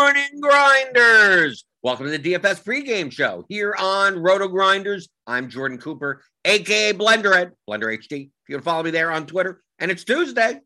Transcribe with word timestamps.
morning, 0.00 0.40
grinders. 0.40 1.66
Welcome 1.82 2.06
to 2.06 2.16
the 2.16 2.32
DFS 2.32 2.64
pregame 2.64 3.12
show 3.12 3.44
here 3.50 3.74
on 3.78 4.18
Roto 4.18 4.48
Grinders. 4.48 5.10
I'm 5.26 5.50
Jordan 5.50 5.76
Cooper, 5.76 6.22
aka 6.46 6.94
Blenderhead, 6.94 7.50
Blender 7.68 7.94
HD. 7.94 8.22
If 8.28 8.30
you 8.48 8.56
to 8.56 8.62
follow 8.62 8.82
me 8.82 8.92
there 8.92 9.12
on 9.12 9.26
Twitter, 9.26 9.60
and 9.78 9.90
it's 9.90 10.02
Tuesday. 10.02 10.60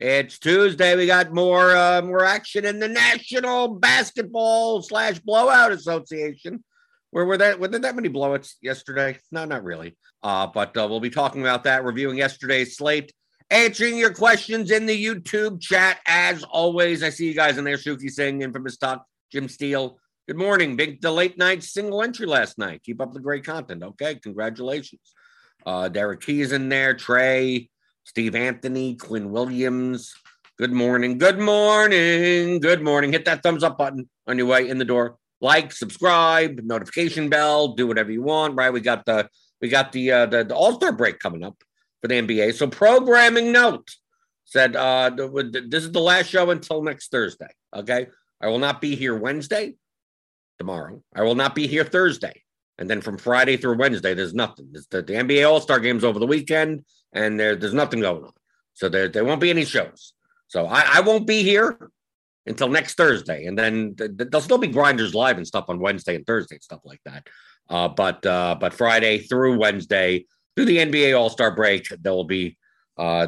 It's 0.00 0.40
Tuesday. 0.40 0.96
We 0.96 1.06
got 1.06 1.32
more 1.32 1.76
uh, 1.76 2.02
more 2.02 2.24
action 2.24 2.64
in 2.64 2.80
the 2.80 2.88
National 2.88 3.68
Basketball 3.68 4.82
slash 4.82 5.20
Blowout 5.20 5.70
Association. 5.70 6.64
Where 7.12 7.26
were 7.26 7.38
that? 7.38 7.60
Were 7.60 7.68
there 7.68 7.78
that 7.78 7.94
many 7.94 8.08
blowouts 8.08 8.54
yesterday? 8.60 9.18
No, 9.30 9.44
not 9.44 9.62
really. 9.62 9.96
Uh, 10.24 10.48
but 10.48 10.76
uh, 10.76 10.88
we'll 10.90 10.98
be 10.98 11.10
talking 11.10 11.42
about 11.42 11.62
that, 11.62 11.84
reviewing 11.84 12.18
yesterday's 12.18 12.76
slate, 12.76 13.12
answering 13.50 13.98
your 13.98 14.12
questions 14.12 14.70
in 14.70 14.86
the 14.86 15.04
YouTube 15.04 15.60
chat. 15.60 15.98
As 16.06 16.44
always, 16.44 17.02
I 17.02 17.10
see 17.10 17.26
you 17.26 17.34
guys 17.34 17.58
in 17.58 17.64
there. 17.64 17.76
Shuki 17.76 18.10
Singh, 18.10 18.42
Infamous 18.42 18.76
Talk, 18.76 19.04
Jim 19.32 19.48
Steele. 19.48 19.98
Good 20.28 20.36
morning. 20.36 20.76
Big 20.76 21.00
the 21.00 21.10
late 21.10 21.36
night 21.36 21.62
single 21.62 22.02
entry 22.02 22.26
last 22.26 22.58
night. 22.58 22.82
Keep 22.84 23.00
up 23.00 23.12
the 23.12 23.20
great 23.20 23.44
content. 23.44 23.82
Okay, 23.82 24.14
congratulations. 24.14 25.00
Uh, 25.66 25.88
Derek 25.88 26.20
Keys 26.20 26.52
in 26.52 26.68
there, 26.68 26.94
Trey, 26.94 27.68
Steve 28.04 28.34
Anthony, 28.34 28.94
Quinn 28.94 29.30
Williams. 29.30 30.14
Good 30.56 30.72
morning. 30.72 31.18
Good 31.18 31.38
morning. 31.38 32.60
Good 32.60 32.82
morning. 32.82 33.12
Hit 33.12 33.24
that 33.24 33.42
thumbs 33.42 33.64
up 33.64 33.78
button 33.78 34.08
on 34.26 34.38
your 34.38 34.46
way 34.46 34.68
in 34.68 34.78
the 34.78 34.84
door. 34.84 35.16
Like, 35.40 35.72
subscribe, 35.72 36.60
notification 36.62 37.28
bell, 37.28 37.68
do 37.68 37.86
whatever 37.86 38.12
you 38.12 38.22
want. 38.22 38.56
Right? 38.56 38.72
We 38.72 38.80
got 38.80 39.04
the 39.06 39.28
we 39.60 39.68
got 39.68 39.90
the 39.92 40.12
uh, 40.12 40.26
the, 40.26 40.44
the 40.44 40.54
All 40.54 40.74
Star 40.74 40.92
break 40.92 41.18
coming 41.18 41.42
up 41.42 41.56
for 42.00 42.08
the 42.08 42.14
NBA. 42.14 42.54
So 42.54 42.66
programming 42.66 43.52
note 43.52 43.88
said 44.44 44.74
uh, 44.76 45.10
this 45.10 45.84
is 45.84 45.92
the 45.92 46.00
last 46.00 46.28
show 46.28 46.50
until 46.50 46.82
next 46.82 47.10
Thursday. 47.10 47.48
Okay, 47.74 48.08
I 48.40 48.48
will 48.48 48.58
not 48.58 48.80
be 48.80 48.96
here 48.96 49.16
Wednesday 49.16 49.74
tomorrow. 50.58 51.02
I 51.14 51.22
will 51.22 51.34
not 51.34 51.54
be 51.54 51.66
here 51.66 51.84
Thursday. 51.84 52.42
And 52.78 52.88
then 52.88 53.02
from 53.02 53.18
Friday 53.18 53.58
through 53.58 53.76
Wednesday, 53.76 54.14
there's 54.14 54.34
nothing. 54.34 54.68
The, 54.72 55.02
the, 55.02 55.12
NBA 55.12 55.48
All 55.48 55.60
Star 55.60 55.78
games 55.80 56.02
over 56.02 56.18
the 56.18 56.26
weekend, 56.26 56.82
and 57.12 57.38
there, 57.38 57.54
there's 57.54 57.74
nothing 57.74 58.00
going 58.00 58.24
on. 58.24 58.32
So 58.72 58.88
there, 58.88 59.08
there 59.08 59.24
won't 59.24 59.40
be 59.40 59.50
any 59.50 59.66
shows. 59.66 60.14
So 60.48 60.66
I, 60.66 60.84
I 60.94 61.00
won't 61.00 61.26
be 61.26 61.42
here 61.42 61.90
until 62.46 62.68
next 62.68 62.94
Thursday. 62.94 63.44
And 63.44 63.58
then 63.58 63.94
th- 63.96 64.16
th- 64.16 64.30
there'll 64.30 64.42
still 64.42 64.58
be 64.58 64.66
Grinders 64.66 65.14
Live 65.14 65.36
and 65.36 65.46
stuff 65.46 65.66
on 65.68 65.78
Wednesday 65.78 66.14
and 66.16 66.26
Thursday 66.26 66.56
and 66.56 66.62
stuff 66.62 66.80
like 66.84 67.00
that. 67.04 67.26
Uh, 67.68 67.88
but 67.88 68.24
uh, 68.26 68.56
but 68.58 68.72
Friday 68.72 69.18
through 69.18 69.58
Wednesday, 69.58 70.24
through 70.56 70.66
the 70.66 70.78
NBA 70.78 71.18
All 71.18 71.30
Star 71.30 71.54
break, 71.54 71.88
there 72.00 72.12
will 72.12 72.24
be 72.24 72.56
uh, 72.96 73.26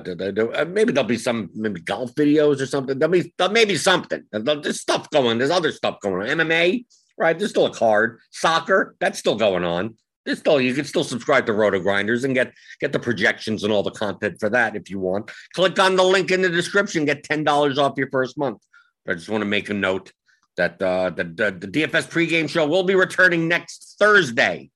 maybe 0.68 0.92
there'll 0.92 1.08
be 1.08 1.16
some 1.16 1.48
maybe 1.54 1.80
golf 1.80 2.14
videos 2.14 2.60
or 2.60 2.66
something. 2.66 2.98
There'll 2.98 3.12
be 3.12 3.32
there'll 3.38 3.52
maybe 3.52 3.76
something. 3.76 4.24
There's 4.30 4.80
stuff 4.80 5.08
going. 5.10 5.38
There's 5.38 5.50
other 5.50 5.72
stuff 5.72 6.00
going 6.00 6.28
on. 6.30 6.38
MMA 6.38 6.84
right? 7.22 7.38
There's 7.38 7.50
still 7.50 7.66
a 7.66 7.74
card. 7.74 8.18
Soccer, 8.30 8.96
that's 9.00 9.18
still 9.18 9.36
going 9.36 9.64
on. 9.64 9.96
There's 10.24 10.38
still 10.38 10.60
you 10.60 10.74
can 10.74 10.84
still 10.84 11.04
subscribe 11.04 11.46
to 11.46 11.52
Roto 11.52 11.80
Grinders 11.80 12.24
and 12.24 12.34
get 12.34 12.52
get 12.80 12.92
the 12.92 13.00
projections 13.00 13.64
and 13.64 13.72
all 13.72 13.82
the 13.82 13.90
content 13.90 14.38
for 14.38 14.48
that 14.50 14.76
if 14.76 14.88
you 14.88 15.00
want. 15.00 15.30
Click 15.54 15.78
on 15.78 15.96
the 15.96 16.04
link 16.04 16.30
in 16.30 16.42
the 16.42 16.48
description, 16.48 17.04
get 17.04 17.24
ten 17.24 17.42
dollars 17.42 17.78
off 17.78 17.94
your 17.96 18.10
first 18.10 18.38
month. 18.38 18.62
I 19.08 19.14
just 19.14 19.28
want 19.28 19.42
to 19.42 19.46
make 19.46 19.68
a 19.68 19.74
note 19.74 20.12
that 20.56 20.80
uh, 20.80 21.10
the, 21.10 21.24
the 21.24 21.50
the 21.50 21.66
DFS 21.66 22.08
pregame 22.08 22.48
show 22.48 22.66
will 22.66 22.84
be 22.84 22.94
returning 22.94 23.48
next 23.48 23.96
Thursday 23.98 24.70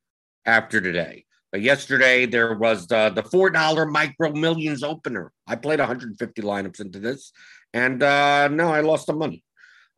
after 0.45 0.81
today. 0.81 1.25
Yesterday 1.55 2.25
there 2.25 2.55
was 2.55 2.91
uh, 2.91 3.09
the 3.09 3.23
four 3.23 3.49
dollar 3.49 3.85
micro 3.85 4.31
millions 4.31 4.83
opener. 4.83 5.31
I 5.47 5.55
played 5.55 5.79
150 5.79 6.41
lineups 6.41 6.81
into 6.81 6.99
this, 6.99 7.31
and 7.73 8.03
uh, 8.03 8.49
no, 8.49 8.69
I 8.69 8.81
lost 8.81 9.07
the 9.07 9.13
money. 9.13 9.43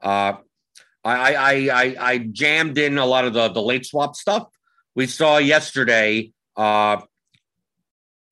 Uh, 0.01 0.33
I, 1.03 1.33
I 1.33 1.53
I 1.53 1.95
I 1.99 2.17
jammed 2.19 2.77
in 2.77 2.97
a 2.97 3.05
lot 3.05 3.25
of 3.25 3.33
the 3.33 3.49
the 3.49 3.61
late 3.61 3.85
swap 3.85 4.15
stuff. 4.15 4.47
We 4.95 5.07
saw 5.07 5.37
yesterday. 5.37 6.31
Uh, 6.55 7.01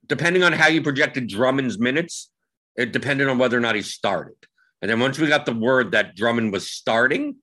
depending 0.08 0.44
on 0.44 0.54
how 0.54 0.68
you 0.68 0.82
projected 0.82 1.28
Drummond's 1.28 1.78
minutes, 1.78 2.30
it 2.76 2.92
depended 2.92 3.28
on 3.28 3.38
whether 3.38 3.58
or 3.58 3.62
not 3.62 3.76
he 3.76 3.82
started. 3.82 4.36
And 4.82 4.90
then 4.90 5.00
once 5.00 5.18
we 5.18 5.28
got 5.28 5.46
the 5.46 5.54
word 5.54 5.92
that 5.92 6.16
Drummond 6.16 6.54
was 6.54 6.70
starting, 6.70 7.38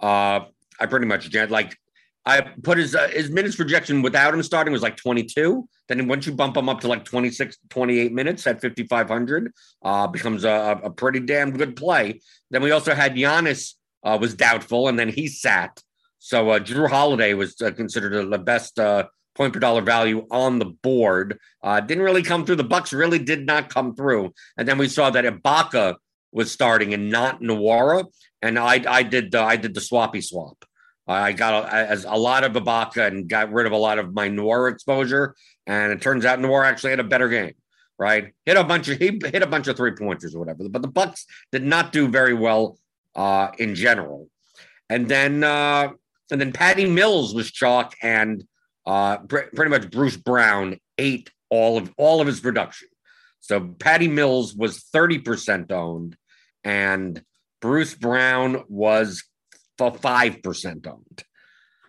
uh, 0.00 0.40
I 0.78 0.86
pretty 0.86 1.06
much 1.06 1.28
jammed 1.28 1.50
like 1.50 1.76
I 2.26 2.42
put 2.62 2.78
his 2.78 2.94
uh, 2.94 3.08
his 3.08 3.30
minutes 3.30 3.56
projection 3.56 4.02
without 4.02 4.34
him 4.34 4.42
starting 4.42 4.72
was 4.72 4.82
like 4.82 4.96
22. 4.96 5.66
Then 5.88 6.06
once 6.06 6.26
you 6.26 6.32
bump 6.32 6.56
him 6.56 6.68
up 6.68 6.80
to 6.80 6.88
like 6.88 7.04
26, 7.04 7.58
28 7.70 8.12
minutes 8.12 8.46
at 8.46 8.60
5,500, 8.60 9.52
uh, 9.82 10.06
becomes 10.06 10.44
a, 10.44 10.80
a 10.84 10.90
pretty 10.90 11.20
damn 11.20 11.50
good 11.50 11.76
play. 11.76 12.20
Then 12.50 12.62
we 12.62 12.70
also 12.70 12.94
had 12.94 13.14
Giannis 13.14 13.74
uh, 14.04 14.18
was 14.20 14.34
doubtful, 14.34 14.88
and 14.88 14.98
then 14.98 15.08
he 15.08 15.28
sat. 15.28 15.82
So 16.18 16.50
uh, 16.50 16.58
Jrue 16.58 16.90
Holiday 16.90 17.32
was 17.34 17.60
uh, 17.62 17.70
considered 17.70 18.30
the 18.30 18.38
best 18.38 18.78
uh, 18.78 19.06
point 19.34 19.54
per 19.54 19.58
dollar 19.58 19.80
value 19.80 20.26
on 20.30 20.58
the 20.58 20.66
board. 20.66 21.38
Uh, 21.62 21.80
didn't 21.80 22.04
really 22.04 22.22
come 22.22 22.44
through. 22.44 22.56
The 22.56 22.64
Bucks 22.64 22.92
really 22.92 23.18
did 23.18 23.46
not 23.46 23.70
come 23.70 23.94
through. 23.94 24.34
And 24.58 24.68
then 24.68 24.76
we 24.76 24.88
saw 24.88 25.08
that 25.10 25.24
Ibaka 25.24 25.96
was 26.32 26.52
starting 26.52 26.92
and 26.92 27.10
not 27.10 27.40
Nwora. 27.40 28.04
And 28.42 28.58
I 28.58 28.84
I 28.86 29.02
did 29.02 29.32
the, 29.32 29.40
I 29.40 29.56
did 29.56 29.74
the 29.74 29.80
swappy 29.80 30.22
swap. 30.22 30.64
I 31.10 31.32
got 31.32 31.72
a, 31.72 32.14
a 32.14 32.18
lot 32.18 32.44
of 32.44 32.52
Ibaka 32.52 33.06
and 33.06 33.28
got 33.28 33.52
rid 33.52 33.66
of 33.66 33.72
a 33.72 33.76
lot 33.76 33.98
of 33.98 34.14
my 34.14 34.28
Nwora 34.28 34.72
exposure. 34.72 35.34
And 35.66 35.92
it 35.92 36.00
turns 36.00 36.24
out 36.24 36.38
Nwora 36.38 36.66
actually 36.66 36.90
had 36.90 37.00
a 37.00 37.04
better 37.04 37.28
game. 37.28 37.54
Right, 37.98 38.32
hit 38.46 38.56
a 38.56 38.64
bunch 38.64 38.88
of 38.88 38.96
he 38.96 39.20
hit 39.22 39.42
a 39.42 39.46
bunch 39.46 39.68
of 39.68 39.76
three 39.76 39.90
pointers 39.90 40.34
or 40.34 40.38
whatever, 40.38 40.66
but 40.70 40.80
the 40.80 40.88
Bucks 40.88 41.26
did 41.52 41.62
not 41.62 41.92
do 41.92 42.08
very 42.08 42.32
well 42.32 42.78
uh, 43.14 43.48
in 43.58 43.74
general. 43.74 44.30
And 44.88 45.06
then 45.06 45.44
uh, 45.44 45.90
and 46.30 46.40
then 46.40 46.50
Patty 46.50 46.86
Mills 46.88 47.34
was 47.34 47.50
chalk, 47.50 47.94
and 48.00 48.42
uh, 48.86 49.18
pr- 49.18 49.50
pretty 49.54 49.68
much 49.68 49.90
Bruce 49.90 50.16
Brown 50.16 50.78
ate 50.96 51.30
all 51.50 51.76
of 51.76 51.92
all 51.98 52.22
of 52.22 52.26
his 52.26 52.40
production. 52.40 52.88
So 53.40 53.60
Patty 53.78 54.08
Mills 54.08 54.54
was 54.54 54.78
thirty 54.78 55.18
percent 55.18 55.70
owned, 55.70 56.16
and 56.64 57.22
Bruce 57.60 57.94
Brown 57.94 58.64
was 58.70 59.24
five 59.80 60.42
percent 60.42 60.86
owned. 60.86 61.24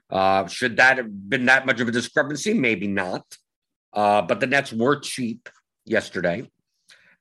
Uh, 0.10 0.48
should 0.48 0.78
that 0.78 0.98
have 0.98 1.30
been 1.30 1.46
that 1.46 1.66
much 1.66 1.80
of 1.80 1.88
a 1.88 1.92
discrepancy? 1.92 2.54
Maybe 2.54 2.88
not. 2.88 3.26
Uh, 3.94 4.22
but 4.22 4.40
the 4.40 4.48
Nets 4.48 4.74
were 4.74 5.00
cheap 5.00 5.50
yesterday. 5.86 6.50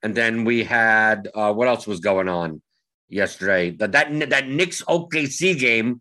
And 0.02 0.14
then 0.14 0.44
we 0.44 0.64
had 0.64 1.28
uh, 1.34 1.52
what 1.52 1.68
else 1.68 1.86
was 1.86 2.00
going 2.00 2.28
on 2.28 2.62
yesterday? 3.08 3.70
That 3.70 3.92
that 3.92 4.30
that 4.30 4.48
Knicks 4.48 4.82
OKC 4.82 5.58
game 5.58 6.00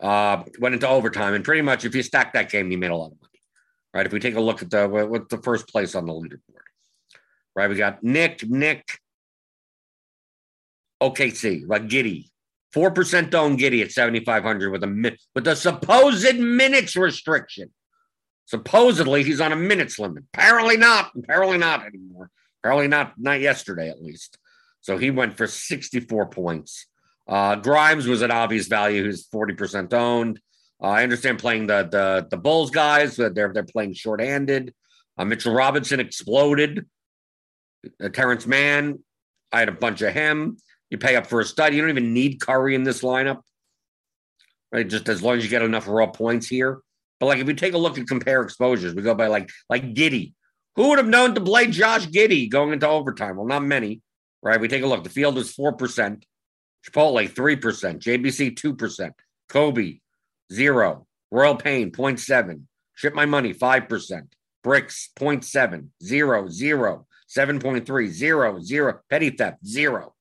uh, 0.00 0.42
went 0.58 0.74
into 0.74 0.88
overtime, 0.88 1.34
and 1.34 1.44
pretty 1.44 1.62
much 1.62 1.84
if 1.84 1.94
you 1.94 2.02
stack 2.02 2.32
that 2.32 2.50
game, 2.50 2.70
you 2.70 2.78
made 2.78 2.90
a 2.90 2.96
lot 2.96 3.12
of 3.12 3.20
money, 3.20 3.40
right? 3.92 4.06
If 4.06 4.12
we 4.12 4.20
take 4.20 4.36
a 4.36 4.40
look 4.40 4.62
at 4.62 4.70
the 4.70 4.88
what's 4.88 5.28
the 5.28 5.42
first 5.42 5.68
place 5.68 5.94
on 5.94 6.06
the 6.06 6.12
leaderboard, 6.12 6.64
right? 7.54 7.68
We 7.68 7.76
got 7.76 8.02
Nick, 8.02 8.48
Nick, 8.48 8.98
OKC, 11.02 11.64
like 11.66 11.86
Giddey, 11.86 12.30
four 12.74 12.90
percent 12.90 13.34
own 13.34 13.56
Giddey 13.56 13.82
at 13.82 13.92
seventy 13.92 14.24
five 14.24 14.42
hundred 14.42 14.70
with 14.72 14.82
a 14.82 15.16
with 15.34 15.46
a 15.46 15.56
supposed 15.56 16.36
minutes 16.36 16.96
restriction. 16.96 17.70
Supposedly 18.46 19.22
he's 19.22 19.40
on 19.40 19.52
a 19.52 19.56
minutes 19.56 19.98
limit. 19.98 20.24
Apparently 20.34 20.76
not. 20.76 21.12
Apparently 21.16 21.56
not 21.56 21.86
anymore. 21.86 22.30
Apparently 22.60 22.88
not. 22.88 23.14
Not 23.16 23.40
yesterday, 23.40 23.88
at 23.88 24.02
least. 24.02 24.38
So 24.80 24.98
he 24.98 25.10
went 25.10 25.36
for 25.36 25.46
sixty 25.46 26.00
four 26.00 26.26
points. 26.26 26.86
Uh, 27.26 27.56
Grimes 27.56 28.06
was 28.06 28.20
an 28.20 28.30
obvious 28.30 28.66
value. 28.66 29.04
He's 29.06 29.24
forty 29.26 29.54
percent 29.54 29.94
owned. 29.94 30.40
Uh, 30.82 30.88
I 30.88 31.02
understand 31.04 31.38
playing 31.38 31.68
the 31.68 31.88
the 31.90 32.26
the 32.28 32.36
Bulls 32.36 32.70
guys. 32.70 33.16
They're 33.16 33.30
they're 33.30 33.62
playing 33.64 33.94
shorthanded. 33.94 34.74
Uh, 35.16 35.24
Mitchell 35.24 35.54
Robinson 35.54 36.00
exploded. 36.00 36.86
Uh, 38.02 38.08
Terrence 38.08 38.46
Mann. 38.46 38.98
I 39.52 39.60
had 39.60 39.68
a 39.68 39.72
bunch 39.72 40.02
of 40.02 40.12
him. 40.12 40.58
You 40.90 40.98
pay 40.98 41.16
up 41.16 41.26
for 41.26 41.40
a 41.40 41.44
stud. 41.44 41.74
You 41.74 41.80
don't 41.80 41.90
even 41.90 42.12
need 42.12 42.40
Curry 42.40 42.74
in 42.74 42.84
this 42.84 43.02
lineup, 43.02 43.40
right? 44.70 44.88
Just 44.88 45.08
as 45.08 45.22
long 45.22 45.36
as 45.38 45.44
you 45.44 45.50
get 45.50 45.62
enough 45.62 45.88
raw 45.88 46.06
points 46.06 46.46
here. 46.46 46.80
But 47.20 47.26
like 47.26 47.38
if 47.38 47.48
you 47.48 47.54
take 47.54 47.74
a 47.74 47.78
look 47.78 47.98
at 47.98 48.06
compare 48.06 48.42
exposures, 48.42 48.94
we 48.94 49.02
go 49.02 49.14
by 49.14 49.28
like 49.28 49.50
like 49.68 49.94
Giddey. 49.94 50.34
Who 50.76 50.88
would 50.88 50.98
have 50.98 51.08
known 51.08 51.34
to 51.34 51.40
play 51.40 51.68
Josh 51.68 52.06
Giddey 52.08 52.50
going 52.50 52.72
into 52.72 52.88
overtime? 52.88 53.36
Well, 53.36 53.46
not 53.46 53.62
many, 53.62 54.02
right? 54.42 54.60
We 54.60 54.68
take 54.68 54.82
a 54.82 54.86
look. 54.86 55.04
The 55.04 55.10
field 55.10 55.38
is 55.38 55.52
four 55.52 55.72
percent. 55.72 56.24
Chipotle, 56.84 57.28
3%, 57.30 57.98
JBC, 57.98 58.54
2%, 58.54 59.10
Kobe, 59.48 60.00
0, 60.52 61.06
Royal 61.30 61.56
Pain, 61.56 61.90
0.7, 61.90 62.60
Ship 62.94 63.14
My 63.14 63.26
Money, 63.26 63.54
5%, 63.54 64.22
Bricks, 64.62 65.10
0.7, 65.18 65.88
0, 66.02 66.48
0, 66.48 67.06
7.3, 67.36 68.08
0, 68.08 68.60
0, 68.60 69.00
Petty 69.08 69.30
Theft, 69.30 69.66
0, 69.66 70.13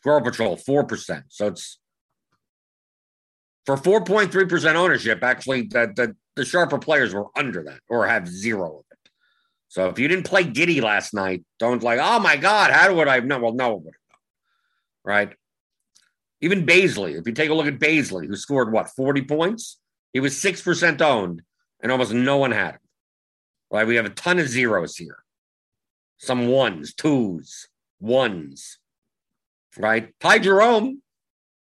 Squirrel 0.00 0.22
Patrol, 0.22 0.56
4%. 0.56 1.24
So 1.28 1.48
it's 1.48 1.78
for 3.66 3.76
4.3% 3.76 4.74
ownership, 4.74 5.22
actually, 5.22 5.62
the, 5.62 5.92
the, 5.94 6.16
the 6.36 6.44
sharper 6.44 6.78
players 6.78 7.14
were 7.14 7.26
under 7.36 7.62
that 7.64 7.80
or 7.88 8.06
have 8.06 8.26
zero 8.26 8.78
of 8.78 8.84
it. 8.90 9.10
So 9.68 9.88
if 9.88 9.98
you 9.98 10.08
didn't 10.08 10.26
play 10.26 10.44
Giddey 10.44 10.82
last 10.82 11.14
night, 11.14 11.44
don't 11.58 11.82
like, 11.82 12.00
oh 12.02 12.18
my 12.18 12.36
God, 12.36 12.72
how 12.72 12.92
would 12.94 13.08
I 13.08 13.16
have 13.16 13.26
known? 13.26 13.42
Well, 13.42 13.52
no 13.52 13.74
one 13.74 13.84
would 13.84 13.94
have 13.94 15.14
known. 15.14 15.16
Right. 15.16 15.36
Even 16.40 16.66
Bazley, 16.66 17.18
if 17.18 17.26
you 17.26 17.32
take 17.32 17.50
a 17.50 17.54
look 17.54 17.66
at 17.66 17.78
Bazley, 17.78 18.26
who 18.26 18.34
scored 18.34 18.72
what, 18.72 18.88
40 18.88 19.22
points? 19.22 19.78
He 20.12 20.20
was 20.20 20.34
6% 20.34 21.00
owned 21.00 21.42
and 21.82 21.92
almost 21.92 22.12
no 22.12 22.38
one 22.38 22.50
had 22.50 22.72
him. 22.72 22.80
Right? 23.70 23.86
We 23.86 23.96
have 23.96 24.06
a 24.06 24.10
ton 24.10 24.38
of 24.38 24.48
zeros 24.48 24.96
here. 24.96 25.18
Some 26.18 26.48
ones, 26.48 26.92
twos, 26.92 27.68
ones. 28.00 28.79
Right? 29.76 30.12
Ty 30.20 30.40
Jerome, 30.40 31.02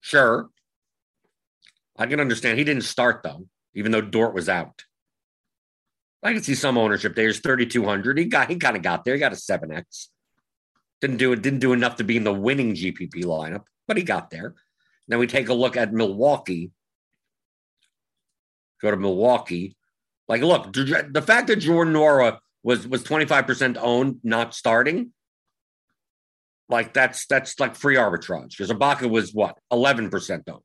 sure. 0.00 0.48
I 1.96 2.06
can 2.06 2.20
understand. 2.20 2.58
He 2.58 2.64
didn't 2.64 2.84
start 2.84 3.22
though, 3.22 3.46
even 3.75 3.93
though 3.93 4.02
Dort 4.02 4.34
was 4.34 4.48
out. 4.48 4.84
I 6.22 6.32
can 6.32 6.43
see 6.43 6.54
some 6.54 6.76
ownership 6.76 7.14
there. 7.14 7.26
He's 7.26 7.40
3,200. 7.40 8.19
He 8.19 8.25
got 8.26 8.50
he 8.50 8.56
kind 8.56 8.76
of 8.76 8.82
got 8.82 9.04
there. 9.04 9.14
He 9.14 9.20
got 9.20 9.32
a 9.32 9.37
7X. 9.37 10.08
Didn't 11.00 11.19
do 11.19 11.32
it, 11.32 11.43
didn't 11.43 11.60
do 11.60 11.72
enough 11.72 11.96
to 11.96 12.04
be 12.04 12.16
in 12.16 12.25
the 12.25 12.32
winning 12.32 12.75
GPP 12.75 13.25
lineup 13.25 13.64
but 13.87 13.96
he 13.96 14.02
got 14.02 14.31
there. 14.31 14.54
Then 15.08 15.19
we 15.19 15.26
take 15.26 15.49
a 15.49 15.54
look 15.54 15.76
at 15.76 15.92
Milwaukee. 15.92 16.72
Go 18.82 18.90
to 18.90 18.96
Milwaukee. 18.96 19.76
Like, 20.28 20.42
look, 20.42 20.72
the 20.72 21.25
fact 21.25 21.46
that 21.46 21.56
Jordan 21.56 21.94
Nwora 21.94 22.38
was 22.62 22.87
was 22.87 23.04
25% 23.04 23.78
owned, 23.81 24.19
not 24.25 24.54
starting, 24.54 25.12
like 26.68 26.92
that's 26.92 27.26
that's 27.26 27.58
like 27.60 27.76
free 27.76 27.96
arbitrage 27.96 28.50
because 28.50 28.70
Ibaka 28.70 29.08
was 29.08 29.32
what 29.32 29.58
11% 29.72 30.10
owned. 30.48 30.60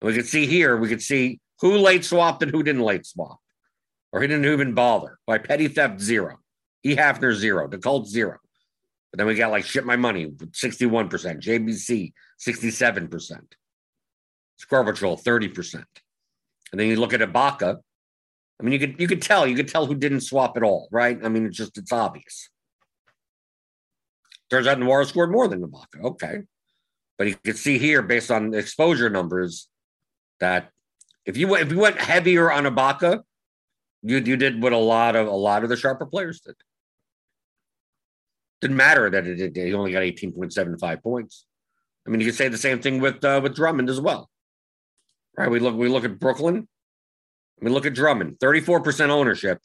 And 0.00 0.08
we 0.08 0.14
could 0.14 0.26
see 0.26 0.46
here, 0.46 0.76
we 0.76 0.88
could 0.88 1.02
see 1.02 1.40
who 1.60 1.76
late 1.78 2.04
swapped 2.04 2.42
and 2.42 2.50
who 2.52 2.62
didn't 2.62 2.82
late 2.82 3.06
swap, 3.06 3.38
or 4.12 4.20
he 4.20 4.28
didn't 4.28 4.50
even 4.50 4.74
bother. 4.74 5.18
By 5.26 5.38
petty 5.38 5.68
theft 5.68 6.00
zero, 6.00 6.38
E 6.84 6.96
Hafner 6.96 7.34
zero, 7.34 7.68
DeColt 7.68 8.06
zero. 8.06 8.38
But 9.12 9.18
then 9.18 9.26
we 9.26 9.34
got 9.34 9.50
like 9.50 9.64
ship 9.64 9.84
my 9.84 9.96
money, 9.96 10.26
61%, 10.26 11.08
JBC, 11.08 12.12
67%, 12.46 13.40
Squirrel 14.58 14.84
Patrol, 14.84 15.16
30%. 15.16 15.84
And 16.70 16.80
then 16.80 16.88
you 16.88 16.96
look 16.96 17.14
at 17.14 17.20
Ibaka. 17.20 17.78
I 18.60 18.62
mean, 18.62 18.72
you 18.72 18.78
could 18.78 19.00
you 19.00 19.08
could 19.08 19.22
tell, 19.22 19.46
you 19.46 19.56
could 19.56 19.68
tell 19.68 19.86
who 19.86 19.94
didn't 19.94 20.20
swap 20.20 20.56
at 20.56 20.62
all, 20.62 20.88
right? 20.90 21.18
I 21.24 21.28
mean, 21.28 21.46
it's 21.46 21.56
just 21.56 21.78
it's 21.78 21.92
obvious. 21.92 22.50
Turns 24.50 24.66
out 24.66 24.78
Nwora 24.78 25.06
scored 25.06 25.30
more 25.30 25.48
than 25.48 25.62
Ibaka. 25.62 26.02
Okay. 26.04 26.42
But 27.16 27.26
you 27.26 27.36
can 27.44 27.54
see 27.54 27.78
here, 27.78 28.00
based 28.02 28.30
on 28.30 28.54
exposure 28.54 29.10
numbers, 29.10 29.68
that 30.40 30.70
if 31.26 31.36
you 31.36 31.54
if 31.56 31.70
you 31.70 31.78
went 31.78 32.00
heavier 32.00 32.50
on 32.50 32.64
Ibaka, 32.64 33.22
you 34.02 34.18
you 34.18 34.36
did 34.36 34.62
what 34.62 34.72
a 34.72 34.78
lot 34.78 35.16
of 35.16 35.26
a 35.26 35.30
lot 35.30 35.64
of 35.64 35.68
the 35.68 35.76
sharper 35.76 36.06
players 36.06 36.40
did. 36.40 36.54
Didn't 38.60 38.76
matter 38.76 39.10
that 39.10 39.26
it, 39.26 39.56
he 39.56 39.74
only 39.74 39.92
got 39.92 40.02
18.75 40.02 41.02
points. 41.02 41.44
I 42.06 42.10
mean, 42.10 42.20
you 42.20 42.26
could 42.26 42.34
say 42.34 42.48
the 42.48 42.58
same 42.58 42.80
thing 42.80 43.00
with 43.00 43.24
uh, 43.24 43.40
with 43.42 43.54
Drummond 43.54 43.90
as 43.90 44.00
well. 44.00 44.30
Right? 45.36 45.50
We 45.50 45.60
look 45.60 45.76
we 45.76 45.88
look 45.88 46.04
at 46.04 46.18
Brooklyn. 46.18 46.68
We 47.60 47.70
look 47.70 47.86
at 47.86 47.94
Drummond, 47.94 48.38
34% 48.38 49.08
ownership, 49.08 49.58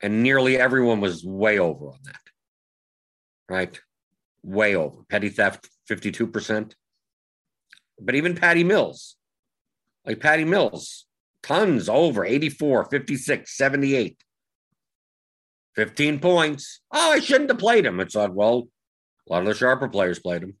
and 0.00 0.22
nearly 0.22 0.56
everyone 0.56 1.00
was 1.02 1.22
way 1.22 1.58
over 1.58 1.88
on 1.88 1.98
that. 2.04 2.20
Right? 3.50 3.80
Way 4.42 4.74
over. 4.74 5.02
Petty 5.08 5.28
theft, 5.28 5.68
52%. 5.90 6.72
But 8.00 8.14
even 8.14 8.36
Patty 8.36 8.64
Mills, 8.64 9.16
like 10.06 10.20
Patty 10.20 10.44
Mills, 10.44 11.06
tons 11.42 11.88
over 11.88 12.24
84, 12.24 12.86
56, 12.86 13.56
78. 13.56 14.22
15 15.74 16.18
points. 16.18 16.80
Oh, 16.92 17.12
I 17.12 17.20
shouldn't 17.20 17.50
have 17.50 17.58
played 17.58 17.86
him. 17.86 18.00
It's 18.00 18.14
like, 18.14 18.32
well, 18.32 18.68
a 19.28 19.32
lot 19.32 19.42
of 19.42 19.46
the 19.46 19.54
sharper 19.54 19.88
players 19.88 20.18
played 20.18 20.42
him 20.42 20.54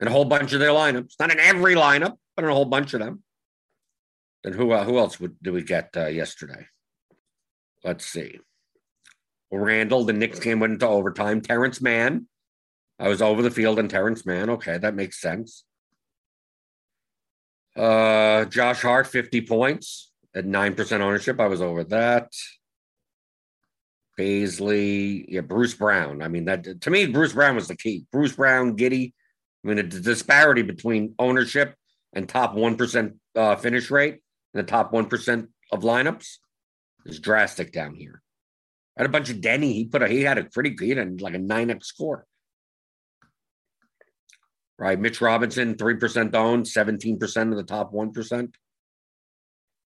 in 0.00 0.08
a 0.08 0.10
whole 0.10 0.24
bunch 0.24 0.52
of 0.52 0.60
their 0.60 0.70
lineups. 0.70 1.14
Not 1.18 1.32
in 1.32 1.38
every 1.38 1.74
lineup, 1.74 2.16
but 2.36 2.44
in 2.44 2.50
a 2.50 2.54
whole 2.54 2.66
bunch 2.66 2.92
of 2.92 3.00
them. 3.00 3.22
Then 4.44 4.52
who 4.52 4.72
uh, 4.72 4.84
who 4.84 4.98
else 4.98 5.20
would, 5.20 5.36
did 5.42 5.52
we 5.52 5.62
get 5.62 5.90
uh, 5.96 6.06
yesterday? 6.06 6.66
Let's 7.84 8.04
see. 8.04 8.40
Randle, 9.50 10.04
the 10.04 10.12
Knicks 10.12 10.40
game 10.40 10.60
went 10.60 10.74
into 10.74 10.86
overtime. 10.86 11.40
Terrence 11.40 11.80
Mann. 11.80 12.26
I 13.02 13.08
was 13.08 13.20
over 13.20 13.42
the 13.42 13.50
field 13.50 13.80
and 13.80 13.90
Terrence 13.90 14.24
Mann. 14.24 14.48
Okay, 14.48 14.78
that 14.78 14.94
makes 14.94 15.20
sense. 15.20 15.64
Uh, 17.76 18.44
Josh 18.44 18.80
Hart, 18.82 19.08
50 19.08 19.40
points 19.40 20.12
at 20.36 20.46
9% 20.46 21.00
ownership. 21.00 21.40
I 21.40 21.48
was 21.48 21.60
over 21.60 21.82
that. 21.84 22.30
Bazley, 24.16 25.24
yeah, 25.26 25.40
Bruce 25.40 25.74
Brown. 25.74 26.22
I 26.22 26.28
mean, 26.28 26.44
that 26.44 26.82
to 26.82 26.90
me, 26.90 27.06
Bruce 27.06 27.32
Brown 27.32 27.56
was 27.56 27.66
the 27.66 27.76
key. 27.76 28.06
Bruce 28.12 28.36
Brown, 28.36 28.76
Giddey. 28.76 29.14
I 29.64 29.68
mean, 29.68 29.76
the 29.76 29.82
disparity 29.82 30.62
between 30.62 31.16
ownership 31.18 31.74
and 32.12 32.28
top 32.28 32.54
one 32.54 32.76
percent 32.76 33.14
uh, 33.34 33.56
finish 33.56 33.90
rate 33.90 34.20
and 34.54 34.62
the 34.62 34.70
top 34.70 34.92
one 34.92 35.06
percent 35.06 35.48
of 35.72 35.80
lineups. 35.80 36.36
is 37.06 37.18
drastic 37.18 37.72
down 37.72 37.94
here. 37.96 38.22
I 38.96 39.02
had 39.02 39.06
a 39.06 39.12
bunch 39.12 39.30
of 39.30 39.38
Deni. 39.38 39.72
He 39.72 39.86
put 39.86 40.02
a 40.02 40.08
he 40.08 40.22
had 40.22 40.38
a 40.38 40.44
pretty 40.44 40.70
good, 40.70 41.20
like 41.20 41.34
a 41.34 41.38
nine 41.38 41.70
X 41.70 41.88
score. 41.88 42.26
Right. 44.82 44.98
Mitch 44.98 45.20
Robinson, 45.20 45.76
3% 45.76 46.34
owned, 46.34 46.66
17% 46.66 47.50
of 47.52 47.56
the 47.56 47.62
top 47.62 47.92
1%. 47.92 48.54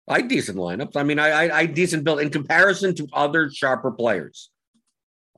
I 0.09 0.23
decent 0.23 0.57
lineups. 0.57 0.97
I 0.97 1.02
mean, 1.02 1.18
I, 1.18 1.28
I, 1.28 1.59
I 1.59 1.66
decent 1.66 2.04
build 2.04 2.21
in 2.21 2.30
comparison 2.30 2.95
to 2.95 3.07
other 3.12 3.50
sharper 3.50 3.90
players. 3.92 4.49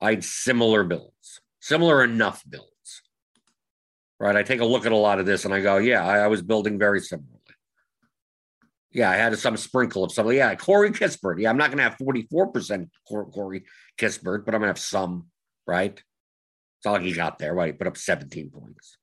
I 0.01 0.11
had 0.11 0.23
similar 0.23 0.85
builds, 0.85 1.41
similar 1.59 2.01
enough 2.01 2.45
builds. 2.49 3.01
Right. 4.21 4.37
I 4.37 4.43
take 4.43 4.61
a 4.61 4.65
look 4.65 4.85
at 4.85 4.93
a 4.93 4.95
lot 4.95 5.19
of 5.19 5.25
this 5.25 5.43
and 5.43 5.53
I 5.53 5.59
go, 5.59 5.79
yeah, 5.79 6.05
I, 6.05 6.19
I 6.19 6.27
was 6.27 6.41
building 6.41 6.79
very 6.79 7.01
similarly. 7.01 7.37
Yeah, 8.93 9.09
I 9.09 9.17
had 9.17 9.37
some 9.37 9.57
sprinkle 9.57 10.05
of 10.05 10.13
something. 10.13 10.37
Yeah, 10.37 10.55
Corey 10.55 10.91
Kispert. 10.91 11.41
Yeah, 11.41 11.49
I'm 11.49 11.57
not 11.57 11.71
going 11.71 11.79
to 11.79 11.83
have 11.83 11.97
44% 11.97 12.87
Corey 13.05 13.65
Kispert, 13.97 14.45
but 14.45 14.55
I'm 14.55 14.61
going 14.61 14.67
to 14.67 14.67
have 14.67 14.79
some, 14.79 15.25
right? 15.67 16.01
It's 16.79 16.85
all 16.85 16.99
he 16.99 17.11
got 17.11 17.37
there, 17.37 17.53
right? 17.53 17.73
He 17.73 17.77
put 17.77 17.87
up 17.87 17.97
17 17.97 18.49
points. 18.49 18.97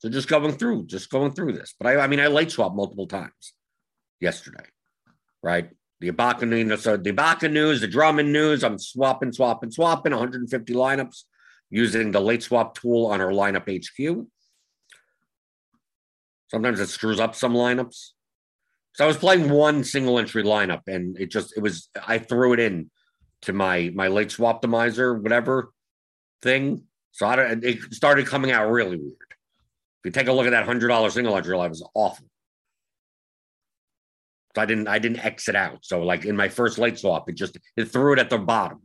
So 0.00 0.08
just 0.08 0.28
going 0.28 0.52
through, 0.52 0.86
just 0.86 1.10
going 1.10 1.32
through 1.32 1.52
this. 1.52 1.74
But 1.78 1.86
I, 1.86 2.00
I 2.00 2.06
mean, 2.06 2.20
I 2.20 2.26
late 2.26 2.50
swap 2.50 2.74
multiple 2.74 3.06
times 3.06 3.52
yesterday, 4.18 4.64
right? 5.42 5.68
The 6.00 6.10
Ibaka 6.10 6.48
news, 6.48 6.82
so 6.82 6.96
the 6.96 7.12
Ibaka 7.12 7.52
news, 7.52 7.82
the 7.82 7.86
Drummond 7.86 8.32
news. 8.32 8.64
I'm 8.64 8.78
swapping, 8.78 9.32
swapping, 9.32 9.70
swapping. 9.70 10.12
150 10.12 10.72
lineups 10.72 11.24
using 11.68 12.10
the 12.10 12.20
late 12.20 12.42
swap 12.42 12.74
tool 12.74 13.06
on 13.06 13.20
our 13.20 13.30
lineup 13.30 13.68
HQ. 13.68 14.26
Sometimes 16.48 16.80
it 16.80 16.88
screws 16.88 17.20
up 17.20 17.34
some 17.34 17.52
lineups. 17.52 18.12
So 18.94 19.04
I 19.04 19.06
was 19.06 19.18
playing 19.18 19.50
one 19.50 19.84
single 19.84 20.18
entry 20.18 20.42
lineup, 20.42 20.80
and 20.86 21.18
it 21.18 21.30
just 21.30 21.56
it 21.56 21.60
was 21.62 21.88
I 22.06 22.18
threw 22.18 22.54
it 22.54 22.60
in 22.60 22.90
to 23.42 23.52
my 23.52 23.92
my 23.94 24.08
late 24.08 24.30
swap 24.30 24.62
optimizer, 24.62 25.20
whatever 25.20 25.72
thing. 26.42 26.84
So 27.12 27.26
I 27.26 27.36
don't, 27.36 27.64
it 27.64 27.92
started 27.92 28.26
coming 28.26 28.50
out 28.50 28.70
really 28.70 28.96
weird. 28.96 29.29
If 30.02 30.06
you 30.06 30.12
take 30.12 30.28
a 30.28 30.32
look 30.32 30.46
at 30.46 30.50
that 30.50 30.64
hundred 30.64 30.88
dollar 30.88 31.10
single 31.10 31.32
line, 31.32 31.44
it 31.44 31.68
was 31.68 31.86
awful. 31.94 32.26
So 34.54 34.62
I 34.62 34.66
didn't 34.66 34.88
I 34.88 34.98
didn't 34.98 35.24
exit 35.24 35.54
out. 35.54 35.84
So 35.84 36.02
like 36.02 36.24
in 36.24 36.36
my 36.36 36.48
first 36.48 36.78
late 36.78 36.98
swap, 36.98 37.28
it 37.28 37.34
just 37.34 37.58
it 37.76 37.84
threw 37.86 38.14
it 38.14 38.18
at 38.18 38.30
the 38.30 38.38
bottom. 38.38 38.82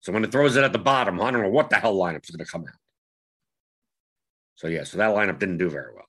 So 0.00 0.12
when 0.12 0.24
it 0.24 0.30
throws 0.30 0.56
it 0.56 0.64
at 0.64 0.72
the 0.72 0.78
bottom, 0.78 1.20
I 1.20 1.30
don't 1.30 1.42
know 1.42 1.50
what 1.50 1.68
the 1.68 1.76
hell 1.76 1.96
lineup's 1.96 2.30
going 2.30 2.44
to 2.44 2.50
come 2.50 2.62
out. 2.62 2.78
So 4.54 4.68
yeah, 4.68 4.84
so 4.84 4.98
that 4.98 5.14
lineup 5.14 5.38
didn't 5.38 5.58
do 5.58 5.68
very 5.68 5.92
well. 5.94 6.04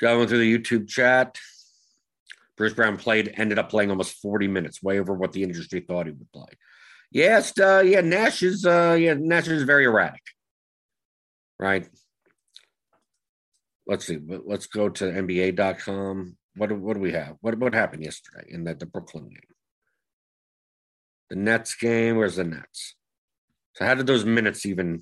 Going 0.00 0.26
through 0.26 0.38
the 0.38 0.58
YouTube 0.58 0.88
chat, 0.88 1.38
Bruce 2.56 2.72
Brown 2.72 2.96
played, 2.96 3.32
ended 3.36 3.58
up 3.58 3.68
playing 3.68 3.90
almost 3.90 4.16
40 4.22 4.48
minutes, 4.48 4.82
way 4.82 4.98
over 4.98 5.12
what 5.12 5.32
the 5.32 5.42
industry 5.42 5.80
thought 5.80 6.06
he 6.06 6.12
would 6.12 6.32
play. 6.32 6.48
Yes, 7.10 7.58
uh, 7.58 7.82
yeah, 7.84 8.00
Nash 8.00 8.42
is 8.42 8.66
uh, 8.66 8.96
yeah, 8.98 9.14
Nash 9.14 9.48
is 9.48 9.62
very 9.62 9.84
erratic. 9.84 10.22
Right. 11.58 11.88
Let's 13.88 14.06
see. 14.06 14.18
Let's 14.26 14.66
go 14.66 14.90
to 14.90 15.04
NBA.com. 15.04 16.36
What 16.56 16.72
what 16.72 16.94
do 16.94 17.00
we 17.00 17.12
have? 17.12 17.36
What 17.40 17.58
what 17.58 17.72
happened 17.72 18.04
yesterday 18.04 18.46
in 18.48 18.64
the, 18.64 18.74
the 18.74 18.84
Brooklyn 18.84 19.28
game? 19.28 19.40
The 21.30 21.36
Nets 21.36 21.74
game. 21.74 22.16
Where's 22.16 22.36
the 22.36 22.44
Nets? 22.44 22.94
So 23.74 23.86
how 23.86 23.94
did 23.94 24.06
those 24.06 24.26
minutes 24.26 24.66
even? 24.66 25.00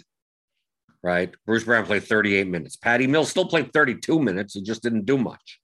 Right. 1.03 1.35
Bruce 1.47 1.65
Brown 1.65 1.85
played 1.85 2.05
38 2.05 2.49
minutes. 2.49 2.77
Patty 2.77 3.07
Mills 3.07 3.31
still 3.31 3.47
played 3.47 3.73
32 3.73 4.19
minutes. 4.19 4.55
He 4.55 4.63
just 4.63 4.83
didn't 4.83 5.05
do 5.05 5.19
much. 5.19 5.61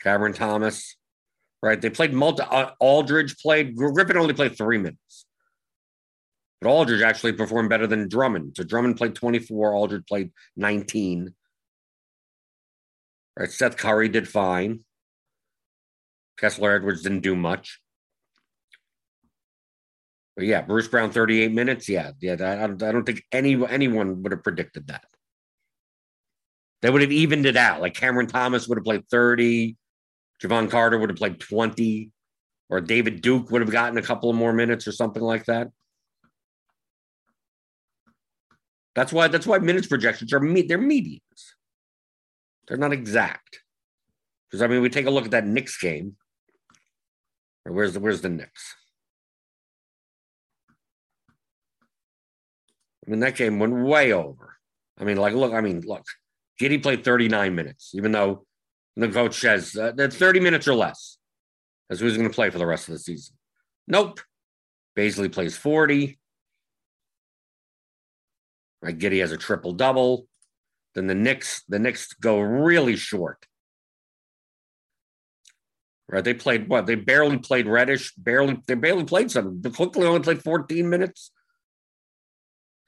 Cameron 0.00 0.32
Thomas. 0.32 0.96
Right. 1.62 1.80
They 1.80 1.90
played 1.90 2.12
multi. 2.12 2.42
Uh, 2.42 2.70
Aldridge 2.80 3.38
played. 3.38 3.76
Griffin 3.76 4.16
only 4.16 4.34
played 4.34 4.56
three 4.56 4.78
minutes. 4.78 5.26
But 6.60 6.70
Aldridge 6.70 7.02
actually 7.02 7.32
performed 7.32 7.70
better 7.70 7.86
than 7.86 8.08
Drummond. 8.08 8.56
So 8.56 8.64
Drummond 8.64 8.98
played 8.98 9.14
24. 9.14 9.74
Aldridge 9.74 10.06
played 10.06 10.32
19. 10.56 11.34
Right. 13.40 13.50
Seth 13.50 13.78
Curry 13.78 14.10
did 14.10 14.28
fine. 14.28 14.80
Kessler 16.36 16.74
Edwards 16.74 17.00
didn't 17.00 17.20
do 17.20 17.34
much. 17.34 17.80
But 20.36 20.44
yeah, 20.44 20.60
Bruce 20.60 20.88
Brown, 20.88 21.10
38 21.10 21.50
minutes. 21.50 21.88
Yeah, 21.88 22.12
yeah. 22.20 22.36
I, 22.38 22.64
I 22.64 22.66
don't 22.68 23.04
think 23.04 23.24
any 23.32 23.54
anyone 23.66 24.22
would 24.22 24.32
have 24.32 24.44
predicted 24.44 24.88
that. 24.88 25.06
They 26.82 26.90
would 26.90 27.00
have 27.00 27.12
evened 27.12 27.46
it 27.46 27.56
out. 27.56 27.80
Like 27.80 27.94
Cameron 27.94 28.26
Thomas 28.26 28.68
would 28.68 28.76
have 28.76 28.84
played 28.84 29.08
30, 29.10 29.74
Jevon 30.42 30.70
Carter 30.70 30.98
would 30.98 31.08
have 31.08 31.18
played 31.18 31.40
20, 31.40 32.10
or 32.68 32.82
David 32.82 33.22
Duke 33.22 33.50
would 33.50 33.62
have 33.62 33.70
gotten 33.70 33.96
a 33.96 34.02
couple 34.02 34.28
of 34.28 34.36
more 34.36 34.52
minutes 34.52 34.86
or 34.86 34.92
something 34.92 35.22
like 35.22 35.46
that. 35.46 35.68
That's 38.94 39.14
why 39.14 39.28
that's 39.28 39.46
why 39.46 39.58
minutes 39.60 39.86
projections 39.86 40.34
are 40.34 40.40
me- 40.40 40.62
they're 40.62 40.78
medians. 40.78 41.54
They're 42.70 42.78
not 42.78 42.92
exact. 42.92 43.62
Because 44.48 44.62
I 44.62 44.68
mean, 44.68 44.80
we 44.80 44.88
take 44.88 45.06
a 45.06 45.10
look 45.10 45.24
at 45.24 45.32
that 45.32 45.44
Knicks 45.46 45.76
game. 45.76 46.14
Where's 47.64 47.94
the 47.94 48.00
where's 48.00 48.20
the 48.20 48.28
Knicks? 48.28 48.76
I 53.04 53.10
mean, 53.10 53.20
that 53.20 53.34
game 53.34 53.58
went 53.58 53.74
way 53.74 54.12
over. 54.12 54.56
I 54.96 55.04
mean, 55.04 55.16
like, 55.16 55.34
look, 55.34 55.52
I 55.52 55.60
mean, 55.60 55.80
look, 55.80 56.04
Giddey 56.60 56.80
played 56.80 57.04
39 57.04 57.54
minutes, 57.56 57.90
even 57.94 58.12
though 58.12 58.46
the 58.94 59.08
coach 59.08 59.40
says 59.40 59.76
uh, 59.76 59.92
that's 59.96 60.14
30 60.14 60.38
minutes 60.38 60.68
or 60.68 60.74
less. 60.74 61.18
That's 61.88 62.00
who's 62.00 62.16
going 62.16 62.28
to 62.28 62.34
play 62.34 62.50
for 62.50 62.58
the 62.58 62.66
rest 62.66 62.88
of 62.88 62.92
the 62.92 63.00
season. 63.00 63.34
Nope. 63.88 64.20
Bazley 64.96 65.32
plays 65.32 65.56
40. 65.56 66.20
Right, 68.80 68.96
Giddey 68.96 69.20
has 69.20 69.32
a 69.32 69.36
triple 69.36 69.72
double. 69.72 70.28
Then 70.94 71.06
the 71.06 71.14
Knicks, 71.14 71.62
the 71.68 71.78
Knicks 71.78 72.12
go 72.14 72.40
really 72.40 72.96
short. 72.96 73.46
Right, 76.08 76.24
they 76.24 76.34
played 76.34 76.68
what? 76.68 76.86
They 76.86 76.96
barely 76.96 77.38
played 77.38 77.68
Reddish. 77.68 78.12
Barely, 78.14 78.60
they 78.66 78.74
barely 78.74 79.04
played 79.04 79.30
some. 79.30 79.62
Quickley 79.62 80.06
only 80.06 80.20
played 80.20 80.42
14 80.42 80.88
minutes. 80.88 81.30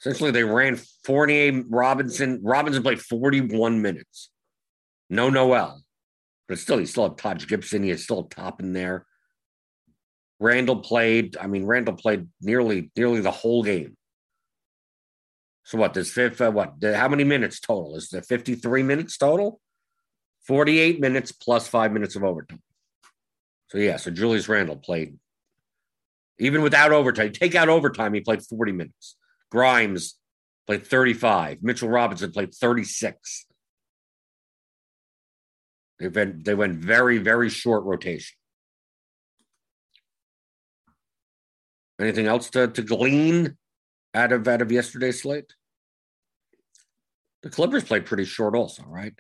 Essentially, 0.01 0.33
they 0.33 0.43
ran 0.43 0.81
Fournier, 1.05 1.63
Robinson. 1.69 2.41
Robinson 2.43 2.83
played 2.83 3.01
41 3.01 3.81
minutes. 3.81 4.31
No 5.09 5.31
Noel. 5.31 5.83
But 6.49 6.59
still, 6.59 6.79
he 6.79 6.87
still 6.87 7.09
had 7.09 7.19
Taj 7.19 7.47
Gibson. 7.47 7.85
He 7.85 7.91
is 7.91 8.03
still 8.03 8.25
top 8.25 8.61
in 8.61 8.73
there. 8.73 9.07
Randle 10.41 10.81
played. 10.81 11.37
I 11.37 11.47
mean, 11.47 11.65
Randle 11.65 11.95
played 11.95 12.27
nearly 12.41 12.91
nearly 12.97 13.21
the 13.21 13.31
whole 13.31 13.63
game. 13.63 13.97
So 15.65 15.79
what? 15.79 15.93
Does 15.93 16.11
fifth? 16.13 16.41
Uh, 16.41 16.51
what? 16.51 16.75
How 16.83 17.09
many 17.09 17.25
minutes 17.25 17.61
total? 17.61 17.97
Is 17.97 18.09
there 18.09 18.23
53 18.23 18.83
minutes 18.83 19.17
total? 19.17 19.61
48 20.47 21.01
minutes 21.01 21.31
plus 21.31 21.69
five 21.69 21.93
minutes 21.93 22.17
of 22.17 22.25
overtime. 22.25 22.63
So 23.69 23.79
yeah. 23.79 23.97
So 23.97 24.11
Julius 24.11 24.49
Randle 24.49 24.77
played 24.77 25.19
even 26.39 26.63
without 26.63 26.93
overtime. 26.93 27.33
Take 27.33 27.55
out 27.55 27.69
overtime, 27.69 28.15
he 28.15 28.21
played 28.21 28.43
40 28.43 28.73
minutes. 28.73 29.17
Grimes 29.51 30.17
played 30.67 30.87
35. 30.87 31.59
Mitchell 31.63 31.89
Robinson 31.89 32.33
played 32.33 32.53
36. 32.55 33.47
They 36.01 36.09
went, 36.09 36.45
they 36.45 36.55
went 36.55 36.79
very, 36.79 37.19
very 37.19 37.49
short 37.49 37.85
rotation. 37.85 38.37
Anything 42.01 42.27
else 42.27 42.51
to, 42.51 42.67
to 42.67 42.83
glean 42.83 43.57
out 44.15 44.33
of 44.33 44.47
out 44.47 44.63
of 44.63 44.73
yesterday's 44.73 45.23
slate? 45.23 45.55
The 47.43 47.51
Clippers 47.51 47.85
played 47.85 48.07
pretty 48.07 48.25
short 48.25 48.55
also, 48.55 48.85
right? 48.87 49.15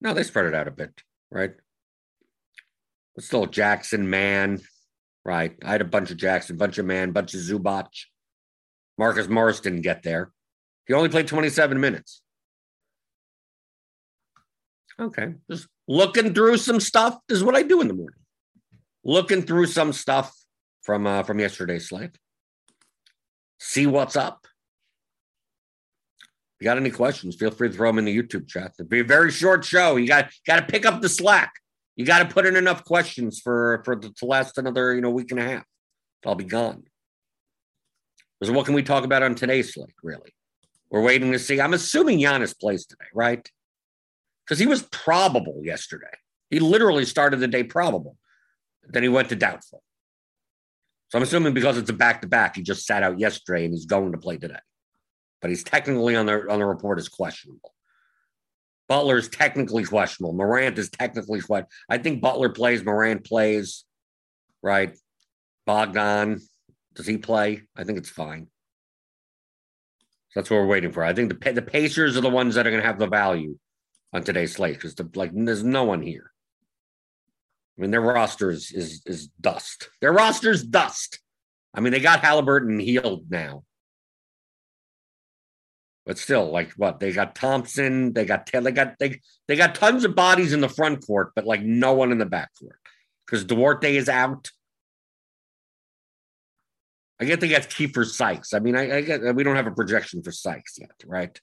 No, 0.00 0.14
they 0.14 0.22
spread 0.22 0.46
it 0.46 0.54
out 0.54 0.68
a 0.68 0.72
bit, 0.72 1.02
right? 1.30 1.52
But 3.14 3.24
still 3.24 3.46
Jackson, 3.46 4.08
man, 4.08 4.60
right? 5.24 5.56
I 5.64 5.72
had 5.72 5.80
a 5.80 5.86
bunch 5.86 6.10
of 6.10 6.16
Jackson, 6.16 6.56
bunch 6.56 6.78
of 6.78 6.86
Mann, 6.86 7.12
bunch 7.12 7.34
of 7.34 7.40
Zubac. 7.40 7.88
Marcus 8.96 9.28
Morris 9.28 9.60
didn't 9.60 9.82
get 9.82 10.02
there. 10.02 10.30
He 10.86 10.94
only 10.94 11.08
played 11.08 11.26
27 11.28 11.80
minutes. 11.80 12.22
Okay. 15.00 15.34
Just 15.50 15.68
looking 15.86 16.34
through 16.34 16.56
some 16.56 16.80
stuff 16.80 17.18
is 17.28 17.44
what 17.44 17.54
I 17.54 17.62
do 17.62 17.80
in 17.80 17.88
the 17.88 17.94
morning. 17.94 18.20
Looking 19.04 19.42
through 19.42 19.66
some 19.66 19.92
stuff 19.92 20.34
from 20.82 21.06
uh, 21.06 21.22
from 21.22 21.38
yesterday's 21.38 21.88
slate. 21.88 22.18
See 23.58 23.86
what's 23.86 24.16
up. 24.16 24.46
If 26.58 26.62
you 26.62 26.64
got 26.64 26.76
any 26.76 26.90
questions, 26.90 27.36
feel 27.36 27.50
free 27.50 27.68
to 27.68 27.74
throw 27.74 27.88
them 27.88 27.98
in 27.98 28.04
the 28.04 28.16
YouTube 28.16 28.48
chat. 28.48 28.72
It'll 28.78 28.88
be 28.88 29.00
a 29.00 29.04
very 29.04 29.30
short 29.30 29.64
show. 29.64 29.96
You 29.96 30.08
got 30.08 30.30
got 30.46 30.56
to 30.56 30.66
pick 30.66 30.86
up 30.86 31.00
the 31.00 31.08
slack. 31.08 31.52
You 31.96 32.04
got 32.04 32.20
to 32.20 32.32
put 32.32 32.46
in 32.46 32.56
enough 32.56 32.84
questions 32.84 33.40
for 33.40 33.82
for 33.84 33.96
the, 33.96 34.10
to 34.10 34.24
last 34.24 34.58
another 34.58 34.94
you 34.94 35.00
know 35.00 35.10
week 35.10 35.30
and 35.30 35.40
a 35.40 35.44
half. 35.44 35.64
I'll 36.26 36.34
be 36.34 36.44
gone. 36.44 36.84
So 38.42 38.52
what 38.52 38.66
can 38.66 38.74
we 38.74 38.82
talk 38.82 39.04
about 39.04 39.22
on 39.22 39.34
today's 39.34 39.74
slate, 39.74 39.94
really? 40.02 40.32
We're 40.90 41.02
waiting 41.02 41.32
to 41.32 41.38
see. 41.38 41.60
I'm 41.60 41.74
assuming 41.74 42.18
Giannis 42.18 42.58
plays 42.58 42.86
today, 42.86 43.06
right? 43.12 43.48
Because 44.44 44.58
he 44.58 44.66
was 44.66 44.82
probable 44.82 45.60
yesterday. 45.62 46.06
He 46.50 46.60
literally 46.60 47.04
started 47.04 47.40
the 47.40 47.48
day 47.48 47.64
probable. 47.64 48.16
Then 48.88 49.02
he 49.02 49.08
went 49.08 49.28
to 49.28 49.36
doubtful. 49.36 49.82
So 51.08 51.18
I'm 51.18 51.22
assuming 51.22 51.54
because 51.54 51.78
it's 51.78 51.90
a 51.90 51.94
back 51.94 52.20
to 52.20 52.28
back, 52.28 52.56
he 52.56 52.62
just 52.62 52.86
sat 52.86 53.02
out 53.02 53.18
yesterday 53.18 53.64
and 53.64 53.72
he's 53.72 53.86
going 53.86 54.12
to 54.12 54.18
play 54.18 54.36
today. 54.36 54.58
But 55.40 55.50
he's 55.50 55.64
technically 55.64 56.16
on 56.16 56.26
the 56.26 56.50
on 56.50 56.58
the 56.58 56.66
report 56.66 56.98
is 56.98 57.08
questionable. 57.08 57.72
Butler 58.88 59.18
is 59.18 59.28
technically 59.28 59.84
questionable. 59.84 60.32
Morant 60.32 60.78
is 60.78 60.90
technically 60.90 61.40
questionable. 61.40 61.70
I 61.88 61.98
think 61.98 62.20
Butler 62.20 62.48
plays, 62.48 62.84
Morant 62.84 63.24
plays, 63.24 63.84
right? 64.62 64.96
Bogdan, 65.66 66.40
does 66.94 67.06
he 67.06 67.18
play? 67.18 67.62
I 67.76 67.84
think 67.84 67.98
it's 67.98 68.08
fine. 68.08 68.48
So 70.30 70.40
that's 70.40 70.50
what 70.50 70.56
we're 70.56 70.66
waiting 70.66 70.92
for. 70.92 71.04
I 71.04 71.14
think 71.14 71.28
the 71.28 71.52
the 71.52 71.62
Pacers 71.62 72.16
are 72.16 72.22
the 72.22 72.28
ones 72.28 72.54
that 72.54 72.66
are 72.66 72.70
going 72.70 72.82
to 72.82 72.86
have 72.86 72.98
the 72.98 73.06
value 73.06 73.56
on 74.12 74.24
today's 74.24 74.54
slate 74.54 74.74
because 74.74 74.94
the, 74.94 75.08
like 75.14 75.30
there's 75.32 75.64
no 75.64 75.84
one 75.84 76.02
here. 76.02 76.32
I 77.78 77.82
mean, 77.82 77.90
their 77.92 78.00
roster 78.00 78.50
is, 78.50 78.72
is 78.72 79.02
is 79.06 79.28
dust. 79.40 79.88
Their 80.00 80.12
roster's 80.12 80.64
dust. 80.64 81.20
I 81.74 81.80
mean, 81.80 81.92
they 81.92 82.00
got 82.00 82.20
Halliburton 82.20 82.80
healed 82.80 83.30
now. 83.30 83.62
But 86.04 86.18
still, 86.18 86.50
like 86.50 86.72
what? 86.72 86.98
They 86.98 87.12
got 87.12 87.34
Thompson, 87.34 88.14
they 88.14 88.24
got 88.24 88.50
they 88.50 88.72
got 88.72 88.94
they 88.98 89.20
they 89.46 89.56
got 89.56 89.74
tons 89.74 90.04
of 90.04 90.16
bodies 90.16 90.52
in 90.52 90.60
the 90.60 90.68
front 90.68 91.06
court, 91.06 91.32
but 91.36 91.44
like 91.44 91.62
no 91.62 91.92
one 91.92 92.10
in 92.10 92.18
the 92.18 92.26
back 92.26 92.50
court. 92.58 92.80
Because 93.26 93.44
Duarte 93.44 93.94
is 93.94 94.08
out. 94.08 94.50
I 97.20 97.26
get 97.26 97.40
they 97.40 97.48
got 97.48 97.62
Keifer 97.62 98.06
Sykes. 98.06 98.54
I 98.54 98.58
mean, 98.58 98.74
I, 98.74 98.96
I 98.96 99.00
get 99.02 99.34
we 99.34 99.44
don't 99.44 99.56
have 99.56 99.66
a 99.66 99.72
projection 99.72 100.22
for 100.22 100.32
Sykes 100.32 100.78
yet, 100.78 100.90
right? 101.04 101.38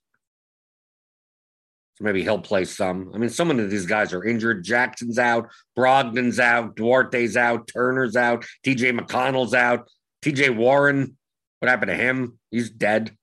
So 1.96 2.04
maybe 2.04 2.24
he'll 2.24 2.40
play 2.40 2.66
some. 2.66 3.12
I 3.14 3.18
mean, 3.18 3.30
so 3.30 3.46
many 3.46 3.64
of 3.64 3.70
these 3.70 3.86
guys 3.86 4.14
are 4.14 4.24
injured. 4.24 4.66
Jackson's 4.66 5.18
out, 5.18 5.50
Brogdon's 5.78 6.40
out, 6.40 6.75
Duarte's 6.75 7.38
out, 7.38 7.70
Turner's 7.70 8.18
out, 8.18 8.46
TJ 8.66 9.00
McConnell's 9.00 9.54
out, 9.54 9.90
TJ 10.22 10.56
Warren. 10.56 11.18
What 11.60 11.70
happened 11.70 11.90
to 11.90 11.96
him? 11.96 12.38
He's 12.52 12.70
dead. 12.70 13.16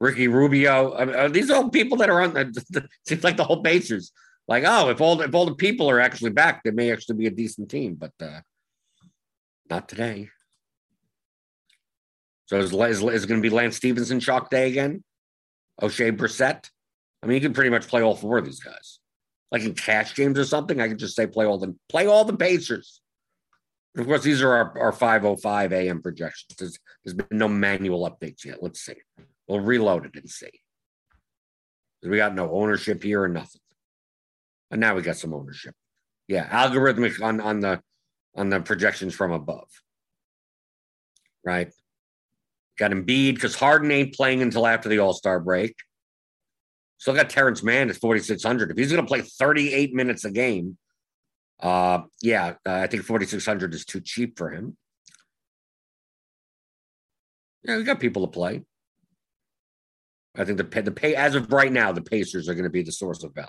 Ricky 0.00 0.28
Rubio. 0.28 0.94
I 0.94 1.04
mean, 1.06 1.32
these 1.32 1.50
are 1.50 1.56
all 1.56 1.70
people 1.70 1.96
that 1.98 2.10
are 2.10 2.20
on. 2.20 2.34
The, 2.34 2.88
seems 3.06 3.24
like 3.24 3.36
the 3.36 3.44
whole 3.44 3.62
Pacers. 3.62 4.12
Like, 4.46 4.64
oh, 4.66 4.90
if 4.90 5.00
all 5.00 5.16
the, 5.16 5.24
if 5.24 5.34
all 5.34 5.46
the 5.46 5.54
people 5.54 5.90
are 5.90 6.00
actually 6.00 6.30
back, 6.30 6.62
they 6.62 6.70
may 6.70 6.92
actually 6.92 7.16
be 7.16 7.26
a 7.26 7.30
decent 7.30 7.70
team, 7.70 7.94
but 7.94 8.12
uh, 8.20 8.40
not 9.68 9.88
today. 9.88 10.28
So 12.46 12.58
is, 12.58 12.72
is, 12.72 13.02
is 13.02 13.26
going 13.26 13.42
to 13.42 13.48
be 13.48 13.54
Lance 13.54 13.76
Stephenson 13.76 14.20
chalk 14.20 14.50
day 14.50 14.68
again? 14.68 15.02
Oshae 15.82 16.16
Brissett. 16.16 16.70
Mean, 17.28 17.34
you 17.34 17.40
can 17.42 17.52
pretty 17.52 17.68
much 17.68 17.86
play 17.86 18.00
all 18.00 18.14
four 18.14 18.38
of 18.38 18.46
these 18.46 18.60
guys. 18.60 19.00
Like 19.52 19.62
in 19.62 19.74
cash 19.74 20.14
games 20.14 20.38
or 20.38 20.44
something, 20.46 20.80
I 20.80 20.88
could 20.88 20.98
just 20.98 21.14
say 21.14 21.26
play 21.26 21.44
all 21.44 21.58
the 21.58 21.76
play 21.90 22.06
all 22.06 22.24
the 22.24 22.36
Pacers. 22.36 23.02
Of 23.98 24.06
course, 24.06 24.22
these 24.22 24.40
are 24.40 24.50
our, 24.50 24.78
our 24.78 24.92
505 24.92 25.72
AM 25.72 26.00
projections. 26.00 26.56
There's, 26.58 26.78
there's 27.04 27.14
been 27.14 27.38
no 27.38 27.48
manual 27.48 28.08
updates 28.08 28.44
yet. 28.46 28.62
Let's 28.62 28.80
see. 28.80 28.94
We'll 29.46 29.60
reload 29.60 30.06
it 30.06 30.14
and 30.14 30.28
see. 30.28 30.50
We 32.02 32.16
got 32.16 32.34
no 32.34 32.50
ownership 32.50 33.02
here 33.02 33.22
or 33.22 33.28
nothing. 33.28 33.60
And 34.70 34.80
now 34.80 34.94
we 34.94 35.02
got 35.02 35.16
some 35.16 35.34
ownership. 35.34 35.74
Yeah, 36.28 36.48
algorithmic 36.48 37.22
on, 37.22 37.40
on 37.40 37.60
the 37.60 37.82
on 38.36 38.48
the 38.48 38.60
projections 38.60 39.14
from 39.14 39.32
above. 39.32 39.68
Right. 41.44 41.72
Got 42.78 42.92
Embiid 42.92 43.34
because 43.34 43.54
Harden 43.54 43.90
ain't 43.90 44.14
playing 44.14 44.40
until 44.40 44.66
after 44.66 44.88
the 44.88 45.00
All 45.00 45.12
Star 45.12 45.40
break. 45.40 45.74
Still 46.98 47.14
got 47.14 47.30
Terrence 47.30 47.62
Mann 47.62 47.90
at 47.90 47.96
4,600. 47.96 48.72
If 48.72 48.76
he's 48.76 48.92
going 48.92 49.04
to 49.04 49.08
play 49.08 49.20
38 49.20 49.94
minutes 49.94 50.24
a 50.24 50.30
game, 50.30 50.76
uh, 51.60 52.02
yeah, 52.20 52.54
uh, 52.66 52.72
I 52.72 52.86
think 52.88 53.04
4,600 53.04 53.72
is 53.72 53.84
too 53.84 54.00
cheap 54.00 54.36
for 54.36 54.50
him. 54.50 54.76
Yeah, 57.62 57.76
we 57.76 57.84
got 57.84 58.00
people 58.00 58.22
to 58.26 58.32
play. 58.32 58.62
I 60.36 60.44
think 60.44 60.58
the 60.58 60.64
pay, 60.64 60.80
the 60.80 60.92
pay 60.92 61.14
as 61.14 61.34
of 61.34 61.52
right 61.52 61.72
now, 61.72 61.92
the 61.92 62.02
Pacers 62.02 62.48
are 62.48 62.54
going 62.54 62.64
to 62.64 62.70
be 62.70 62.82
the 62.82 62.92
source 62.92 63.22
of 63.22 63.34
value. 63.34 63.48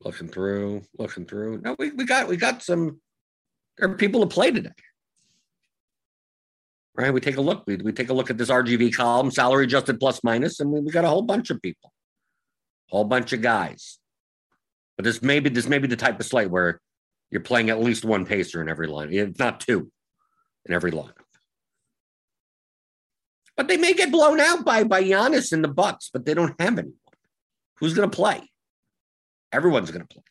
Looking 0.00 0.28
through, 0.28 0.82
looking 0.98 1.24
through. 1.26 1.60
No, 1.62 1.76
we, 1.78 1.90
we 1.90 2.04
got 2.04 2.28
we 2.28 2.36
got 2.36 2.62
some. 2.62 3.00
There 3.78 3.90
are 3.90 3.96
people 3.96 4.20
to 4.20 4.26
play 4.26 4.50
today 4.50 4.70
right? 6.96 7.12
We 7.12 7.20
take 7.20 7.36
a 7.36 7.40
look. 7.40 7.64
We, 7.66 7.76
we 7.76 7.92
take 7.92 8.10
a 8.10 8.14
look 8.14 8.30
at 8.30 8.38
this 8.38 8.50
RGV 8.50 8.94
column, 8.94 9.30
salary 9.30 9.64
adjusted 9.64 9.98
plus 10.00 10.22
minus, 10.22 10.60
and 10.60 10.70
we, 10.70 10.80
we 10.80 10.90
got 10.90 11.04
a 11.04 11.08
whole 11.08 11.22
bunch 11.22 11.50
of 11.50 11.60
people, 11.60 11.92
whole 12.88 13.04
bunch 13.04 13.32
of 13.32 13.42
guys. 13.42 13.98
But 14.96 15.04
this 15.04 15.22
may 15.22 15.40
be 15.40 15.50
this 15.50 15.66
may 15.66 15.78
be 15.78 15.88
the 15.88 15.96
type 15.96 16.20
of 16.20 16.26
slate 16.26 16.50
where 16.50 16.80
you're 17.30 17.40
playing 17.40 17.70
at 17.70 17.80
least 17.80 18.04
one 18.04 18.24
pacer 18.24 18.62
in 18.62 18.68
every 18.68 18.86
line, 18.86 19.12
if 19.12 19.38
not 19.38 19.60
two, 19.60 19.90
in 20.66 20.74
every 20.74 20.92
lineup. 20.92 21.12
But 23.56 23.68
they 23.68 23.76
may 23.76 23.92
get 23.92 24.12
blown 24.12 24.40
out 24.40 24.64
by 24.64 24.84
by 24.84 25.02
Giannis 25.02 25.52
and 25.52 25.64
the 25.64 25.68
Bucks, 25.68 26.10
but 26.12 26.24
they 26.24 26.34
don't 26.34 26.60
have 26.60 26.78
anyone. 26.78 26.94
Who's 27.80 27.94
going 27.94 28.08
to 28.08 28.16
play? 28.16 28.48
Everyone's 29.52 29.90
going 29.90 30.06
to 30.06 30.08
play. 30.08 30.22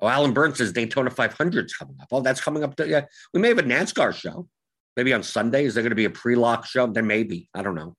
Oh, 0.00 0.08
Alan 0.08 0.32
Burns 0.32 0.58
says 0.58 0.72
Daytona 0.72 1.10
500 1.10 1.66
is 1.66 1.74
coming 1.74 1.96
up. 2.00 2.08
Oh, 2.12 2.20
that's 2.20 2.40
coming 2.40 2.62
up. 2.62 2.76
To, 2.76 2.88
yeah, 2.88 3.06
we 3.32 3.40
may 3.40 3.48
have 3.48 3.58
a 3.58 3.62
NASCAR 3.62 4.14
show. 4.14 4.48
Maybe 4.96 5.12
on 5.12 5.22
Sunday. 5.22 5.64
Is 5.64 5.74
there 5.74 5.82
going 5.82 5.90
to 5.90 5.96
be 5.96 6.06
a 6.06 6.10
pre-lock 6.10 6.66
show? 6.66 6.86
There 6.86 7.02
may 7.02 7.22
be. 7.22 7.48
I 7.54 7.62
don't 7.62 7.74
know. 7.74 7.96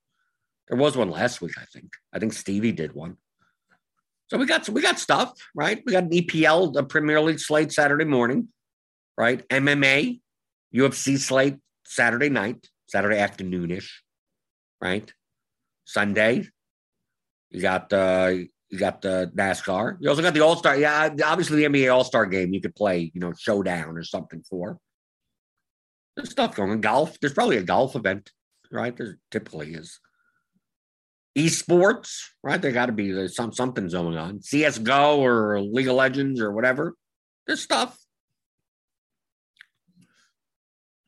There 0.67 0.77
was 0.77 0.97
one 0.97 1.09
last 1.09 1.41
week. 1.41 1.53
I 1.57 1.65
think. 1.71 1.91
I 2.13 2.19
think 2.19 2.33
Stevie 2.33 2.71
did 2.71 2.93
one. 2.93 3.17
So 4.29 4.37
we 4.37 4.45
got 4.45 4.67
we 4.69 4.81
got 4.81 4.99
stuff 4.99 5.33
right. 5.55 5.81
We 5.85 5.93
got 5.93 6.03
an 6.03 6.09
EPL, 6.09 6.73
the 6.73 6.83
Premier 6.83 7.21
League 7.21 7.39
slate 7.39 7.71
Saturday 7.71 8.03
morning, 8.03 8.49
right? 9.17 9.47
MMA, 9.47 10.19
UFC 10.75 11.17
slate 11.17 11.57
Saturday 11.85 12.29
night, 12.29 12.67
Saturday 12.87 13.17
afternoonish, 13.17 13.89
right? 14.81 15.11
Sunday, 15.85 16.49
you 17.49 17.61
got 17.61 17.93
uh, 17.93 18.33
you 18.69 18.77
got 18.77 19.01
the 19.01 19.31
NASCAR. 19.35 19.97
You 19.99 20.09
also 20.09 20.21
got 20.21 20.33
the 20.33 20.41
All 20.41 20.55
Star. 20.55 20.77
Yeah, 20.77 21.09
obviously 21.25 21.57
the 21.57 21.69
NBA 21.69 21.93
All 21.93 22.03
Star 22.03 22.25
game. 22.25 22.53
You 22.53 22.61
could 22.61 22.75
play, 22.75 23.11
you 23.13 23.21
know, 23.21 23.33
showdown 23.37 23.97
or 23.97 24.03
something 24.03 24.43
for. 24.49 24.77
There's 26.15 26.31
stuff 26.31 26.55
going 26.55 26.71
on. 26.71 26.81
Golf. 26.81 27.19
There's 27.19 27.33
probably 27.33 27.57
a 27.57 27.63
golf 27.63 27.95
event, 27.95 28.31
right? 28.71 28.95
There 28.95 29.19
typically 29.31 29.73
is. 29.73 29.99
Esports, 31.37 32.23
right? 32.43 32.61
There 32.61 32.71
got 32.71 32.87
to 32.87 32.91
be 32.91 33.27
some 33.27 33.53
something's 33.53 33.93
going 33.93 34.17
on. 34.17 34.41
CS:GO 34.41 35.23
or 35.23 35.61
League 35.61 35.87
of 35.87 35.95
Legends 35.95 36.41
or 36.41 36.51
whatever. 36.51 36.95
There's 37.45 37.61
stuff. 37.61 37.97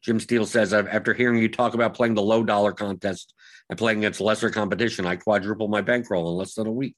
Jim 0.02 0.20
Steele 0.20 0.46
says, 0.46 0.74
after 0.74 1.14
hearing 1.14 1.42
you 1.42 1.50
talk 1.50 1.74
about 1.74 1.94
playing 1.94 2.14
the 2.14 2.22
low 2.22 2.42
dollar 2.44 2.72
contest 2.72 3.34
and 3.70 3.78
playing 3.78 3.98
against 3.98 4.22
lesser 4.22 4.50
competition, 4.50 5.06
I 5.06 5.18
quadruple 5.18 5.68
my 5.68 5.82
bankroll 5.82 6.32
in 6.32 6.38
less 6.38 6.54
than 6.54 6.68
a 6.68 6.72
week. 6.72 6.96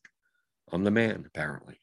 I'm 0.72 0.84
the 0.84 0.92
man, 0.92 1.26
apparently. 1.28 1.80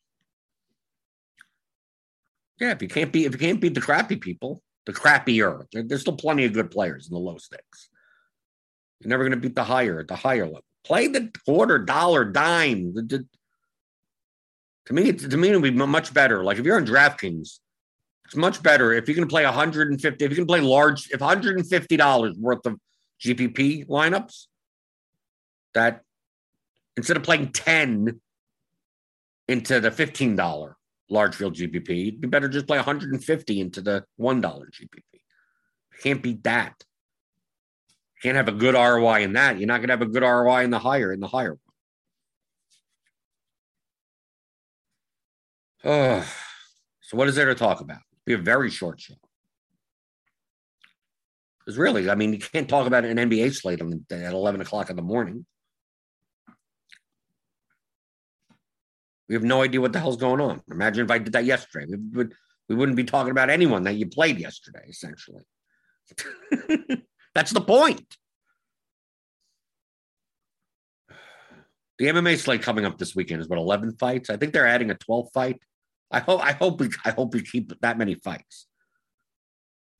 Yeah, 2.61 2.72
if 2.72 2.83
you 2.83 2.88
can't 2.88 3.12
beat 3.12 3.27
if 3.27 3.33
you 3.33 3.38
can't 3.38 3.61
beat 3.61 3.74
the 3.74 3.81
crappy 3.81 4.16
people, 4.16 4.62
the 4.87 4.92
crappier, 4.92 5.66
there's 5.72 6.01
still 6.01 6.16
plenty 6.16 6.44
of 6.44 6.53
good 6.53 6.70
players 6.70 7.07
in 7.07 7.14
the 7.14 7.20
low 7.20 7.38
stakes. 7.38 7.88
You're 9.01 9.11
never 9.11 9.22
going 9.22 9.40
to 9.40 9.48
beat 9.48 9.55
the 9.55 9.64
higher 9.64 10.01
at 10.01 10.09
the 10.09 10.16
higher 10.16 10.46
level. 10.46 10.64
Play 10.85 11.07
the 11.09 11.31
quarter, 11.44 11.79
dollar, 11.79 12.24
dime. 12.24 12.94
The, 12.94 13.03
the, 13.03 13.27
to 14.87 14.94
me, 14.94 15.12
to 15.12 15.37
me, 15.37 15.51
it 15.51 15.61
would 15.61 15.62
be 15.62 15.70
much 15.70 16.12
better. 16.12 16.42
Like 16.42 16.59
if 16.59 16.64
you're 16.64 16.77
on 16.77 16.87
DraftKings, 16.87 17.61
it's 18.24 18.37
much 18.37 18.62
better 18.62 18.92
if 18.92 19.09
you 19.09 19.14
can 19.14 19.29
play 19.29 19.44
150. 19.44 20.24
If 20.24 20.31
you 20.31 20.37
can 20.37 20.46
play 20.46 20.61
large, 20.61 21.11
if 21.11 21.20
150 21.20 21.96
dollars 21.96 22.37
worth 22.38 22.66
of 22.66 22.79
GPP 23.24 23.87
lineups, 23.87 24.46
that 25.74 26.03
instead 26.96 27.16
of 27.16 27.22
playing 27.22 27.53
10 27.53 28.20
into 29.49 29.81
the 29.81 29.91
$15 29.91 30.75
large 31.11 31.35
field 31.35 31.55
GPP. 31.55 32.05
You'd 32.05 32.21
be 32.21 32.29
better 32.29 32.49
just 32.49 32.67
play 32.67 32.79
150 32.79 33.61
into 33.61 33.81
the 33.81 34.05
$1 34.21 34.43
GPP. 34.43 35.03
Can't 36.03 36.23
beat 36.23 36.45
that. 36.45 36.75
Can't 38.23 38.37
have 38.37 38.49
a 38.49 38.53
good 38.53 38.75
ROI 38.75 39.23
in 39.23 39.33
that. 39.35 39.59
You're 39.59 39.69
not 39.69 39.79
going 39.79 39.89
to 39.89 39.95
have 39.95 40.03
a 40.03 40.07
good 40.07 40.23
ROI 40.23 40.65
in 40.65 40.71
the 40.71 40.79
higher, 40.79 41.13
in 41.13 41.21
the 41.21 41.29
higher 41.29 41.51
one. 41.51 41.59
Oh, 45.85 46.35
so 47.01 47.17
what 47.17 47.29
is 47.29 47.37
there 47.37 47.47
to 47.47 47.55
talk 47.55 47.81
about? 47.81 48.01
Be 48.27 48.35
a 48.35 48.39
very 48.39 48.71
short 48.71 49.01
show. 49.01 49.15
Because 51.61 51.79
really, 51.79 52.11
I 52.11 52.17
mean, 52.17 52.33
you 52.33 52.39
can't 52.39 52.69
talk 52.69 52.87
about 52.87 53.05
an 53.05 53.17
NBA 53.17 53.55
slate 53.55 53.81
on, 53.81 54.05
at 54.11 54.33
11 54.33 54.61
o'clock 54.61 54.91
in 54.91 54.97
the 54.97 55.03
morning. 55.03 55.47
We 59.29 59.35
have 59.35 59.45
no 59.45 59.62
idea 59.62 59.81
what 59.81 59.93
the 59.93 60.01
hell's 60.01 60.17
going 60.17 60.41
on. 60.41 60.62
Imagine 60.71 61.05
if 61.05 61.11
I 61.11 61.19
did 61.19 61.35
that 61.35 61.45
yesterday. 61.45 61.87
We, 61.88 61.97
would, 62.17 62.35
we 62.69 62.75
wouldn't 62.75 62.97
be 62.97 63.05
talking 63.05 63.31
about 63.31 63.51
anyone 63.51 63.85
that 63.85 63.95
you 63.95 64.07
played 64.07 64.38
yesterday, 64.38 64.87
essentially. 64.88 65.45
That's 67.35 67.53
the 67.53 67.61
point. 67.61 68.17
The 71.99 72.07
MMA 72.07 72.38
slate 72.38 72.62
coming 72.62 72.87
up 72.87 72.97
this 72.97 73.14
weekend 73.14 73.43
is 73.43 73.49
what 73.49 73.59
11 73.59 73.97
fights. 73.99 74.31
I 74.31 74.37
think 74.37 74.53
they're 74.53 74.67
adding 74.67 74.91
a 74.91 74.95
12th 74.95 75.33
fight. 75.33 75.61
I 76.11 76.21
hope 76.21 76.43
I 76.43 76.53
hope 76.53 76.81
we 76.81 76.88
I 77.05 77.11
hope 77.11 77.35
we 77.35 77.43
keep 77.43 77.73
that 77.81 77.99
many 77.99 78.14
fights. 78.14 78.67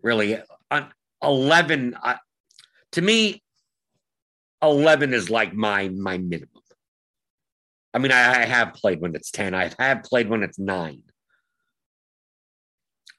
Really, 0.03 0.41
on 0.71 0.93
eleven. 1.23 1.97
Uh, 2.03 2.17
to 2.93 3.03
me, 3.03 3.43
eleven 4.63 5.13
is 5.13 5.29
like 5.29 5.53
my 5.53 5.89
my 5.89 6.19
minimum. 6.19 6.58
I 7.95 7.99
mean, 7.99 8.13
I, 8.13 8.43
I 8.43 8.45
have 8.45 8.75
played 8.75 9.01
when 9.01 9.15
it's 9.15 9.31
ten. 9.31 9.55
I 9.55 9.71
have 9.79 10.03
played 10.03 10.29
when 10.29 10.43
it's 10.43 10.59
nine. 10.59 11.03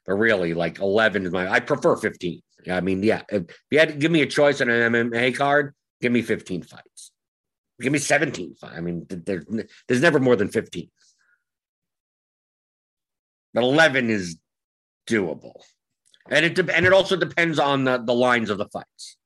But 0.06 0.14
really, 0.14 0.54
like 0.54 0.78
eleven 0.78 1.26
is 1.26 1.32
my. 1.32 1.50
I 1.50 1.60
prefer 1.60 1.96
fifteen. 1.96 2.40
I 2.70 2.80
mean, 2.80 3.02
yeah. 3.02 3.22
If 3.28 3.44
you 3.70 3.78
had 3.78 3.88
to 3.88 3.94
give 3.94 4.10
me 4.10 4.22
a 4.22 4.26
choice 4.26 4.60
on 4.60 4.70
an 4.70 4.92
MMA 4.92 5.36
card, 5.36 5.74
give 6.00 6.12
me 6.12 6.22
fifteen 6.22 6.62
fights. 6.62 7.12
Give 7.80 7.92
me 7.92 7.98
seventeen. 7.98 8.54
fights. 8.54 8.74
I 8.76 8.80
mean, 8.80 9.06
there's 9.08 9.44
there's 9.88 10.02
never 10.02 10.20
more 10.20 10.36
than 10.36 10.48
fifteen. 10.48 10.90
But 13.52 13.64
eleven 13.64 14.08
is 14.08 14.38
doable, 15.08 15.62
and 16.28 16.46
it 16.46 16.58
and 16.58 16.86
it 16.86 16.92
also 16.92 17.16
depends 17.16 17.58
on 17.58 17.84
the, 17.84 17.98
the 17.98 18.14
lines 18.14 18.50
of 18.50 18.58
the 18.58 18.68
fights. 18.68 19.16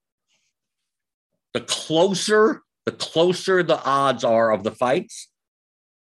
The 1.52 1.60
closer 1.60 2.62
the 2.86 2.92
closer 2.92 3.62
the 3.62 3.82
odds 3.82 4.24
are 4.24 4.52
of 4.52 4.62
the 4.62 4.70
fights, 4.70 5.28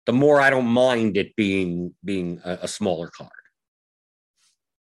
the 0.06 0.12
more 0.12 0.40
I 0.40 0.50
don't 0.50 0.66
mind 0.66 1.16
it 1.16 1.36
being 1.36 1.94
being 2.04 2.40
a, 2.44 2.60
a 2.62 2.68
smaller 2.68 3.08
card. 3.08 3.30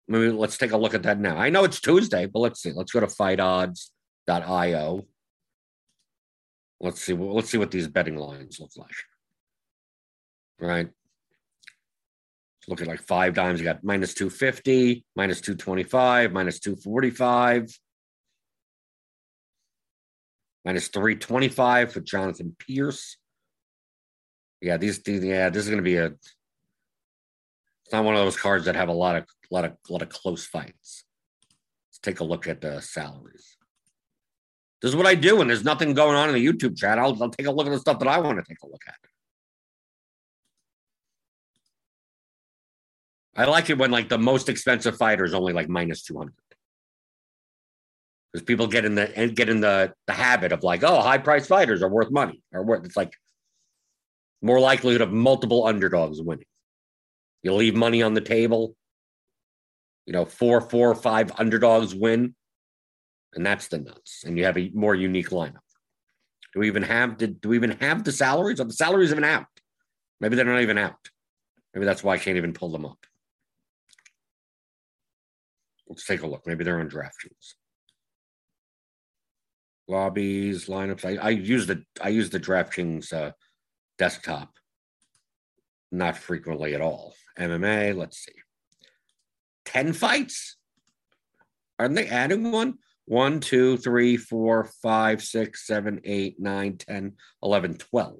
Maybe 0.08 0.30
let's 0.30 0.58
take 0.58 0.72
a 0.72 0.76
look 0.76 0.94
at 0.94 1.04
that 1.04 1.20
now. 1.20 1.36
I 1.36 1.50
know 1.50 1.64
it's 1.64 1.80
Tuesday, 1.80 2.26
but 2.26 2.40
let's 2.40 2.62
see. 2.62 2.72
Let's 2.72 2.92
go 2.92 3.00
to 3.00 3.06
fightodds.io. 3.06 5.04
Let's 6.80 7.00
see. 7.00 7.12
Let's 7.12 7.50
see 7.50 7.58
what 7.58 7.70
these 7.70 7.88
betting 7.88 8.16
lines 8.16 8.58
look 8.58 8.70
like. 8.76 8.90
Right. 10.60 10.88
Look 12.68 12.80
at 12.80 12.88
like 12.88 13.02
five 13.02 13.34
dimes. 13.34 13.60
You 13.60 13.64
got 13.64 13.82
minus 13.82 14.14
250, 14.14 15.04
minus 15.16 15.40
225, 15.40 16.32
minus 16.32 16.60
245, 16.60 17.68
minus 20.64 20.88
325 20.88 21.92
for 21.92 22.00
Jonathan 22.00 22.54
Pearce. 22.58 23.16
Yeah, 24.62 24.76
these, 24.76 25.02
these 25.02 25.24
yeah, 25.24 25.50
this 25.50 25.64
is 25.64 25.68
going 25.68 25.80
to 25.80 25.84
be 25.84 25.96
a. 25.96 26.06
It's 26.06 27.92
not 27.92 28.04
one 28.04 28.14
of 28.14 28.24
those 28.24 28.36
cards 28.36 28.66
that 28.66 28.76
have 28.76 28.88
a 28.88 28.92
lot 28.92 29.16
of 29.16 29.24
lot 29.50 29.64
of 29.64 29.72
lot 29.90 30.02
of 30.02 30.08
close 30.08 30.46
fights. 30.46 31.04
Let's 31.90 31.98
take 32.00 32.20
a 32.20 32.24
look 32.24 32.46
at 32.46 32.60
the 32.60 32.80
salaries. 32.80 33.56
This 34.80 34.90
is 34.90 34.96
what 34.96 35.06
I 35.06 35.16
do 35.16 35.36
when 35.36 35.48
there's 35.48 35.64
nothing 35.64 35.94
going 35.94 36.16
on 36.16 36.28
in 36.28 36.34
the 36.36 36.46
YouTube 36.46 36.78
chat. 36.78 36.98
I'll, 36.98 37.20
I'll 37.20 37.30
take 37.30 37.46
a 37.46 37.50
look 37.50 37.66
at 37.66 37.72
the 37.72 37.78
stuff 37.78 37.98
that 37.98 38.08
I 38.08 38.18
want 38.20 38.38
to 38.38 38.44
take 38.44 38.62
a 38.62 38.66
look 38.66 38.82
at. 38.86 38.94
I 43.34 43.46
like 43.46 43.68
it 43.68 43.78
when 43.78 43.90
like 43.90 44.08
the 44.08 44.18
most 44.18 44.48
expensive 44.48 44.96
fighter 44.96 45.24
is 45.24 45.34
only 45.34 45.52
like 45.52 45.68
minus 45.68 46.02
200. 46.02 46.32
Because 48.32 48.44
people 48.44 48.66
get 48.68 48.84
in 48.84 48.94
the 48.94 49.32
get 49.34 49.48
in 49.48 49.60
the, 49.60 49.92
the 50.06 50.12
habit 50.12 50.52
of 50.52 50.62
like, 50.62 50.84
oh, 50.84 51.00
high 51.00 51.18
price 51.18 51.48
fighters 51.48 51.82
are 51.82 51.88
worth 51.88 52.12
money. 52.12 52.42
Or 52.52 52.62
worth 52.62 52.84
it's 52.84 52.96
like 52.96 53.12
more 54.42 54.60
likelihood 54.60 55.00
of 55.00 55.12
multiple 55.12 55.66
underdogs 55.66 56.20
winning. 56.20 56.46
You 57.42 57.54
leave 57.54 57.74
money 57.74 58.02
on 58.02 58.14
the 58.14 58.20
table. 58.20 58.76
You 60.06 60.12
know, 60.12 60.24
four, 60.24 60.60
four, 60.60 60.94
five 60.96 61.30
underdogs 61.38 61.94
win, 61.94 62.34
and 63.34 63.46
that's 63.46 63.68
the 63.68 63.78
nuts. 63.78 64.24
And 64.26 64.36
you 64.36 64.44
have 64.44 64.58
a 64.58 64.70
more 64.74 64.96
unique 64.96 65.30
lineup. 65.30 65.60
Do 66.52 66.60
we 66.60 66.66
even 66.66 66.82
have 66.82 67.18
the, 67.18 67.28
do 67.28 67.50
we 67.50 67.56
even 67.56 67.70
have 67.78 68.02
the 68.02 68.10
salaries? 68.12 68.60
Are 68.60 68.64
the 68.64 68.72
salaries 68.72 69.12
even 69.12 69.24
out? 69.24 69.46
Maybe 70.20 70.34
they're 70.34 70.44
not 70.44 70.60
even 70.60 70.76
out. 70.76 71.08
Maybe 71.72 71.86
that's 71.86 72.02
why 72.02 72.14
I 72.14 72.18
can't 72.18 72.36
even 72.36 72.52
pull 72.52 72.70
them 72.70 72.84
up. 72.84 72.98
Let's 75.88 76.04
take 76.04 76.22
a 76.22 76.26
look. 76.26 76.46
Maybe 76.46 76.64
they're 76.64 76.80
on 76.80 76.90
DraftKings. 76.90 77.54
Lobbies, 79.88 80.66
lineups. 80.66 81.04
I, 81.04 81.22
I 81.22 81.30
use 81.30 81.66
the 81.66 81.84
I 82.00 82.08
use 82.08 82.30
the 82.30 82.40
DraftKings 82.40 83.12
uh, 83.12 83.32
desktop 84.02 84.58
not 85.92 86.16
frequently 86.16 86.74
at 86.74 86.80
all. 86.80 87.14
MMA, 87.38 87.96
let's 87.96 88.24
see. 88.24 88.32
10 89.66 89.92
fights? 89.92 90.56
Aren't 91.78 91.94
they 91.94 92.08
adding 92.08 92.50
one? 92.50 92.78
1, 93.04 93.38
2, 93.38 93.76
3, 93.76 94.16
4, 94.16 94.64
5, 94.64 95.22
6, 95.22 95.66
7, 95.66 96.00
8, 96.02 96.40
9, 96.40 96.76
10, 96.78 97.12
11, 97.44 97.74
12. 97.74 98.16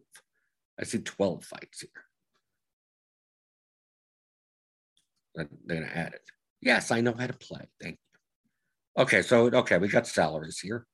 I 0.79 0.85
see 0.85 0.99
12 0.99 1.45
fights 1.45 1.81
here. 1.81 1.91
They're 5.35 5.49
going 5.67 5.83
to 5.83 5.97
add 5.97 6.15
it. 6.15 6.23
Yes, 6.61 6.93
I 6.93 7.01
know 7.01 7.15
how 7.19 7.27
to 7.27 7.33
play. 7.33 7.67
Thank 7.81 7.97
you. 7.97 9.03
Okay, 9.03 9.23
so, 9.23 9.47
okay, 9.47 9.79
we 9.79 9.89
got 9.89 10.07
salaries 10.07 10.61
here. 10.61 10.87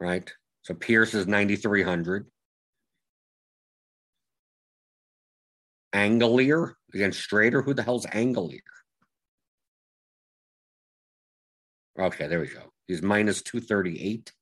Right? 0.00 0.32
So 0.62 0.74
Pearce 0.74 1.14
is 1.14 1.28
9,300. 1.28 2.26
Angelier 5.92 6.76
against 6.94 7.28
Strader. 7.28 7.64
Who 7.64 7.74
the 7.74 7.82
hell's 7.82 8.06
Angelier? 8.06 8.60
Okay, 11.98 12.28
there 12.28 12.40
we 12.40 12.46
go. 12.46 12.72
He's 12.86 13.02
minus 13.02 13.42
238. 13.42 14.32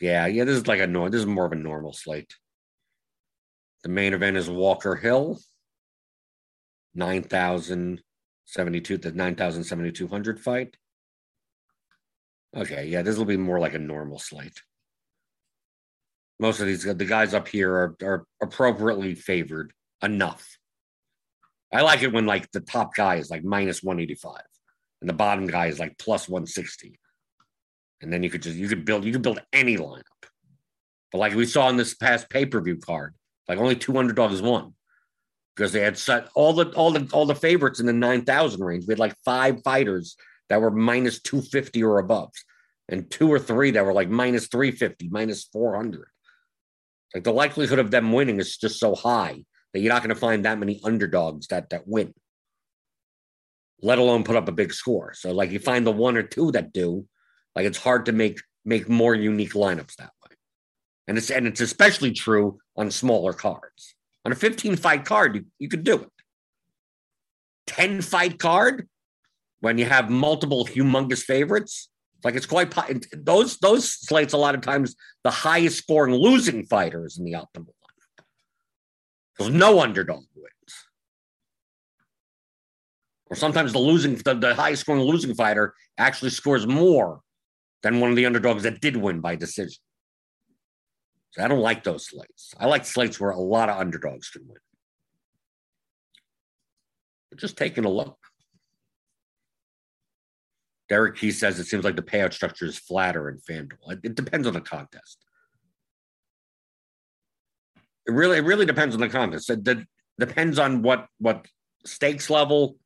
Yeah, 0.00 0.26
yeah, 0.26 0.44
this 0.44 0.56
is 0.56 0.66
like 0.66 0.80
a 0.80 0.86
no, 0.86 1.08
this 1.08 1.20
is 1.20 1.26
more 1.26 1.46
of 1.46 1.52
a 1.52 1.56
normal 1.56 1.92
slate. 1.92 2.34
The 3.82 3.88
main 3.88 4.14
event 4.14 4.36
is 4.36 4.48
Walker 4.48 4.94
Hill, 4.94 5.38
9,072, 6.94 8.98
the 8.98 9.12
9,7200 9.12 10.40
fight. 10.40 10.76
Okay, 12.56 12.86
yeah, 12.86 13.02
this 13.02 13.16
will 13.16 13.24
be 13.24 13.36
more 13.36 13.60
like 13.60 13.74
a 13.74 13.78
normal 13.78 14.18
slate 14.18 14.60
most 16.40 16.60
of 16.60 16.66
these 16.66 16.82
the 16.82 17.04
guys 17.04 17.34
up 17.34 17.46
here 17.46 17.72
are, 17.72 17.96
are 18.02 18.26
appropriately 18.42 19.14
favored 19.14 19.72
enough. 20.02 20.58
I 21.72 21.82
like 21.82 22.02
it 22.02 22.12
when 22.12 22.26
like 22.26 22.50
the 22.50 22.60
top 22.60 22.94
guy 22.94 23.16
is 23.16 23.30
like 23.30 23.44
minus 23.44 23.82
185 23.82 24.40
and 25.00 25.08
the 25.08 25.14
bottom 25.14 25.46
guy 25.46 25.66
is 25.66 25.78
like 25.78 25.98
plus 25.98 26.28
160. 26.28 26.98
And 28.00 28.12
then 28.12 28.22
you 28.22 28.30
could 28.30 28.42
just 28.42 28.56
you 28.56 28.68
could 28.68 28.84
build 28.84 29.04
you 29.04 29.12
could 29.12 29.22
build 29.22 29.40
any 29.52 29.76
lineup. 29.76 30.02
But 31.12 31.18
like 31.18 31.34
we 31.34 31.44
saw 31.44 31.68
in 31.68 31.76
this 31.76 31.94
past 31.94 32.30
pay-per-view 32.30 32.78
card, 32.78 33.14
like 33.46 33.58
only 33.58 33.76
two 33.76 33.98
underdogs 33.98 34.40
won 34.40 34.74
because 35.54 35.72
they 35.72 35.80
had 35.80 35.98
set 35.98 36.28
all 36.34 36.54
the 36.54 36.70
all 36.70 36.90
the 36.90 37.08
all 37.12 37.26
the 37.26 37.34
favorites 37.34 37.80
in 37.80 37.86
the 37.86 37.92
9,000 37.92 38.64
range. 38.64 38.86
We 38.86 38.92
had 38.92 38.98
like 38.98 39.14
five 39.24 39.62
fighters 39.62 40.16
that 40.48 40.60
were 40.60 40.70
minus 40.70 41.20
250 41.20 41.84
or 41.84 41.98
above 41.98 42.30
and 42.88 43.10
two 43.10 43.32
or 43.32 43.38
three 43.38 43.70
that 43.72 43.84
were 43.84 43.92
like 43.92 44.08
minus 44.08 44.48
350, 44.48 45.08
minus 45.10 45.44
400. 45.44 46.06
Like 47.14 47.24
the 47.24 47.32
likelihood 47.32 47.78
of 47.78 47.90
them 47.90 48.12
winning 48.12 48.38
is 48.38 48.56
just 48.56 48.78
so 48.78 48.94
high 48.94 49.44
that 49.72 49.80
you're 49.80 49.92
not 49.92 50.02
going 50.02 50.14
to 50.14 50.20
find 50.20 50.44
that 50.44 50.58
many 50.58 50.80
underdogs 50.84 51.48
that 51.48 51.70
that 51.70 51.86
win, 51.86 52.14
let 53.82 53.98
alone 53.98 54.24
put 54.24 54.36
up 54.36 54.48
a 54.48 54.52
big 54.52 54.72
score. 54.72 55.12
So 55.14 55.32
like 55.32 55.50
you 55.50 55.58
find 55.58 55.86
the 55.86 55.92
one 55.92 56.16
or 56.16 56.22
two 56.22 56.52
that 56.52 56.72
do, 56.72 57.06
like 57.56 57.66
it's 57.66 57.78
hard 57.78 58.06
to 58.06 58.12
make 58.12 58.40
make 58.64 58.88
more 58.88 59.14
unique 59.14 59.54
lineups 59.54 59.96
that 59.96 60.12
way. 60.24 60.36
And 61.08 61.18
it's 61.18 61.30
and 61.30 61.46
it's 61.46 61.60
especially 61.60 62.12
true 62.12 62.58
on 62.76 62.90
smaller 62.90 63.32
cards. 63.32 63.94
On 64.24 64.32
a 64.32 64.36
15 64.36 64.76
fight 64.76 65.04
card, 65.04 65.34
you, 65.34 65.44
you 65.58 65.68
could 65.68 65.84
do 65.84 65.96
it. 65.96 66.10
10 67.66 68.02
fight 68.02 68.38
card, 68.38 68.88
when 69.60 69.78
you 69.78 69.84
have 69.84 70.10
multiple 70.10 70.66
humongous 70.66 71.22
favorites, 71.22 71.89
like 72.24 72.34
it's 72.34 72.46
quite 72.46 72.74
those 73.12 73.58
those 73.58 73.92
slates 73.92 74.32
a 74.32 74.36
lot 74.36 74.54
of 74.54 74.60
times 74.60 74.94
the 75.24 75.30
highest 75.30 75.78
scoring 75.78 76.14
losing 76.14 76.64
fighters 76.66 77.18
in 77.18 77.24
the 77.24 77.32
optimal 77.32 77.68
lineup. 77.68 78.24
Because 79.36 79.52
no 79.52 79.80
underdog 79.80 80.24
wins. 80.34 80.74
Or 83.30 83.36
sometimes 83.36 83.72
the 83.72 83.78
losing 83.78 84.16
the, 84.16 84.34
the 84.34 84.54
highest 84.54 84.82
scoring 84.82 85.02
losing 85.02 85.34
fighter 85.34 85.74
actually 85.96 86.30
scores 86.30 86.66
more 86.66 87.20
than 87.82 88.00
one 88.00 88.10
of 88.10 88.16
the 88.16 88.26
underdogs 88.26 88.64
that 88.64 88.80
did 88.80 88.96
win 88.96 89.20
by 89.20 89.36
decision. 89.36 89.80
So 91.32 91.44
I 91.44 91.48
don't 91.48 91.60
like 91.60 91.84
those 91.84 92.06
slates. 92.08 92.52
I 92.58 92.66
like 92.66 92.84
slates 92.84 93.20
where 93.20 93.30
a 93.30 93.38
lot 93.38 93.68
of 93.68 93.78
underdogs 93.78 94.30
can 94.30 94.42
win. 94.46 94.58
But 97.30 97.38
just 97.38 97.56
taking 97.56 97.84
a 97.84 97.90
look. 97.90 98.18
Derek 100.90 101.16
Key 101.16 101.30
says 101.30 101.58
it 101.60 101.66
seems 101.66 101.84
like 101.84 101.94
the 101.94 102.02
payout 102.02 102.34
structure 102.34 102.66
is 102.66 102.76
flatter 102.76 103.28
in 103.28 103.38
FanDuel. 103.38 104.04
It, 104.04 104.16
depends 104.16 104.48
on 104.48 104.54
the 104.54 104.60
contest. 104.60 105.24
It 108.06 108.12
really, 108.12 108.38
it 108.38 108.44
really 108.44 108.66
depends 108.66 108.96
on 108.96 109.00
the 109.00 109.08
contest. 109.08 109.48
It, 109.48 109.86
depends 110.18 110.58
on 110.58 110.82
what 110.82 111.06
what 111.18 111.46
stakes 111.86 112.28
level, 112.28 112.76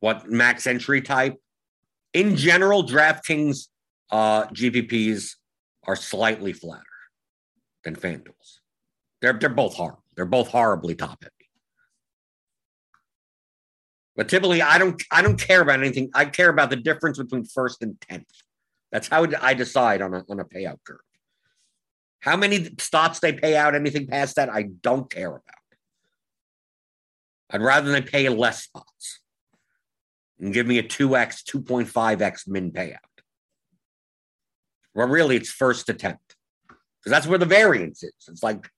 what 0.00 0.28
max 0.28 0.66
entry 0.66 1.02
type. 1.02 1.36
In 2.14 2.34
general, 2.34 2.82
DraftKings 2.82 3.68
uh, 4.10 4.46
GPPs 4.46 5.36
are 5.86 5.96
slightly 5.96 6.52
flatter 6.52 6.82
than 7.84 7.94
FanDuel's. 7.94 8.60
They're 9.20 9.34
they're 9.34 9.50
both 9.50 9.74
horrible. 9.74 10.02
They're 10.16 10.24
both 10.24 10.48
horribly 10.48 10.94
top 10.94 11.22
heavy. 11.22 11.41
But 14.22 14.28
typically, 14.28 14.62
I 14.62 14.78
don't 14.78 15.02
I 15.10 15.20
don't 15.20 15.36
care 15.36 15.62
about 15.62 15.80
anything. 15.80 16.08
I 16.14 16.26
care 16.26 16.48
about 16.48 16.70
the 16.70 16.76
difference 16.76 17.18
between 17.18 17.44
first 17.44 17.82
and 17.82 18.00
tenth. 18.00 18.30
That's 18.92 19.08
how 19.08 19.26
I 19.40 19.52
decide 19.52 20.00
on 20.00 20.14
a 20.14 20.22
on 20.28 20.38
a 20.38 20.44
payout 20.44 20.78
curve. 20.86 21.00
How 22.20 22.36
many 22.36 22.68
stocks 22.78 23.18
they 23.18 23.32
pay 23.32 23.56
out, 23.56 23.74
anything 23.74 24.06
past 24.06 24.36
that, 24.36 24.48
I 24.48 24.68
don't 24.80 25.10
care 25.10 25.30
about. 25.30 25.42
I'd 27.50 27.62
rather 27.62 27.90
they 27.90 28.00
pay 28.00 28.28
less 28.28 28.62
spots 28.62 29.22
and 30.38 30.54
give 30.54 30.68
me 30.68 30.78
a 30.78 30.84
2x, 30.84 31.42
2.5x 31.42 32.46
min 32.46 32.70
payout. 32.70 32.98
Well, 34.94 35.08
really, 35.08 35.34
it's 35.34 35.50
first 35.50 35.88
attempt 35.88 36.36
because 36.68 37.10
that's 37.10 37.26
where 37.26 37.38
the 37.38 37.44
variance 37.44 38.04
is. 38.04 38.14
It's 38.28 38.44
like 38.44 38.70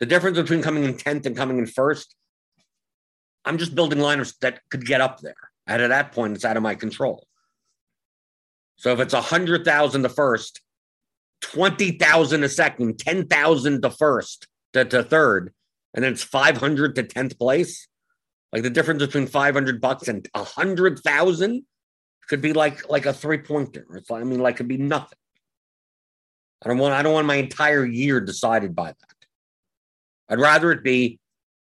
the 0.00 0.06
difference 0.06 0.38
between 0.38 0.62
coming 0.62 0.84
in 0.84 0.94
10th 0.94 1.26
and 1.26 1.36
coming 1.36 1.58
in 1.58 1.66
first. 1.66 2.16
I'm 3.44 3.58
just 3.58 3.74
building 3.74 3.98
liners 3.98 4.34
that 4.40 4.60
could 4.70 4.86
get 4.86 5.00
up 5.00 5.20
there. 5.20 5.34
And 5.66 5.82
at 5.82 5.88
that 5.88 6.12
point, 6.12 6.34
it's 6.34 6.44
out 6.44 6.56
of 6.56 6.62
my 6.62 6.74
control. 6.74 7.26
So 8.76 8.92
if 8.92 9.00
it's 9.00 9.14
100,000 9.14 10.02
the 10.02 10.08
first, 10.08 10.60
20,000 11.42 12.44
a 12.44 12.48
second, 12.48 12.98
10,000 12.98 13.80
the 13.80 13.90
first 13.90 14.46
to, 14.72 14.84
to 14.84 15.02
third, 15.02 15.52
and 15.94 16.04
then 16.04 16.12
it's 16.12 16.22
500 16.22 16.94
to 16.96 17.02
10th 17.02 17.38
place, 17.38 17.86
like 18.52 18.62
the 18.62 18.70
difference 18.70 19.04
between 19.04 19.26
500 19.26 19.80
bucks 19.80 20.08
and 20.08 20.28
100,000 20.34 21.62
could 22.28 22.40
be 22.40 22.52
like 22.52 22.88
like 22.88 23.06
a 23.06 23.12
three 23.12 23.38
pointer. 23.38 23.86
It's 23.94 24.10
like, 24.10 24.20
I 24.20 24.24
mean, 24.24 24.40
like, 24.40 24.56
could 24.56 24.68
be 24.68 24.76
nothing. 24.76 25.18
I 26.62 26.68
don't 26.68 26.78
want 26.78 26.94
I 26.94 27.02
don't 27.02 27.12
want 27.12 27.26
my 27.26 27.36
entire 27.36 27.84
year 27.84 28.20
decided 28.20 28.74
by 28.74 28.88
that. 28.88 29.16
I'd 30.28 30.38
rather 30.38 30.70
it 30.72 30.82
be 30.82 31.18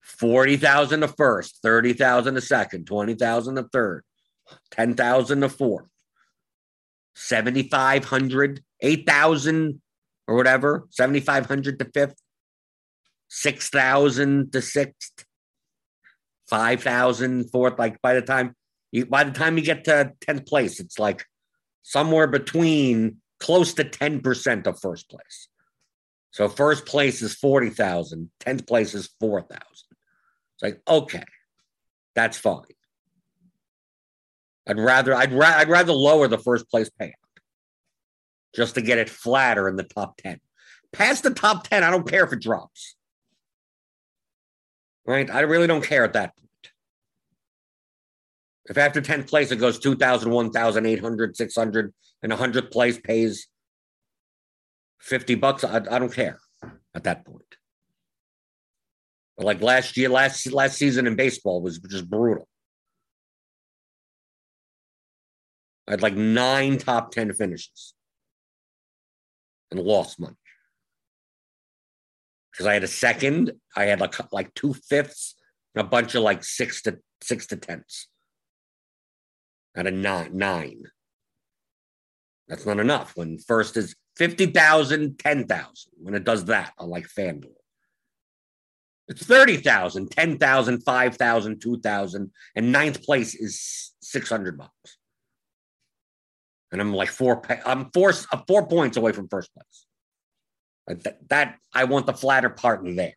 40,000 0.07 1.03
a 1.03 1.07
first, 1.07 1.59
30,000 1.61 2.37
a 2.37 2.41
second, 2.41 2.87
20,000 2.87 3.57
a 3.57 3.63
third, 3.63 4.03
10,000 4.71 5.43
a 5.43 5.49
fourth, 5.49 5.89
7,500, 7.15 8.63
8,000 8.81 9.81
or 10.27 10.35
whatever, 10.35 10.87
7,500 10.91 11.79
to 11.79 11.85
fifth, 11.93 12.15
6,000 13.29 14.51
to 14.53 14.61
sixth, 14.61 15.25
5,000 16.49 17.51
fourth. 17.51 17.77
Like 17.77 18.01
by 18.01 18.13
the 18.13 18.21
time 18.21 18.55
you, 18.91 19.05
by 19.05 19.25
the 19.25 19.31
time 19.31 19.57
you 19.57 19.63
get 19.63 19.83
to 19.85 20.13
10th 20.25 20.47
place, 20.47 20.79
it's 20.79 20.97
like 20.97 21.25
somewhere 21.83 22.27
between 22.27 23.17
close 23.39 23.73
to 23.73 23.83
10% 23.83 24.67
of 24.67 24.79
first 24.79 25.09
place. 25.09 25.49
So 26.31 26.47
first 26.47 26.85
place 26.85 27.21
is 27.21 27.35
40,000, 27.35 28.29
10th 28.39 28.67
place 28.67 28.93
is 28.93 29.09
4,000. 29.19 29.86
It's 30.57 30.63
like, 30.63 30.81
okay, 30.87 31.23
that's 32.15 32.37
fine. 32.37 32.63
I'd 34.67 34.79
rather 34.79 35.13
I'd, 35.13 35.31
ra- 35.31 35.55
I'd 35.55 35.69
rather 35.69 35.93
lower 35.93 36.27
the 36.27 36.39
first 36.39 36.69
place 36.69 36.89
payout 36.99 37.13
just 38.55 38.75
to 38.75 38.81
get 38.81 38.97
it 38.97 39.09
flatter 39.09 39.69
in 39.69 39.75
the 39.75 39.83
top 39.83 40.17
10. 40.17 40.39
Past 40.91 41.23
the 41.23 41.29
top 41.29 41.67
10, 41.67 41.83
I 41.83 41.91
don't 41.91 42.09
care 42.09 42.23
if 42.23 42.33
it 42.33 42.41
drops. 42.41 42.95
Right? 45.05 45.29
I 45.29 45.41
really 45.41 45.67
don't 45.67 45.83
care 45.83 46.03
at 46.03 46.13
that 46.13 46.35
point. 46.35 46.47
If 48.65 48.77
after 48.77 49.01
10th 49.01 49.27
place 49.27 49.51
it 49.51 49.57
goes 49.57 49.79
2,000, 49.79 50.31
1,800, 50.31 51.37
600, 51.37 51.93
and 52.23 52.31
100th 52.31 52.71
place 52.71 52.99
pays 52.99 53.47
50 54.99 55.35
bucks, 55.35 55.63
I, 55.63 55.77
I 55.77 55.99
don't 55.99 56.13
care 56.13 56.39
at 56.95 57.03
that 57.03 57.25
point. 57.25 57.46
Like 59.37 59.61
last 59.61 59.97
year, 59.97 60.09
last 60.09 60.51
last 60.51 60.77
season 60.77 61.05
in 61.05 61.15
baseball 61.15 61.61
was 61.61 61.77
just 61.79 62.09
brutal. 62.09 62.47
I 65.87 65.91
had 65.91 66.01
like 66.01 66.15
nine 66.15 66.77
top 66.77 67.11
10 67.11 67.33
finishes 67.33 67.93
and 69.71 69.79
lost 69.79 70.19
money. 70.19 70.35
Because 72.51 72.65
I 72.65 72.73
had 72.73 72.83
a 72.83 72.87
second, 72.87 73.51
I 73.75 73.85
had 73.85 73.99
like 73.99 74.15
like 74.33 74.53
two 74.55 74.73
fifths, 74.73 75.35
and 75.75 75.85
a 75.85 75.87
bunch 75.87 76.15
of 76.15 76.23
like 76.23 76.43
six 76.43 76.81
to 76.83 76.97
six 77.21 77.45
to 77.47 77.57
tenths. 77.57 78.07
Out 79.77 79.85
of 79.85 79.93
nine 79.93 80.35
nine. 80.35 80.83
That's 82.47 82.65
not 82.65 82.79
enough. 82.79 83.15
When 83.15 83.37
first 83.37 83.77
is 83.77 83.95
50,000, 84.15 85.19
10,000, 85.19 85.91
when 86.01 86.15
it 86.15 86.23
does 86.23 86.45
that 86.45 86.73
on 86.77 86.89
like 86.89 87.07
FanDuel. 87.07 87.56
It's 89.07 89.25
30,000, 89.25 90.11
10,000, 90.11 90.83
5,000, 90.83 91.61
2,000, 91.61 92.31
and 92.55 92.71
ninth 92.71 93.03
place 93.03 93.35
is 93.35 93.93
600 94.01 94.57
bucks. 94.57 94.97
And 96.71 96.81
I'm 96.81 96.93
like 96.93 97.09
four, 97.09 97.41
I'm 97.65 97.89
four, 97.91 98.11
four 98.11 98.67
points 98.67 98.97
away 98.97 99.13
from 99.13 99.29
first 99.29 99.49
place. 99.53 99.85
That, 101.03 101.29
that 101.29 101.57
I 101.73 101.85
want 101.85 102.05
the 102.05 102.13
flatter 102.13 102.49
part 102.49 102.81
there. 102.83 103.15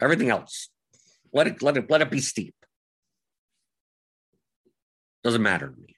Everything 0.00 0.28
else, 0.28 0.68
let 1.32 1.46
it, 1.46 1.62
let 1.62 1.76
it, 1.78 1.90
let 1.90 2.02
it 2.02 2.10
be 2.10 2.20
steep. 2.20 2.54
Doesn't 5.24 5.42
matter 5.42 5.68
to 5.68 5.80
me. 5.80 5.96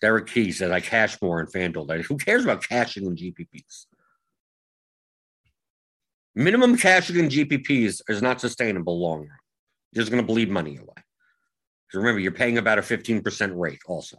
Derek 0.00 0.26
Key 0.26 0.50
says 0.50 0.70
I 0.70 0.80
cash 0.80 1.20
more 1.22 1.40
in 1.40 1.46
FanDuel. 1.46 2.04
Who 2.06 2.16
cares 2.16 2.44
about 2.44 2.66
cashing 2.66 3.06
in 3.06 3.14
GPPs? 3.14 3.86
Minimum 6.34 6.78
cashing 6.78 7.16
in 7.16 7.28
GPPs 7.28 8.00
is 8.08 8.22
not 8.22 8.40
sustainable 8.40 8.98
long 8.98 9.20
run. 9.20 9.38
You're 9.92 10.02
just 10.02 10.10
going 10.10 10.22
to 10.22 10.26
bleed 10.26 10.50
money 10.50 10.76
away. 10.76 10.86
Because 10.86 11.98
remember, 11.98 12.20
you're 12.20 12.32
paying 12.32 12.56
about 12.56 12.78
a 12.78 12.82
15% 12.82 13.52
rate 13.54 13.82
also. 13.86 14.16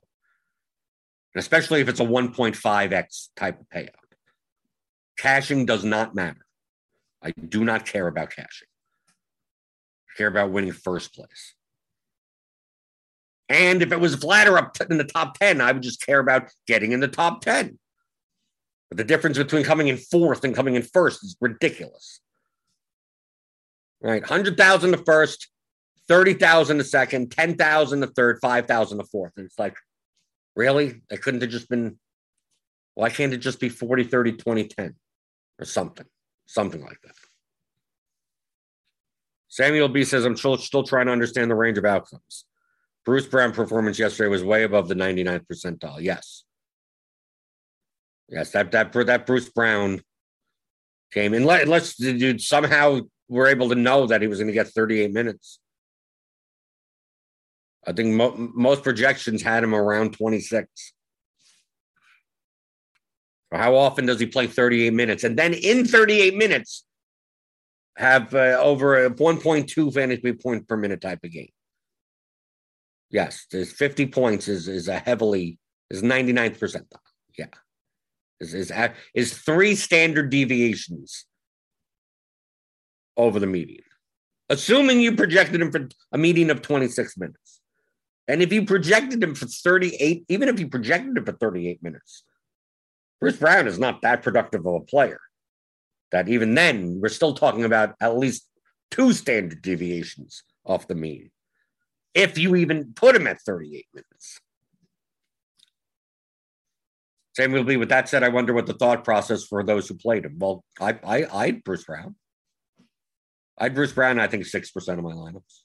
And 1.33 1.41
especially 1.41 1.81
if 1.81 1.89
it's 1.89 1.99
a 1.99 2.05
1.5x 2.05 3.29
type 3.35 3.59
of 3.59 3.67
payout. 3.69 3.89
Cashing 5.17 5.65
does 5.65 5.83
not 5.83 6.13
matter. 6.13 6.45
I 7.23 7.31
do 7.31 7.63
not 7.63 7.85
care 7.85 8.07
about 8.07 8.29
cashing. 8.29 8.67
I 10.09 10.17
care 10.17 10.27
about 10.27 10.51
winning 10.51 10.71
first 10.71 11.15
place. 11.15 11.55
And 13.49 13.81
if 13.81 13.91
it 13.91 13.99
was 13.99 14.15
flatter 14.15 14.57
up 14.57 14.77
in 14.89 14.97
the 14.97 15.03
top 15.03 15.39
10, 15.39 15.61
I 15.61 15.71
would 15.71 15.83
just 15.83 16.05
care 16.05 16.19
about 16.19 16.49
getting 16.67 16.91
in 16.91 16.99
the 16.99 17.07
top 17.07 17.41
10. 17.41 17.79
But 18.93 18.99
the 18.99 19.03
difference 19.05 19.39
between 19.39 19.63
coming 19.63 19.87
in 19.87 19.97
fourth 19.97 20.43
and 20.43 20.53
coming 20.53 20.75
in 20.75 20.83
first 20.83 21.23
is 21.23 21.35
ridiculous. 21.41 22.19
Right? 23.99 24.21
100,000 24.21 24.91
to 24.91 24.97
first, 24.99 25.49
30,000 26.07 26.79
a 26.79 26.83
second, 26.83 27.31
10,000 27.31 28.03
a 28.03 28.05
third, 28.05 28.37
5,000 28.39 28.99
a 28.99 29.03
fourth. 29.05 29.31
And 29.35 29.47
it's 29.47 29.57
like, 29.57 29.75
really? 30.55 31.01
It 31.09 31.23
couldn't 31.23 31.41
have 31.41 31.49
just 31.49 31.69
been, 31.69 31.97
why 32.93 33.09
can't 33.09 33.33
it 33.33 33.37
just 33.37 33.59
be 33.59 33.67
40, 33.67 34.03
30, 34.03 34.33
20, 34.33 34.67
10 34.67 34.95
or 35.57 35.65
something? 35.65 36.05
Something 36.45 36.83
like 36.83 37.01
that. 37.03 37.15
Samuel 39.47 39.89
B 39.89 40.03
says, 40.03 40.23
I'm 40.23 40.37
still, 40.37 40.55
still 40.57 40.83
trying 40.83 41.07
to 41.07 41.13
understand 41.13 41.49
the 41.49 41.55
range 41.55 41.79
of 41.79 41.85
outcomes. 41.85 42.45
Bruce 43.05 43.25
Brown 43.25 43.53
performance 43.53 43.97
yesterday 43.97 44.29
was 44.29 44.43
way 44.43 44.61
above 44.61 44.87
the 44.87 44.93
99th 44.93 45.47
percentile. 45.51 45.99
Yes. 45.99 46.43
Yes, 48.29 48.51
that 48.51 48.71
that 48.71 48.91
that 48.93 49.25
Bruce 49.25 49.49
Brown 49.49 50.01
came 51.11 51.33
in. 51.33 51.45
Let, 51.45 51.67
let's 51.67 51.95
dude, 51.95 52.41
somehow 52.41 53.01
we're 53.27 53.47
able 53.47 53.69
to 53.69 53.75
know 53.75 54.07
that 54.07 54.21
he 54.21 54.27
was 54.27 54.39
going 54.39 54.47
to 54.47 54.53
get 54.53 54.67
38 54.67 55.11
minutes. 55.11 55.59
I 57.85 57.91
think 57.91 58.13
mo- 58.13 58.51
most 58.55 58.83
projections 58.83 59.41
had 59.41 59.63
him 59.63 59.75
around 59.75 60.13
26. 60.13 60.93
How 63.51 63.75
often 63.75 64.05
does 64.07 64.19
he 64.19 64.25
play 64.25 64.47
38 64.47 64.93
minutes? 64.93 65.23
And 65.23 65.37
then 65.37 65.53
in 65.53 65.85
38 65.85 66.35
minutes, 66.35 66.85
have 67.95 68.33
uh, 68.33 68.57
over 68.59 69.05
a 69.05 69.11
1.2 69.11 69.93
fantasy 69.93 70.21
points 70.21 70.43
point 70.43 70.67
per 70.67 70.77
minute 70.77 71.01
type 71.01 71.19
of 71.23 71.31
game. 71.31 71.51
Yes, 73.11 73.45
there's 73.51 73.71
50 73.71 74.07
points 74.07 74.47
is 74.47 74.67
is 74.67 74.87
a 74.87 74.97
heavily 74.97 75.59
is 75.91 76.01
99th 76.01 76.57
percentile. 76.57 76.97
Yeah 77.37 77.45
is 78.43 78.53
is 78.53 78.71
is 79.13 79.37
three 79.37 79.75
standard 79.75 80.29
deviations 80.29 81.25
over 83.15 83.39
the 83.39 83.47
median. 83.47 83.83
Assuming 84.49 84.99
you 84.99 85.15
projected 85.15 85.61
him 85.61 85.71
for 85.71 85.87
a 86.11 86.17
median 86.17 86.49
of 86.49 86.61
26 86.61 87.17
minutes. 87.17 87.61
And 88.27 88.41
if 88.41 88.53
you 88.53 88.65
projected 88.65 89.21
him 89.21 89.35
for 89.35 89.47
38, 89.47 90.25
even 90.27 90.49
if 90.49 90.59
you 90.59 90.67
projected 90.67 91.17
him 91.17 91.25
for 91.25 91.31
38 91.33 91.81
minutes, 91.81 92.23
Bruce 93.19 93.37
Brown 93.37 93.67
is 93.67 93.79
not 93.79 94.01
that 94.01 94.21
productive 94.21 94.65
of 94.65 94.75
a 94.75 94.79
player. 94.81 95.19
That 96.11 96.29
even 96.29 96.53
then, 96.53 96.99
we're 97.01 97.09
still 97.09 97.33
talking 97.33 97.63
about 97.63 97.95
at 97.99 98.17
least 98.17 98.47
two 98.91 99.13
standard 99.13 99.61
deviations 99.61 100.43
off 100.65 100.87
the 100.87 100.95
mean. 100.95 101.31
If 102.13 102.37
you 102.37 102.55
even 102.55 102.93
put 102.93 103.15
him 103.15 103.27
at 103.27 103.41
38 103.41 103.87
minutes. 103.93 104.39
Samuel 107.35 107.63
B 107.63 107.77
with 107.77 107.89
that 107.89 108.07
said. 108.09 108.23
I 108.23 108.29
wonder 108.29 108.53
what 108.53 108.67
the 108.67 108.73
thought 108.73 109.03
process 109.03 109.43
for 109.43 109.63
those 109.63 109.87
who 109.87 109.95
played 109.95 110.25
him. 110.25 110.37
Well, 110.37 110.63
I 110.79 110.99
I 111.03 111.25
I 111.31 111.51
Bruce 111.51 111.83
Brown. 111.83 112.15
I 113.57 113.65
had 113.65 113.75
Bruce 113.75 113.91
Brown, 113.91 114.19
I 114.19 114.27
think 114.27 114.45
6% 114.45 114.73
of 114.97 115.03
my 115.03 115.11
lineups. 115.11 115.61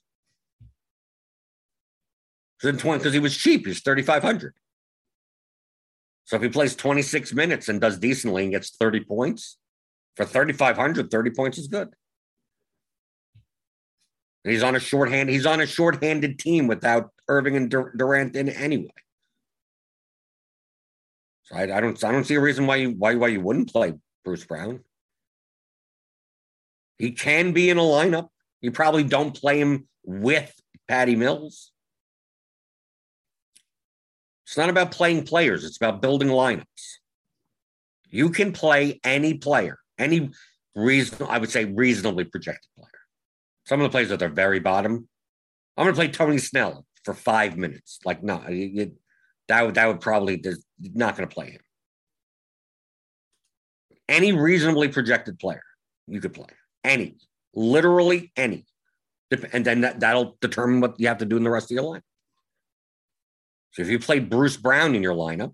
Because 2.61 3.13
he 3.13 3.19
was 3.19 3.35
cheap. 3.35 3.65
He's 3.65 3.81
3,500. 3.81 4.53
So 6.25 6.35
if 6.35 6.41
he 6.41 6.49
plays 6.49 6.75
26 6.75 7.33
minutes 7.33 7.69
and 7.69 7.81
does 7.81 7.97
decently 7.97 8.43
and 8.43 8.51
gets 8.51 8.75
30 8.75 9.05
points, 9.05 9.57
for 10.15 10.25
3,500, 10.25 11.09
30 11.09 11.29
points 11.31 11.57
is 11.57 11.67
good. 11.67 11.89
And 14.43 14.53
he's 14.53 14.63
on 14.63 14.75
a 14.75 14.79
shorthand. 14.79 15.29
He's 15.29 15.45
on 15.45 15.61
a 15.61 15.65
shorthanded 15.65 16.37
team 16.37 16.67
without 16.67 17.11
Irving 17.27 17.55
and 17.55 17.69
Durant 17.69 18.35
in 18.35 18.49
anyway. 18.49 18.89
I, 21.51 21.63
I, 21.63 21.79
don't 21.79 22.03
I 22.03 22.11
don't 22.11 22.25
see 22.25 22.35
a 22.35 22.41
reason 22.41 22.67
why 22.67 22.77
you 22.77 22.91
why 22.91 23.15
why 23.15 23.27
you 23.27 23.41
wouldn't 23.41 23.71
play 23.71 23.93
Bruce 24.23 24.45
Brown. 24.45 24.81
He 26.97 27.11
can 27.11 27.53
be 27.53 27.69
in 27.69 27.77
a 27.77 27.81
lineup. 27.81 28.29
You 28.61 28.71
probably 28.71 29.03
don't 29.03 29.33
play 29.33 29.59
him 29.59 29.87
with 30.03 30.53
Patty 30.87 31.15
Mills. 31.15 31.71
It's 34.45 34.57
not 34.57 34.69
about 34.69 34.91
playing 34.91 35.23
players, 35.23 35.63
it's 35.63 35.77
about 35.77 36.01
building 36.01 36.29
lineups. 36.29 36.65
You 38.09 38.31
can 38.31 38.51
play 38.51 38.99
any 39.03 39.35
player, 39.35 39.77
any 39.99 40.31
reason 40.75 41.27
I 41.29 41.37
would 41.37 41.51
say 41.51 41.65
reasonably 41.65 42.23
projected 42.23 42.67
player. 42.75 42.89
Some 43.65 43.79
of 43.79 43.83
the 43.83 43.91
players 43.91 44.11
at 44.11 44.19
the 44.19 44.27
very 44.27 44.59
bottom. 44.59 45.07
I'm 45.77 45.85
going 45.85 45.93
to 45.93 45.97
play 45.97 46.07
Tony 46.07 46.39
Snell 46.39 46.85
for 47.05 47.13
five 47.13 47.57
minutes. 47.57 47.99
Like, 48.03 48.23
no, 48.23 48.43
that 49.49 49.65
would 49.65 49.75
that 49.75 49.87
would 49.87 49.99
probably 49.99 50.41
not 50.79 51.17
going 51.17 51.27
to 51.27 51.33
play 51.33 51.51
him. 51.51 51.61
Any 54.07 54.31
reasonably 54.31 54.87
projected 54.87 55.37
player 55.37 55.63
you 56.07 56.21
could 56.21 56.33
play, 56.33 56.47
any, 56.83 57.17
literally 57.53 58.31
any, 58.35 58.65
and 59.51 59.65
then 59.65 59.81
that, 59.81 59.99
that'll 59.99 60.37
determine 60.39 60.81
what 60.81 60.99
you 60.99 61.07
have 61.07 61.17
to 61.19 61.25
do 61.25 61.35
in 61.35 61.43
the 61.43 61.49
rest 61.49 61.69
of 61.69 61.75
your 61.75 61.83
life. 61.83 62.01
So 63.71 63.81
if 63.81 63.89
you 63.89 63.99
play 63.99 64.19
Bruce 64.19 64.57
Brown 64.57 64.95
in 64.95 65.03
your 65.03 65.15
lineup 65.15 65.53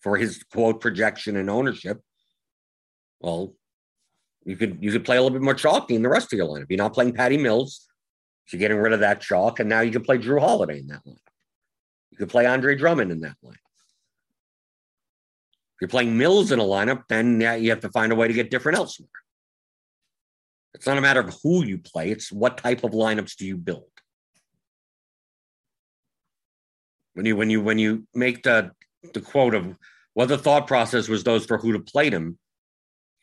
for 0.00 0.16
his 0.16 0.42
quote 0.52 0.80
projection 0.80 1.36
and 1.36 1.48
ownership, 1.48 2.00
well, 3.20 3.54
you 4.44 4.56
could 4.56 4.78
you 4.80 4.92
could 4.92 5.04
play 5.04 5.16
a 5.16 5.22
little 5.22 5.36
bit 5.36 5.42
more 5.42 5.54
chalky 5.54 5.94
in 5.94 6.02
the 6.02 6.08
rest 6.08 6.32
of 6.32 6.36
your 6.36 6.48
lineup. 6.48 6.66
You're 6.68 6.78
not 6.78 6.94
playing 6.94 7.12
Patty 7.12 7.36
Mills, 7.36 7.86
so 8.46 8.56
you're 8.56 8.60
getting 8.60 8.78
rid 8.78 8.92
of 8.92 9.00
that 9.00 9.20
chalk, 9.20 9.60
and 9.60 9.68
now 9.68 9.80
you 9.80 9.92
can 9.92 10.02
play 10.02 10.18
Jrue 10.18 10.40
Holiday 10.40 10.80
in 10.80 10.88
that 10.88 11.04
lineup. 11.04 11.25
You 12.16 12.24
could 12.24 12.30
play 12.30 12.46
Andre 12.46 12.74
Drummond 12.74 13.12
in 13.12 13.20
that 13.20 13.36
line. 13.42 13.58
If 15.74 15.82
you're 15.82 15.88
playing 15.88 16.16
Mills 16.16 16.50
in 16.50 16.58
a 16.58 16.64
lineup, 16.64 17.02
then 17.10 17.42
you 17.42 17.68
have 17.68 17.80
to 17.80 17.90
find 17.90 18.10
a 18.10 18.14
way 18.14 18.26
to 18.26 18.32
get 18.32 18.50
different 18.50 18.78
elsewhere. 18.78 19.10
It's 20.72 20.86
not 20.86 20.96
a 20.96 21.02
matter 21.02 21.20
of 21.20 21.36
who 21.42 21.62
you 21.62 21.76
play, 21.76 22.10
it's 22.10 22.32
what 22.32 22.56
type 22.56 22.84
of 22.84 22.92
lineups 22.92 23.36
do 23.36 23.44
you 23.44 23.58
build. 23.58 23.84
When 27.12 27.26
you 27.26 27.36
when 27.36 27.50
you 27.50 27.60
when 27.60 27.78
you 27.78 28.06
make 28.14 28.42
the 28.42 28.70
the 29.12 29.20
quote 29.20 29.54
of 29.54 29.76
what 30.14 30.28
the 30.28 30.38
thought 30.38 30.66
process 30.66 31.08
was 31.08 31.22
those 31.22 31.44
for 31.44 31.58
who 31.58 31.72
to 31.72 31.80
play 31.80 32.08
them, 32.08 32.38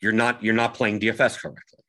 you're 0.00 0.12
not 0.12 0.42
you're 0.42 0.54
not 0.54 0.74
playing 0.74 1.00
DFS 1.00 1.40
correctly. 1.40 1.83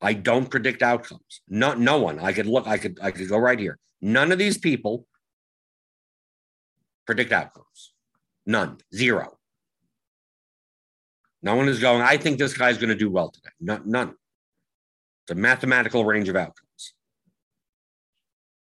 I 0.00 0.14
don't 0.14 0.50
predict 0.50 0.82
outcomes. 0.82 1.42
Not 1.48 1.78
no 1.78 1.98
one. 1.98 2.18
I 2.18 2.32
could 2.32 2.46
look, 2.46 2.66
I 2.66 2.78
could 2.78 2.98
I 3.02 3.10
could 3.10 3.28
go 3.28 3.38
right 3.38 3.58
here. 3.58 3.78
None 4.00 4.32
of 4.32 4.38
these 4.38 4.56
people 4.56 5.06
predict 7.06 7.32
outcomes. 7.32 7.92
None. 8.46 8.78
Zero. 8.94 9.36
No 11.42 11.54
one 11.54 11.68
is 11.68 11.80
going, 11.80 12.02
I 12.02 12.16
think 12.16 12.38
this 12.38 12.56
guy's 12.56 12.78
going 12.78 12.90
to 12.90 12.94
do 12.94 13.10
well 13.10 13.30
today. 13.30 13.50
None. 13.60 13.82
none. 13.84 14.14
It's 15.24 15.32
a 15.32 15.34
mathematical 15.34 16.04
range 16.04 16.28
of 16.28 16.36
outcomes. 16.36 16.94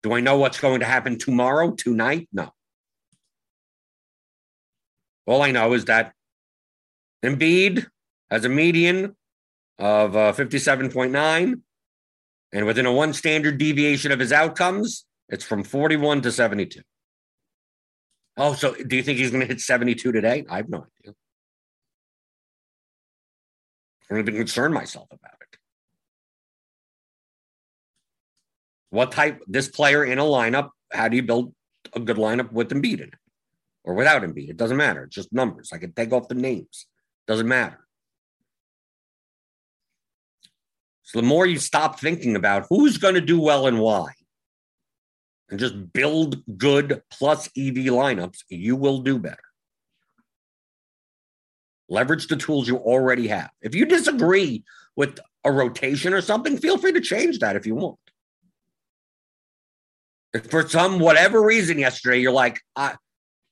Do 0.04 0.14
I 0.14 0.20
know 0.20 0.38
what's 0.38 0.60
going 0.60 0.82
to 0.82 0.86
happen 0.86 1.18
tomorrow, 1.18 1.72
tonight? 1.72 2.28
No. 2.32 2.52
All 5.26 5.42
I 5.42 5.52
know 5.52 5.74
is 5.74 5.86
that 5.86 6.14
Embiid 7.24 7.88
has 8.30 8.46
a 8.46 8.50
median 8.50 9.16
of 9.80 10.16
uh, 10.16 10.34
57.9. 10.34 11.62
And 12.54 12.66
within 12.66 12.86
a 12.86 12.92
one 12.92 13.14
standard 13.14 13.58
deviation 13.58 14.12
of 14.12 14.20
his 14.20 14.32
outcomes, 14.32 15.06
it's 15.30 15.44
from 15.44 15.64
41 15.64 16.22
to 16.22 16.32
72. 16.32 16.82
Oh, 18.38 18.54
so 18.54 18.74
do 18.74 18.96
you 18.96 19.04
think 19.04 19.18
he's 19.18 19.32
going 19.32 19.42
to 19.42 19.48
hit 19.48 19.62
72 19.62 20.12
today? 20.12 20.46
I 20.50 20.58
have 20.58 20.70
no 20.70 20.86
idea. 21.00 21.16
I 24.04 24.14
don't 24.14 24.20
even 24.20 24.36
concern 24.36 24.74
myself 24.74 25.08
about 25.12 25.34
it. 25.42 25.58
What 28.90 29.12
type, 29.12 29.42
this 29.48 29.68
player 29.68 30.04
in 30.06 30.20
a 30.20 30.24
lineup, 30.24 30.70
how 30.92 31.08
do 31.08 31.16
you 31.16 31.24
build 31.24 31.54
a 31.94 32.00
good 32.00 32.18
lineup 32.18 32.52
with 32.52 32.70
Embiid 32.70 33.00
in 33.00 33.08
it 33.08 33.14
or 33.84 33.94
without 33.94 34.22
Embiid? 34.22 34.50
It 34.50 34.58
doesn't 34.58 34.78
matter. 34.78 35.04
It's 35.04 35.16
just 35.16 35.34
numbers. 35.34 35.72
I 35.74 35.78
can 35.78 35.94
take 35.94 36.14
off 36.14 36.28
the 36.28 36.36
names. 36.36 36.86
Doesn't 37.28 37.48
matter. 37.48 37.85
So 41.06 41.22
the 41.22 41.28
more 41.28 41.46
you 41.46 41.60
stop 41.60 42.00
thinking 42.00 42.36
about 42.36 42.66
who's 42.68 42.98
going 42.98 43.14
to 43.14 43.22
do 43.22 43.40
well 43.40 43.68
and 43.68 43.80
why, 43.80 44.12
and 45.50 45.60
just 45.60 45.94
build 45.94 46.42
good 46.58 47.04
plus 47.12 47.46
EV 47.56 47.76
lineups, 47.94 48.40
you 48.50 48.76
will 48.76 49.02
do 49.02 49.20
better. 49.20 49.38
Leverage 51.88 52.28
the 52.28 52.36
tools 52.36 52.68
you 52.68 52.78
already 52.78 53.28
have. 53.28 53.52
If 53.62 53.76
you 53.76 53.86
disagree 53.86 54.64
with 54.96 55.20
a 55.44 55.52
rotation 55.52 56.12
or 56.12 56.22
something, 56.22 56.58
feel 56.58 56.80
free 56.80 56.94
to 56.94 57.02
change 57.02 57.38
that 57.40 57.56
if 57.56 57.68
you 57.68 57.76
want. 57.76 58.00
If 60.34 60.50
for 60.50 60.68
some 60.68 60.98
whatever 60.98 61.40
reason 61.40 61.78
yesterday 61.78 62.18
you're 62.18 62.32
like, 62.32 62.60
I, 62.76 62.96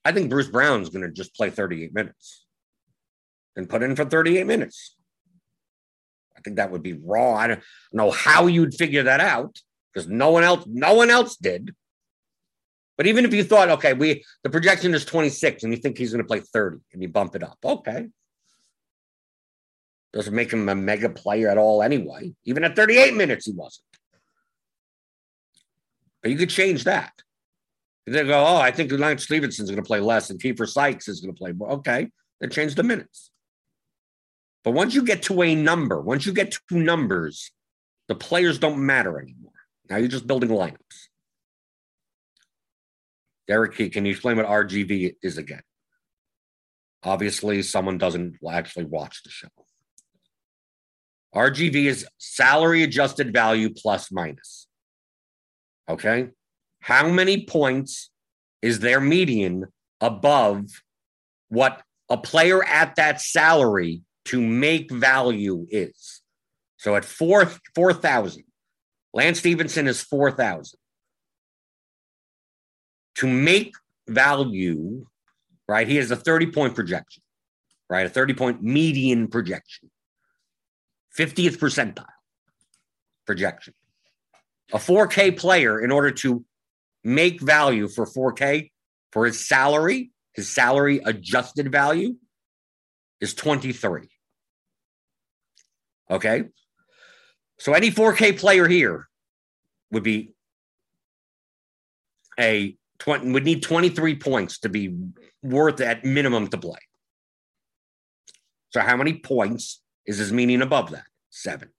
I 0.04 0.10
think 0.10 0.28
Bruce 0.28 0.48
Brown's 0.48 0.88
going 0.88 1.04
to 1.06 1.12
just 1.12 1.36
play 1.36 1.50
38 1.50 1.94
minutes 1.94 2.44
and 3.54 3.68
put 3.68 3.84
in 3.84 3.94
for 3.94 4.04
38 4.04 4.44
minutes. 4.44 4.96
Think 6.44 6.56
that 6.56 6.70
would 6.70 6.82
be 6.82 6.92
wrong. 6.92 7.38
I 7.38 7.46
don't 7.48 7.62
know 7.92 8.10
how 8.10 8.46
you'd 8.46 8.74
figure 8.74 9.04
that 9.04 9.20
out 9.20 9.58
because 9.92 10.08
no 10.08 10.30
one 10.30 10.44
else, 10.44 10.64
no 10.66 10.94
one 10.94 11.10
else 11.10 11.36
did. 11.36 11.74
But 12.96 13.06
even 13.06 13.24
if 13.24 13.34
you 13.34 13.42
thought, 13.42 13.70
okay, 13.70 13.92
we 13.92 14.24
the 14.42 14.50
projection 14.50 14.94
is 14.94 15.04
26 15.04 15.64
and 15.64 15.72
you 15.72 15.78
think 15.78 15.98
he's 15.98 16.12
going 16.12 16.22
to 16.22 16.28
play 16.28 16.40
30 16.40 16.78
and 16.92 17.02
you 17.02 17.08
bump 17.08 17.34
it 17.34 17.42
up, 17.42 17.58
okay. 17.64 18.08
Doesn't 20.12 20.34
make 20.34 20.52
him 20.52 20.68
a 20.68 20.74
mega 20.76 21.08
player 21.08 21.48
at 21.48 21.58
all 21.58 21.82
anyway. 21.82 22.34
Even 22.44 22.62
at 22.62 22.76
38 22.76 23.14
minutes, 23.14 23.46
he 23.46 23.52
wasn't. 23.52 23.84
But 26.22 26.30
you 26.30 26.38
could 26.38 26.50
change 26.50 26.84
that. 26.84 27.12
They 28.06 28.22
go, 28.22 28.44
oh, 28.44 28.56
I 28.56 28.70
think 28.70 28.92
Lance 28.92 29.24
Stephenson's 29.24 29.70
going 29.70 29.82
to 29.82 29.86
play 29.86 30.00
less 30.00 30.30
and 30.30 30.40
Keifer 30.40 30.68
Sykes 30.68 31.08
is 31.08 31.20
going 31.20 31.34
to 31.34 31.38
play 31.38 31.52
more. 31.52 31.70
Okay, 31.72 32.10
then 32.40 32.50
change 32.50 32.74
the 32.74 32.82
minutes. 32.82 33.30
But 34.64 34.72
once 34.72 34.94
you 34.94 35.02
get 35.02 35.22
to 35.24 35.42
a 35.42 35.54
number, 35.54 36.00
once 36.00 36.24
you 36.24 36.32
get 36.32 36.52
to 36.52 36.78
numbers, 36.78 37.52
the 38.08 38.14
players 38.14 38.58
don't 38.58 38.84
matter 38.84 39.20
anymore. 39.20 39.52
Now 39.90 39.98
you're 39.98 40.08
just 40.08 40.26
building 40.26 40.48
lineups. 40.48 40.78
Derek 43.46 43.74
can 43.92 44.06
you 44.06 44.12
explain 44.12 44.38
what 44.38 44.46
RGV 44.46 45.16
is 45.22 45.36
again? 45.36 45.60
Obviously, 47.02 47.60
someone 47.60 47.98
doesn't 47.98 48.36
actually 48.50 48.86
watch 48.86 49.22
the 49.22 49.30
show. 49.30 49.48
RGV 51.34 51.84
is 51.84 52.06
salary 52.16 52.82
adjusted 52.82 53.34
value 53.34 53.68
plus 53.68 54.10
minus. 54.10 54.66
Okay. 55.88 56.30
How 56.80 57.08
many 57.08 57.44
points 57.44 58.10
is 58.62 58.78
their 58.78 59.00
median 59.00 59.66
above 60.00 60.64
what 61.48 61.82
a 62.08 62.16
player 62.16 62.64
at 62.64 62.96
that 62.96 63.20
salary 63.20 64.02
to 64.26 64.40
make 64.40 64.90
value 64.90 65.66
is. 65.70 66.22
So 66.76 66.96
at 66.96 67.04
four 67.04 67.50
four 67.74 67.92
thousand, 67.92 68.44
Lance 69.12 69.38
Stephenson 69.38 69.86
is 69.86 70.02
four 70.02 70.30
thousand. 70.30 70.78
To 73.16 73.28
make 73.28 73.74
value, 74.08 75.06
right? 75.68 75.86
He 75.86 75.96
has 75.96 76.10
a 76.10 76.16
30 76.16 76.46
point 76.46 76.74
projection, 76.74 77.22
right? 77.88 78.06
A 78.06 78.10
30 78.10 78.34
point 78.34 78.62
median 78.62 79.28
projection, 79.28 79.90
50th 81.16 81.58
percentile 81.58 82.06
projection. 83.26 83.74
A 84.72 84.78
4K 84.78 85.36
player, 85.38 85.80
in 85.80 85.90
order 85.90 86.10
to 86.10 86.44
make 87.02 87.40
value 87.40 87.86
for 87.86 88.06
4K 88.06 88.70
for 89.12 89.26
his 89.26 89.46
salary, 89.46 90.10
his 90.32 90.48
salary 90.48 91.00
adjusted 91.04 91.70
value 91.70 92.16
is 93.20 93.34
23. 93.34 94.08
Okay. 96.10 96.44
So 97.58 97.72
any 97.72 97.90
4K 97.90 98.38
player 98.38 98.66
here 98.68 99.08
would 99.90 100.02
be 100.02 100.34
a 102.38 102.76
20 102.98 103.32
would 103.32 103.44
need 103.44 103.62
23 103.62 104.16
points 104.16 104.58
to 104.60 104.68
be 104.68 104.96
worth 105.42 105.80
at 105.80 106.04
minimum 106.04 106.48
to 106.48 106.58
play. 106.58 106.78
So 108.70 108.80
how 108.80 108.96
many 108.96 109.14
points 109.14 109.82
is 110.06 110.18
his 110.18 110.32
meaning 110.32 110.62
above 110.62 110.90
that? 110.90 111.04
Seven. 111.30 111.70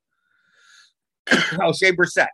Oshae 1.28 1.96
Brissett 1.96 2.28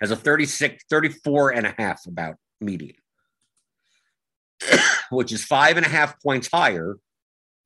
has 0.00 0.10
a 0.10 0.16
36, 0.16 0.84
34 0.88 1.50
and 1.50 1.66
a 1.66 1.74
half 1.76 2.06
about 2.06 2.36
median, 2.60 2.96
which 5.10 5.32
is 5.32 5.44
five 5.44 5.76
and 5.76 5.84
a 5.84 5.88
half 5.88 6.20
points 6.22 6.48
higher 6.52 6.98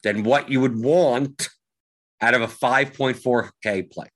than 0.03 0.23
what 0.23 0.49
you 0.49 0.61
would 0.61 0.81
want 0.81 1.49
out 2.23 2.35
of 2.35 2.43
a 2.43 2.47
5.4K 2.47 3.91
player. 3.91 4.09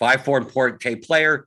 5.4K 0.00 1.04
player 1.04 1.46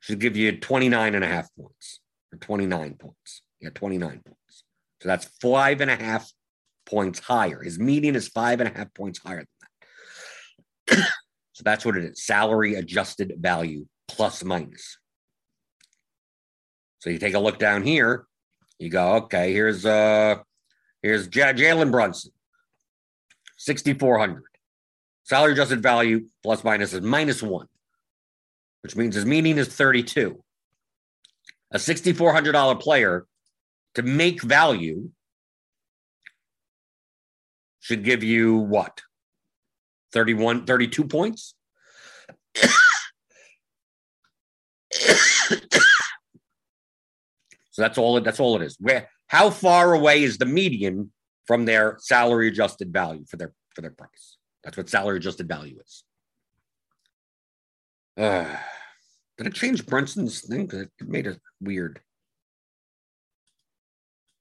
should 0.00 0.18
give 0.18 0.36
you 0.36 0.58
29 0.58 1.14
and 1.14 1.24
a 1.24 1.28
half 1.28 1.48
points 1.58 2.00
or 2.32 2.38
29 2.38 2.94
points. 2.94 3.42
Yeah, 3.60 3.70
29 3.70 4.08
points. 4.10 4.64
So 5.00 5.08
that's 5.08 5.26
five 5.40 5.80
and 5.80 5.90
a 5.90 5.96
half 5.96 6.30
points 6.86 7.20
higher. 7.20 7.62
His 7.62 7.78
median 7.78 8.16
is 8.16 8.28
five 8.28 8.60
and 8.60 8.68
a 8.68 8.76
half 8.76 8.92
points 8.94 9.20
higher 9.20 9.44
than 10.88 10.98
that. 10.98 11.08
so 11.52 11.62
that's 11.64 11.84
what 11.84 11.96
it 11.96 12.04
is 12.04 12.24
salary 12.24 12.74
adjusted 12.74 13.34
value 13.38 13.86
plus 14.08 14.42
minus. 14.42 14.98
So 17.00 17.10
you 17.10 17.18
take 17.18 17.34
a 17.34 17.38
look 17.38 17.58
down 17.58 17.84
here, 17.84 18.26
you 18.78 18.90
go, 18.90 19.14
okay, 19.14 19.52
here's 19.52 19.86
uh 19.86 20.36
here's 21.02 21.28
J- 21.28 21.52
Jalen 21.52 21.92
Brunson, 21.92 22.32
6,400. 23.56 24.42
Salary 25.28 25.52
adjusted 25.52 25.82
value 25.82 26.26
plus 26.42 26.64
minus 26.64 26.94
is 26.94 27.02
minus 27.02 27.42
one, 27.42 27.66
which 28.82 28.96
means 28.96 29.14
his 29.14 29.26
median 29.26 29.58
is 29.58 29.68
32. 29.68 30.42
A 31.70 31.76
$6,400 31.76 32.80
player 32.80 33.26
to 33.94 34.02
make 34.02 34.40
value 34.40 35.10
should 37.80 38.04
give 38.04 38.22
you 38.22 38.56
what? 38.56 39.02
31, 40.14 40.64
32 40.64 41.04
points? 41.04 41.54
So 47.70 47.82
that's 47.82 47.96
all. 47.96 48.16
It, 48.16 48.24
that's 48.24 48.40
all 48.40 48.56
it 48.56 48.62
is. 48.62 48.76
Where? 48.80 49.08
How 49.28 49.50
far 49.50 49.94
away 49.94 50.24
is 50.24 50.36
the 50.36 50.46
median 50.46 51.12
from 51.46 51.64
their 51.64 51.96
salary 52.00 52.48
adjusted 52.48 52.92
value 52.92 53.24
for 53.28 53.36
their 53.36 53.52
for 53.72 53.82
their 53.82 53.92
price? 53.92 54.37
That's 54.64 54.76
what 54.76 54.88
salary 54.88 55.18
adjusted 55.18 55.48
value 55.48 55.78
is. 55.80 56.04
Uh, 58.16 58.56
did 59.36 59.46
it 59.46 59.54
change 59.54 59.86
Brunson's 59.86 60.40
thing? 60.40 60.68
It 60.72 60.90
made 61.00 61.26
it 61.26 61.38
weird. 61.60 62.00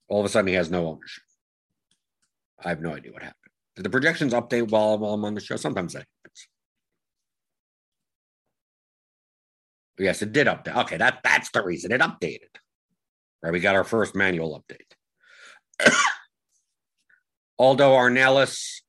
All 0.10 0.20
of 0.20 0.26
a 0.26 0.30
sudden, 0.30 0.48
he 0.48 0.56
has 0.56 0.72
no 0.72 0.88
ownership. 0.88 1.24
I 2.64 2.70
have 2.70 2.82
no 2.82 2.94
idea 2.94 3.12
what 3.12 3.22
happened. 3.22 3.36
Did 3.76 3.84
the 3.84 3.90
projections 3.90 4.34
update 4.34 4.70
while, 4.72 4.98
while 4.98 5.14
I'm 5.14 5.26
on 5.26 5.36
the 5.36 5.42
show? 5.42 5.58
Sometimes 5.58 5.94
that 5.94 6.06
happens. 6.24 6.48
Yes, 10.00 10.22
it 10.22 10.32
did 10.32 10.48
update. 10.48 10.76
Okay, 10.76 10.98
that 10.98 11.20
that's 11.24 11.52
the 11.52 11.64
reason 11.64 11.92
it 11.92 12.02
updated. 12.02 12.56
Right, 13.44 13.54
we 13.54 13.60
got 13.60 13.76
our 13.76 13.84
first 13.84 14.16
manual 14.16 14.64
update. 14.64 15.92
Aldo 17.60 17.92
Arnellis, 17.92 18.82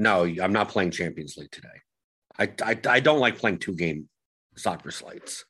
no, 0.00 0.24
I'm 0.24 0.52
not 0.52 0.70
playing 0.70 0.92
Champions 0.92 1.36
League 1.36 1.50
today. 1.50 1.68
I, 2.38 2.50
I, 2.64 2.78
I 2.88 3.00
don't 3.00 3.18
like 3.18 3.36
playing 3.36 3.58
two 3.58 3.74
game 3.74 4.08
soccer 4.56 4.90
slates. 4.90 5.44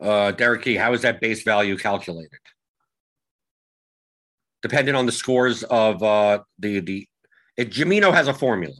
Uh, 0.00 0.30
Derek 0.30 0.62
Key, 0.62 0.76
how 0.76 0.92
is 0.92 1.02
that 1.02 1.20
base 1.20 1.42
value 1.42 1.76
calculated? 1.76 2.38
Depending 4.62 4.94
on 4.94 5.06
the 5.06 5.12
scores 5.12 5.64
of 5.64 6.00
uh, 6.04 6.38
the 6.60 6.78
the, 6.80 7.08
it, 7.56 7.70
Jamino 7.70 8.14
has 8.14 8.28
a 8.28 8.34
formula. 8.34 8.74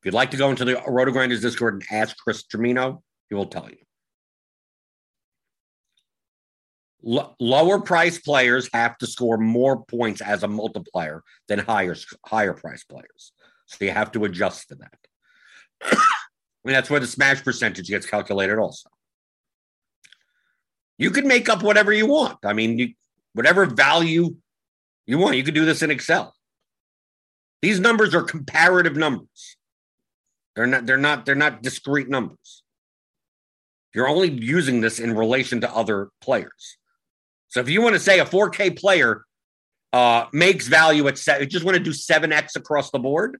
If 0.00 0.06
you'd 0.06 0.14
like 0.14 0.32
to 0.32 0.36
go 0.36 0.50
into 0.50 0.64
the 0.64 0.82
Roto 0.88 1.12
RotoGrinders 1.12 1.40
Discord 1.40 1.74
and 1.74 1.84
ask 1.92 2.16
Chris 2.16 2.42
Jamino, 2.52 3.00
he 3.28 3.36
will 3.36 3.46
tell 3.46 3.70
you. 3.70 3.76
L- 7.06 7.36
lower 7.40 7.80
price 7.80 8.18
players 8.18 8.68
have 8.72 8.96
to 8.98 9.06
score 9.06 9.38
more 9.38 9.84
points 9.84 10.20
as 10.20 10.42
a 10.42 10.48
multiplier 10.48 11.22
than 11.48 11.58
higher 11.58 11.96
higher 12.24 12.52
price 12.52 12.84
players. 12.84 13.32
So 13.66 13.84
you 13.84 13.90
have 13.90 14.12
to 14.12 14.24
adjust 14.24 14.68
for 14.68 14.76
that. 14.76 14.98
and 16.64 16.74
that's 16.74 16.90
where 16.90 17.00
the 17.00 17.06
smash 17.06 17.42
percentage 17.42 17.88
gets 17.88 18.06
calculated 18.06 18.58
also. 18.58 18.90
You 20.98 21.10
can 21.10 21.26
make 21.26 21.48
up 21.48 21.62
whatever 21.62 21.92
you 21.92 22.06
want. 22.06 22.38
I 22.44 22.52
mean, 22.52 22.78
you, 22.78 22.92
whatever 23.32 23.66
value 23.66 24.36
you 25.06 25.18
want, 25.18 25.36
you 25.36 25.42
can 25.42 25.54
do 25.54 25.64
this 25.64 25.82
in 25.82 25.90
Excel. 25.90 26.34
These 27.60 27.80
numbers 27.80 28.14
are 28.14 28.22
comparative 28.22 28.96
numbers. 28.96 29.56
They're 30.54 30.66
not 30.66 30.84
they're 30.84 30.98
not 30.98 31.24
they're 31.24 31.34
not 31.34 31.62
discrete 31.62 32.08
numbers. 32.08 32.62
You're 33.94 34.08
only 34.08 34.30
using 34.30 34.80
this 34.80 34.98
in 34.98 35.14
relation 35.14 35.60
to 35.60 35.74
other 35.74 36.08
players. 36.20 36.78
So 37.52 37.60
if 37.60 37.68
you 37.68 37.82
want 37.82 37.94
to 37.94 38.00
say 38.00 38.18
a 38.18 38.24
4K 38.24 38.78
player 38.78 39.26
uh, 39.92 40.24
makes 40.32 40.68
value 40.68 41.06
at 41.06 41.18
seven, 41.18 41.42
you 41.42 41.48
just 41.48 41.66
want 41.66 41.76
to 41.76 41.82
do 41.82 41.90
7x 41.90 42.56
across 42.56 42.90
the 42.90 42.98
board. 42.98 43.36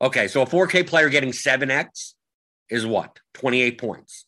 Okay, 0.00 0.28
so 0.28 0.42
a 0.42 0.46
4K 0.46 0.86
player 0.86 1.08
getting 1.08 1.32
7x 1.32 2.14
is 2.70 2.86
what? 2.86 3.18
28 3.34 3.76
points. 3.76 4.24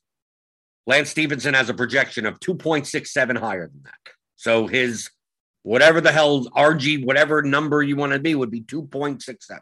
Lance 0.88 1.08
Stephenson 1.08 1.54
has 1.54 1.68
a 1.68 1.74
projection 1.74 2.26
of 2.26 2.40
2.67 2.40 3.38
higher 3.38 3.68
than 3.68 3.80
that. 3.84 4.12
So 4.34 4.66
his 4.66 5.08
whatever 5.62 6.00
the 6.00 6.10
hell 6.10 6.46
RG, 6.46 7.04
whatever 7.04 7.42
number 7.42 7.84
you 7.84 7.94
want 7.94 8.12
to 8.12 8.18
be, 8.18 8.34
would 8.34 8.50
be 8.50 8.62
2.67. 8.62 9.60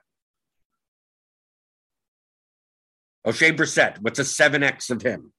Oshae 3.26 3.54
Brissett, 3.54 4.00
what's 4.00 4.20
a 4.20 4.22
7x 4.22 4.88
of 4.88 5.02
him? 5.02 5.34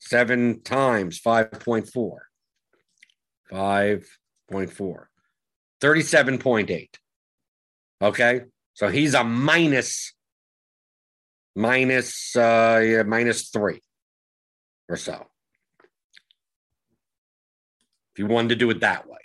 Seven 0.00 0.60
times 0.60 1.18
5.4. 1.18 2.18
5.4. 3.52 5.04
37.8. 5.80 6.88
Okay. 8.02 8.40
So 8.74 8.88
he's 8.88 9.14
a 9.14 9.24
minus, 9.24 10.12
minus, 11.54 12.36
uh, 12.36 12.80
yeah, 12.84 13.02
minus 13.04 13.48
three 13.48 13.80
or 14.88 14.96
so. 14.96 15.26
If 18.14 18.20
you 18.20 18.26
wanted 18.26 18.50
to 18.50 18.56
do 18.56 18.70
it 18.70 18.80
that 18.80 19.06
way, 19.08 19.18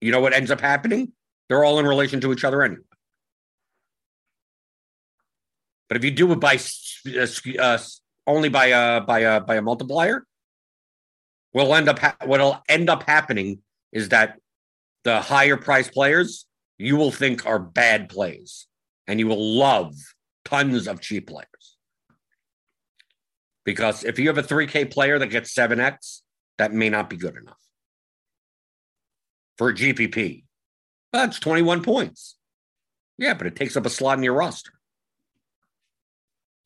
you 0.00 0.12
know 0.12 0.20
what 0.20 0.34
ends 0.34 0.50
up 0.50 0.60
happening? 0.60 1.12
They're 1.48 1.64
all 1.64 1.78
in 1.78 1.86
relation 1.86 2.20
to 2.22 2.32
each 2.32 2.44
other 2.44 2.62
anyway. 2.62 2.82
But 5.88 5.96
if 5.98 6.04
you 6.04 6.10
do 6.10 6.32
it 6.32 6.40
by 6.40 6.58
uh, 7.06 7.26
uh 7.58 7.78
only 8.26 8.48
by 8.48 8.66
a 8.66 9.00
by 9.02 9.20
a 9.20 9.40
by 9.40 9.56
a 9.56 9.62
multiplier, 9.62 10.24
will 11.52 11.74
end 11.74 11.88
up 11.88 11.98
ha- 11.98 12.16
what'll 12.24 12.62
end 12.68 12.88
up 12.88 13.02
happening 13.04 13.60
is 13.92 14.08
that 14.10 14.38
the 15.04 15.20
higher 15.20 15.56
price 15.56 15.88
players 15.88 16.46
you 16.78 16.96
will 16.96 17.10
think 17.10 17.46
are 17.46 17.58
bad 17.58 18.08
plays 18.08 18.66
and 19.06 19.18
you 19.20 19.26
will 19.26 19.56
love 19.56 19.94
tons 20.44 20.88
of 20.88 21.00
cheap 21.00 21.28
players. 21.28 21.46
Because 23.64 24.04
if 24.04 24.18
you 24.18 24.28
have 24.28 24.38
a 24.38 24.42
3k 24.42 24.90
player 24.90 25.18
that 25.18 25.28
gets 25.28 25.54
7x 25.54 26.22
that 26.58 26.72
may 26.72 26.88
not 26.88 27.08
be 27.08 27.16
good 27.16 27.36
enough 27.36 27.58
for 29.56 29.68
a 29.68 29.74
gpp 29.74 30.44
that's 31.12 31.38
21 31.38 31.82
points. 31.82 32.36
Yeah 33.18 33.34
but 33.34 33.46
it 33.46 33.56
takes 33.56 33.76
up 33.76 33.86
a 33.86 33.90
slot 33.90 34.18
in 34.18 34.24
your 34.24 34.34
roster. 34.34 34.72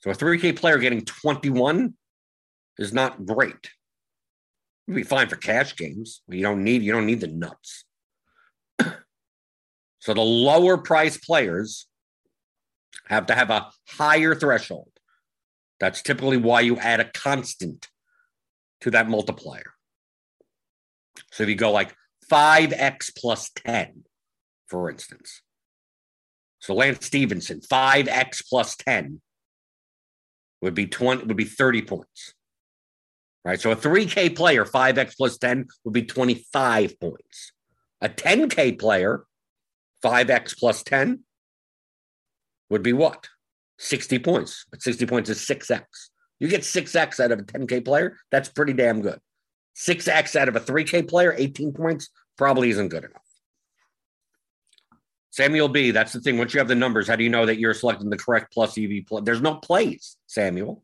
So 0.01 0.11
a 0.11 0.15
3k 0.15 0.57
player 0.57 0.79
getting 0.79 1.05
21 1.05 1.95
is 2.79 2.93
not 2.93 3.27
great 3.27 3.71
You'd 4.87 4.95
be 4.95 5.03
fine 5.03 5.29
for 5.29 5.37
cash 5.37 5.77
games. 5.77 6.23
You 6.29 6.43
don't 6.43 6.63
need 6.63 6.83
you 6.83 6.93
don't 6.93 7.07
need 7.07 7.21
the 7.21 7.27
nuts. 7.27 7.85
so 8.79 10.15
the 10.15 10.21
lower 10.21 10.79
price 10.79 11.19
players 11.19 11.87
have 13.07 13.27
to 13.27 13.35
have 13.35 13.51
a 13.51 13.71
higher 13.89 14.35
threshold. 14.35 14.91
That's 15.81 16.03
typically 16.03 16.37
why 16.37 16.61
you 16.61 16.79
add 16.79 17.01
a 17.01 17.05
constant 17.05 17.89
to 18.81 18.91
that 18.93 19.09
multiplier. 19.09 19.75
So 21.33 21.43
if 21.43 21.49
you 21.49 21.55
go 21.55 21.73
like 21.73 21.95
5x 22.31 23.11
plus 23.17 23.51
10, 23.65 24.05
for 24.69 24.91
instance. 24.91 25.43
So 26.61 26.75
Lance 26.75 27.07
Stephenson, 27.07 27.61
5x 27.61 28.49
plus 28.49 28.77
10 28.77 29.21
would 30.63 30.75
be 30.75 30.87
20 30.87 31.25
would 31.25 31.37
be 31.37 31.45
30 31.45 31.83
points 31.83 32.35
right? 33.47 33.61
So 33.61 33.71
a 33.71 33.77
3K 33.77 34.35
player, 34.35 34.65
5X 34.65 35.17
plus 35.17 35.39
10 35.39 35.69
would 35.85 35.95
be 35.95 36.03
25 36.03 36.99
points. 36.99 37.53
A 38.01 38.09
10K 38.09 38.79
player, 38.79 39.25
5X 40.05 40.59
plus 40.59 40.83
10 40.83 41.21
would 42.71 42.83
be 42.83 42.93
what? 42.93 43.29
60 43.79 44.19
points. 44.19 44.67
But 44.71 44.83
60 44.83 45.07
points 45.07 45.31
is 45.31 45.39
6X. 45.39 45.85
You 46.41 46.49
get 46.49 46.63
6X 46.63 47.21
out 47.21 47.31
of 47.31 47.39
a 47.39 47.45
10K 47.45 47.85
player, 47.85 48.17
that's 48.33 48.49
pretty 48.49 48.73
damn 48.73 49.01
good. 49.01 49.21
6X 49.77 50.35
out 50.35 50.49
of 50.49 50.57
a 50.57 50.61
3K 50.61 51.09
player, 51.09 51.33
18 51.39 51.73
points, 51.73 52.11
probably 52.37 52.71
isn't 52.71 52.89
good 52.89 53.05
enough. 53.05 53.23
Samuel 55.31 55.69
B. 55.69 55.91
That's 55.91 56.15
the 56.15 56.21
thing. 56.21 56.39
Once 56.39 56.55
you 56.55 56.59
have 56.61 56.69
the 56.69 56.75
numbers, 56.75 57.07
how 57.07 57.15
do 57.15 57.23
you 57.23 57.29
know 57.29 57.45
that 57.45 57.59
you're 57.59 57.75
selecting 57.75 58.09
the 58.09 58.17
correct 58.17 58.53
plus 58.53 58.77
EV 58.79 59.07
play? 59.07 59.21
There's 59.23 59.43
no 59.43 59.57
plays, 59.57 60.17
Samuel. 60.27 60.83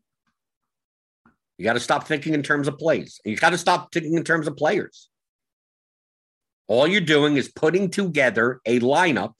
You 1.57 1.65
got 1.65 1.73
to 1.73 1.79
stop 1.79 2.07
thinking 2.07 2.33
in 2.33 2.43
terms 2.43 2.67
of 2.67 2.77
plays. 2.77 3.21
You 3.25 3.35
got 3.35 3.51
to 3.51 3.57
stop 3.57 3.91
thinking 3.93 4.15
in 4.15 4.23
terms 4.23 4.47
of 4.47 4.57
players. 4.57 5.09
All 6.67 6.87
you're 6.87 7.01
doing 7.01 7.37
is 7.37 7.51
putting 7.51 7.89
together 7.89 8.59
a 8.65 8.79
lineup 8.79 9.33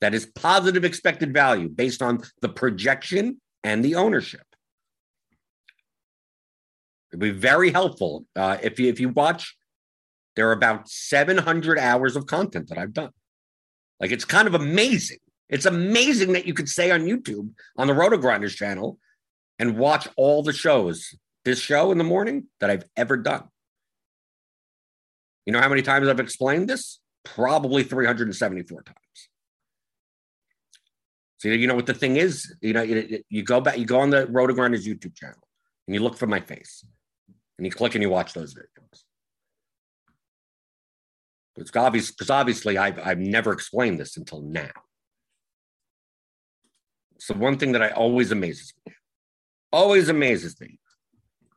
that 0.00 0.14
is 0.14 0.26
positive 0.26 0.84
expected 0.84 1.32
value 1.32 1.68
based 1.68 2.02
on 2.02 2.22
the 2.40 2.48
projection 2.48 3.40
and 3.62 3.84
the 3.84 3.96
ownership. 3.96 4.42
It'd 7.10 7.20
be 7.20 7.30
very 7.30 7.70
helpful 7.70 8.24
uh, 8.36 8.58
if 8.62 8.78
you 8.78 8.88
if 8.88 9.00
you 9.00 9.08
watch. 9.08 9.56
There 10.36 10.48
are 10.48 10.52
about 10.52 10.88
700 10.88 11.78
hours 11.78 12.14
of 12.14 12.26
content 12.26 12.68
that 12.68 12.78
I've 12.78 12.92
done. 12.92 13.10
Like 13.98 14.12
it's 14.12 14.24
kind 14.24 14.46
of 14.46 14.54
amazing. 14.54 15.18
It's 15.48 15.66
amazing 15.66 16.34
that 16.34 16.46
you 16.46 16.54
could 16.54 16.68
stay 16.68 16.92
on 16.92 17.02
YouTube 17.02 17.50
on 17.76 17.88
the 17.88 17.94
Roto 17.94 18.16
Grinders 18.16 18.54
channel 18.54 18.98
and 19.58 19.76
watch 19.76 20.08
all 20.16 20.42
the 20.42 20.52
shows, 20.52 21.14
this 21.44 21.58
show 21.58 21.92
in 21.92 21.98
the 21.98 22.04
morning 22.04 22.46
that 22.60 22.70
I've 22.70 22.84
ever 22.96 23.16
done. 23.16 23.44
You 25.46 25.52
know 25.52 25.60
how 25.60 25.68
many 25.68 25.82
times 25.82 26.08
I've 26.08 26.20
explained 26.20 26.68
this? 26.68 27.00
Probably 27.24 27.82
374 27.82 28.82
times. 28.82 28.96
So 31.38 31.48
you 31.48 31.66
know 31.66 31.74
what 31.74 31.86
the 31.86 31.94
thing 31.94 32.16
is? 32.16 32.54
You 32.60 32.74
know, 32.74 32.82
you, 32.82 33.22
you 33.30 33.42
go 33.42 33.60
back, 33.60 33.78
you 33.78 33.86
go 33.86 34.00
on 34.00 34.10
the 34.10 34.26
Roto 34.26 34.52
Grinders 34.52 34.86
YouTube 34.86 35.16
channel 35.16 35.40
and 35.86 35.94
you 35.94 36.02
look 36.02 36.16
for 36.16 36.26
my 36.26 36.40
face 36.40 36.84
and 37.56 37.66
you 37.66 37.72
click 37.72 37.94
and 37.94 38.02
you 38.02 38.10
watch 38.10 38.34
those 38.34 38.54
videos. 38.54 39.02
It's 41.56 41.74
obvious 41.74 42.10
because 42.10 42.30
obviously 42.30 42.78
I've 42.78 42.98
I've 42.98 43.18
never 43.18 43.52
explained 43.52 43.98
this 43.98 44.16
until 44.16 44.40
now. 44.40 44.70
So 47.18 47.34
one 47.34 47.58
thing 47.58 47.72
that 47.72 47.82
I 47.82 47.90
always 47.90 48.32
amazes 48.32 48.72
me, 48.86 48.94
always 49.72 50.08
amazes 50.08 50.58
me. 50.60 50.78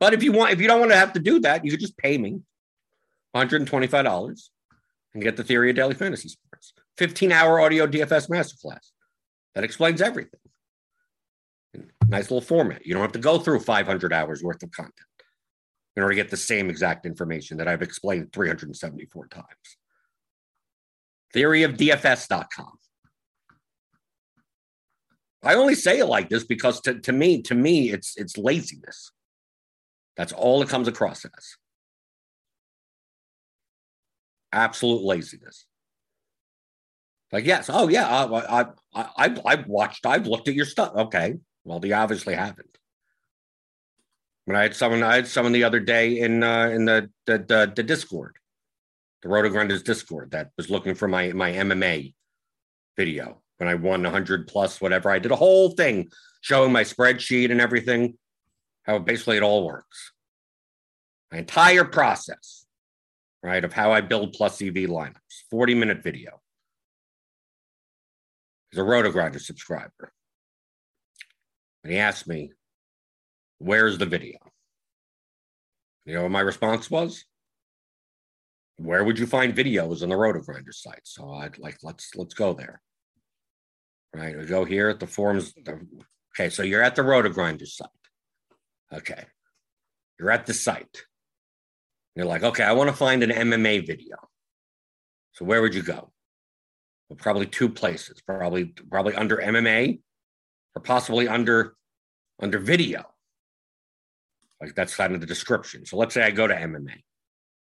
But 0.04 0.12
if 0.12 0.22
you 0.22 0.32
want, 0.32 0.52
if 0.52 0.60
you 0.60 0.66
don't 0.66 0.80
want 0.80 0.92
to 0.92 0.98
have 0.98 1.14
to 1.14 1.18
do 1.18 1.40
that, 1.40 1.64
you 1.64 1.70
could 1.70 1.80
just 1.80 1.96
pay 1.96 2.18
me 2.18 2.42
$125 3.34 4.48
and 5.14 5.22
get 5.22 5.38
the 5.38 5.42
theory 5.42 5.70
of 5.70 5.76
daily 5.76 5.94
fantasy 5.94 6.28
sports. 6.28 6.74
15 6.98 7.32
hour 7.32 7.58
audio 7.58 7.86
DFS 7.86 8.28
masterclass 8.28 8.90
that 9.54 9.64
explains 9.64 10.02
everything. 10.02 10.40
Nice 12.06 12.24
little 12.24 12.42
format. 12.42 12.84
You 12.84 12.92
don't 12.92 13.00
have 13.00 13.12
to 13.12 13.18
go 13.18 13.38
through 13.38 13.60
500 13.60 14.12
hours 14.12 14.42
worth 14.42 14.62
of 14.62 14.70
content 14.72 14.94
in 15.96 16.02
order 16.02 16.14
to 16.14 16.22
get 16.22 16.30
the 16.30 16.36
same 16.36 16.68
exact 16.68 17.06
information 17.06 17.56
that 17.56 17.66
I've 17.66 17.80
explained 17.80 18.30
374 18.34 19.28
times. 19.28 19.46
Theoryofdfs.com. 21.34 22.72
I 25.42 25.54
only 25.54 25.74
say 25.74 26.00
it 26.00 26.06
like 26.08 26.28
this 26.28 26.44
because 26.44 26.82
to, 26.82 27.00
to 27.00 27.12
me, 27.12 27.40
to 27.40 27.54
me, 27.54 27.90
it's 27.90 28.18
it's 28.18 28.36
laziness. 28.36 29.10
That's 30.16 30.32
all 30.32 30.62
it 30.62 30.68
comes 30.68 30.88
across 30.88 31.24
as. 31.24 31.56
Absolute 34.52 35.02
laziness. 35.02 35.66
Like, 37.32 37.46
yes, 37.46 37.68
oh 37.68 37.88
yeah, 37.88 38.06
I 38.06 38.64
I 38.94 39.06
I 39.16 39.36
I've 39.44 39.66
watched, 39.66 40.06
I've 40.06 40.28
looked 40.28 40.46
at 40.46 40.54
your 40.54 40.66
stuff. 40.66 40.92
Okay, 40.94 41.34
well, 41.64 41.84
you 41.84 41.92
obviously 41.94 42.34
haven't. 42.34 42.78
When 44.44 44.56
I 44.56 44.62
had 44.62 44.76
someone, 44.76 45.02
I 45.02 45.16
had 45.16 45.26
someone 45.26 45.52
the 45.52 45.64
other 45.64 45.80
day 45.80 46.20
in 46.20 46.44
uh, 46.44 46.68
in 46.68 46.84
the, 46.84 47.10
the 47.26 47.38
the, 47.38 47.72
the 47.74 47.82
Discord, 47.82 48.36
the 49.22 49.28
Roto 49.28 49.48
Grinders 49.48 49.82
Discord, 49.82 50.30
that 50.30 50.50
was 50.56 50.70
looking 50.70 50.94
for 50.94 51.08
my 51.08 51.32
my 51.32 51.50
MMA 51.50 52.14
video 52.96 53.42
when 53.56 53.68
I 53.68 53.74
won 53.74 54.02
100 54.02 54.46
plus 54.46 54.80
whatever. 54.80 55.10
I 55.10 55.18
did 55.18 55.32
a 55.32 55.36
whole 55.36 55.70
thing 55.70 56.08
showing 56.40 56.72
my 56.72 56.84
spreadsheet 56.84 57.50
and 57.50 57.60
everything, 57.60 58.16
how 58.84 58.98
basically 58.98 59.36
it 59.36 59.42
all 59.42 59.66
works. 59.66 60.12
My 61.32 61.38
entire 61.38 61.84
process, 61.84 62.66
right, 63.42 63.64
of 63.64 63.72
how 63.72 63.92
I 63.92 64.00
build 64.00 64.32
plus 64.32 64.62
EV 64.62 64.74
lineups, 64.74 65.44
40 65.50 65.74
minute 65.74 66.02
video. 66.02 66.40
He's 68.70 68.78
a 68.78 68.84
Roto 68.84 69.10
Grinder 69.10 69.38
subscriber. 69.38 70.12
And 71.82 71.92
he 71.92 71.98
asked 71.98 72.26
me, 72.26 72.52
Where's 73.58 73.98
the 73.98 74.06
video? 74.06 74.38
You 76.04 76.14
know 76.14 76.22
what 76.22 76.32
my 76.32 76.40
response 76.40 76.90
was? 76.90 77.24
Where 78.76 79.04
would 79.04 79.18
you 79.18 79.26
find 79.26 79.54
videos 79.54 80.02
on 80.02 80.08
the 80.08 80.16
Roto 80.16 80.40
Grinder 80.40 80.72
site? 80.72 81.00
So 81.04 81.32
I'd 81.32 81.58
like 81.58 81.78
let's 81.82 82.14
let's 82.16 82.34
go 82.34 82.52
there. 82.52 82.82
Right, 84.12 84.36
we 84.36 84.44
go 84.44 84.64
here 84.64 84.88
at 84.88 85.00
the 85.00 85.06
forums. 85.06 85.54
Okay, 86.36 86.50
so 86.50 86.62
you're 86.62 86.82
at 86.82 86.94
the 86.94 87.02
Roto 87.02 87.28
Grinder 87.28 87.66
site. 87.66 87.88
Okay, 88.94 89.24
you're 90.18 90.30
at 90.30 90.46
the 90.46 90.54
site. 90.54 91.02
You're 92.14 92.26
like, 92.26 92.44
okay, 92.44 92.62
I 92.62 92.72
want 92.72 92.90
to 92.90 92.96
find 92.96 93.22
an 93.22 93.30
MMA 93.30 93.86
video. 93.86 94.16
So 95.32 95.44
where 95.44 95.60
would 95.62 95.74
you 95.74 95.82
go? 95.82 96.12
Well, 97.08 97.16
probably 97.16 97.46
two 97.46 97.68
places. 97.68 98.22
Probably 98.24 98.66
probably 98.66 99.14
under 99.14 99.38
MMA, 99.38 100.00
or 100.76 100.82
possibly 100.82 101.28
under 101.28 101.74
under 102.40 102.58
video. 102.58 103.04
Like 104.60 104.74
that's 104.74 104.94
kind 104.94 105.14
of 105.14 105.20
the 105.20 105.26
description. 105.26 105.84
So 105.84 105.96
let's 105.96 106.14
say 106.14 106.22
I 106.22 106.30
go 106.30 106.46
to 106.46 106.54
MMA, 106.54 107.02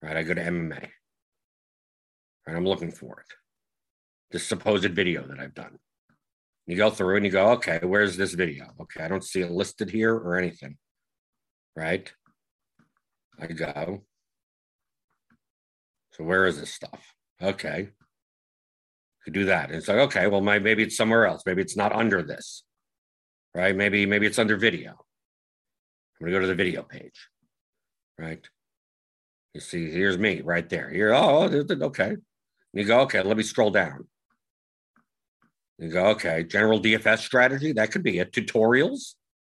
right? 0.01 0.17
I 0.17 0.23
go 0.23 0.33
to 0.33 0.41
MMA, 0.41 0.89
and 2.45 2.57
I'm 2.57 2.65
looking 2.65 2.91
for 2.91 3.21
it. 3.21 3.35
This 4.31 4.45
supposed 4.45 4.91
video 4.91 5.25
that 5.27 5.39
I've 5.39 5.55
done. 5.55 5.77
You 6.67 6.75
go 6.75 6.89
through 6.89 7.17
and 7.17 7.25
you 7.25 7.31
go, 7.31 7.51
okay, 7.51 7.79
where's 7.83 8.17
this 8.17 8.33
video? 8.33 8.65
Okay, 8.81 9.03
I 9.03 9.07
don't 9.07 9.23
see 9.23 9.41
it 9.41 9.51
listed 9.51 9.89
here 9.89 10.13
or 10.13 10.35
anything, 10.35 10.77
right? 11.75 12.11
I 13.39 13.47
go. 13.47 14.03
So 16.13 16.23
where 16.23 16.45
is 16.45 16.59
this 16.59 16.73
stuff? 16.73 17.13
Okay, 17.41 17.89
could 19.25 19.33
do 19.33 19.45
that. 19.45 19.69
And 19.69 19.77
it's 19.77 19.87
like, 19.87 19.97
okay, 19.97 20.27
well, 20.27 20.39
my, 20.39 20.59
maybe 20.59 20.83
it's 20.83 20.95
somewhere 20.95 21.25
else. 21.25 21.41
Maybe 21.45 21.61
it's 21.61 21.75
not 21.75 21.91
under 21.91 22.21
this, 22.21 22.63
right? 23.53 23.75
Maybe 23.75 24.05
maybe 24.05 24.27
it's 24.27 24.39
under 24.39 24.55
video. 24.55 24.91
I'm 24.91 26.27
gonna 26.27 26.31
go 26.31 26.39
to 26.39 26.47
the 26.47 26.55
video 26.55 26.83
page, 26.83 27.27
right? 28.17 28.47
You 29.53 29.61
see, 29.61 29.89
here's 29.89 30.17
me 30.17 30.41
right 30.41 30.67
there. 30.69 30.89
Here, 30.89 31.13
oh, 31.13 31.49
oh 31.51 31.85
okay. 31.85 32.09
And 32.09 32.21
You 32.73 32.85
go, 32.85 33.01
okay, 33.01 33.21
let 33.21 33.35
me 33.35 33.43
scroll 33.43 33.71
down. 33.71 34.07
You 35.79 35.89
go, 35.89 36.07
okay, 36.07 36.43
general 36.43 36.79
DFS 36.79 37.19
strategy, 37.19 37.73
that 37.73 37.91
could 37.91 38.03
be 38.03 38.19
it. 38.19 38.31
Tutorials. 38.31 39.15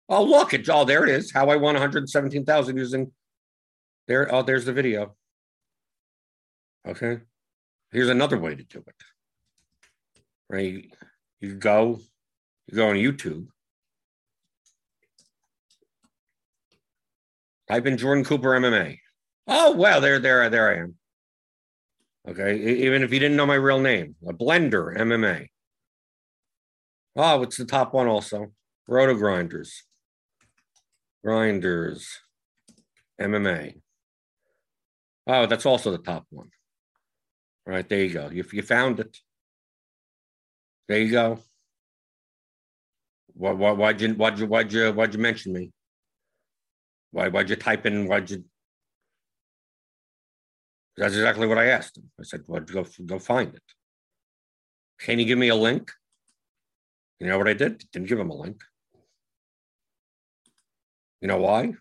Oh, 0.10 0.24
look, 0.24 0.53
it's 0.53 0.68
oh, 0.70 0.86
there 0.86 1.03
it 1.03 1.10
is. 1.10 1.32
How 1.32 1.49
I 1.49 1.55
won 1.55 1.76
117,000 1.76 2.78
using 2.78 3.12
there. 4.07 4.34
Oh, 4.34 4.41
there's 4.41 4.66
the 4.66 4.74
video. 4.74 5.16
Okay. 6.88 7.20
Here's 7.91 8.10
another 8.10 8.39
way 8.39 8.55
to 8.55 8.64
do 8.64 8.80
it. 8.80 8.95
Right. 10.49 10.86
You 11.39 11.55
go, 11.55 11.99
you 12.68 12.76
go 12.76 12.89
on 12.89 12.95
YouTube 12.95 13.47
Type 17.70 17.86
in 17.86 17.97
Jordan 17.97 18.24
Cooper 18.24 18.49
MMA. 18.49 18.97
Oh, 19.47 19.76
well, 19.76 20.01
there, 20.01 20.18
there, 20.18 20.49
there 20.49 20.72
I 20.72 20.80
am. 20.80 20.95
Okay. 22.28 22.57
Even 22.86 23.03
if 23.03 23.14
you 23.14 23.20
didn't 23.20 23.38
know 23.38 23.45
my 23.45 23.55
real 23.55 23.80
name, 23.80 24.16
a 24.28 24.34
blender 24.34 24.97
MMA. 24.97 25.47
Oh, 27.16 27.43
it's 27.43 27.57
the 27.57 27.66
top 27.66 27.93
one 27.93 28.07
also. 28.07 28.47
Roto 28.88 29.14
Grinders. 29.14 29.84
Grinders 31.24 32.20
MMA. 33.20 33.82
Oh, 35.28 35.45
that's 35.45 35.65
also 35.65 35.91
the 35.91 35.97
top 35.97 36.26
one. 36.30 36.49
All 37.67 37.74
right, 37.74 37.88
there 37.88 38.03
you 38.03 38.13
go. 38.13 38.30
You, 38.30 38.43
you 38.51 38.61
found 38.61 38.99
it. 38.99 39.17
There 40.88 40.99
you 40.99 41.11
go. 41.11 41.39
Why, 43.34 43.51
why, 43.51 43.72
why'd 43.72 44.01
you, 44.01 44.13
why'd 44.15 44.39
you, 44.39 44.47
why'd 44.47 44.74
you, 44.74 44.91
why'd 44.91 45.13
you 45.13 45.20
mention 45.20 45.53
me? 45.53 45.72
Why, 47.11 47.28
why'd 47.28 47.49
you 47.49 47.55
type 47.55 47.86
in, 47.86 48.07
why'd 48.07 48.30
you? 48.30 48.43
That's 50.97 51.13
exactly 51.13 51.47
what 51.47 51.57
I 51.57 51.67
asked 51.67 51.97
him. 51.97 52.09
I 52.20 52.24
said, 52.24 52.41
well, 52.47 52.61
go, 52.61 52.86
go 53.05 53.20
find 53.20 53.53
it. 53.53 53.63
Can 54.99 55.20
you 55.20 55.26
give 55.26 55.38
me 55.38 55.49
a 55.49 55.55
link? 55.55 55.91
You 57.20 57.28
know 57.28 57.38
what 57.38 57.47
I 57.47 57.53
did? 57.53 57.84
Didn't 57.91 58.09
give 58.09 58.20
him 58.20 58.30
a 58.30 58.36
link. 58.36 58.61
You 61.22 61.28
know 61.28 61.38
why? 61.38 61.74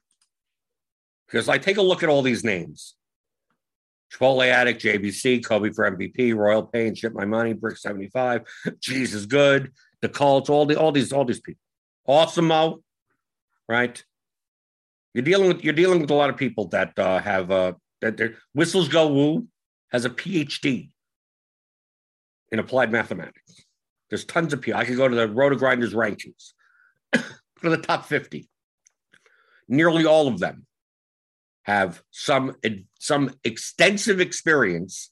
Because 1.27 1.49
I 1.49 1.59
take 1.59 1.77
a 1.77 1.83
look 1.83 2.03
at 2.03 2.09
all 2.09 2.23
these 2.23 2.45
names. 2.45 2.95
Chipotle 4.13 4.47
Addict, 4.47 4.83
JBC, 4.83 5.45
Kobe 5.45 5.71
for 5.71 5.91
MVP, 5.91 6.35
Royal 6.35 6.63
Pain, 6.63 6.95
Ship 6.95 7.13
My 7.13 7.27
Money, 7.27 7.53
Brick 7.53 7.77
75, 7.77 8.43
Jesus 8.81 9.27
Good, 9.27 9.73
the 10.01 10.09
Cults, 10.09 10.49
all 10.49 10.65
the 10.65 10.79
all 10.79 10.93
these, 10.93 11.13
all 11.13 11.27
these 11.27 11.41
people. 11.41 11.61
Awesome, 12.07 12.51
right? 13.69 14.03
You're 15.15 15.25
dealing 15.25 15.49
with 15.49 15.63
you're 15.63 15.75
dealing 15.75 16.01
with 16.01 16.11
a 16.11 16.15
lot 16.15 16.31
of 16.31 16.37
people 16.37 16.69
that 16.69 16.99
uh, 16.99 17.19
have 17.19 17.51
uh, 17.51 17.73
that 18.01 18.17
their 18.17 18.37
whistles 18.55 18.89
go 18.89 19.09
woo 19.09 19.47
has 19.91 20.05
a 20.05 20.11
PhD 20.11 20.91
in 22.51 22.59
applied 22.59 22.91
mathematics. 22.91 23.65
There's 24.09 24.25
tons 24.25 24.53
of 24.53 24.61
people. 24.61 24.81
I 24.81 24.85
could 24.85 24.97
go 24.97 25.09
to 25.09 25.15
the 25.15 25.29
Roto 25.29 25.57
Grinders 25.57 25.93
rankings 25.95 26.53
for 27.57 27.69
the 27.69 27.77
top 27.77 28.07
50. 28.07 28.49
Nearly 29.69 30.07
all 30.07 30.29
of 30.29 30.39
them 30.39 30.67
have 31.63 32.03
some 32.11 32.57
some 32.99 33.35
extensive 33.45 34.21
experience 34.21 35.11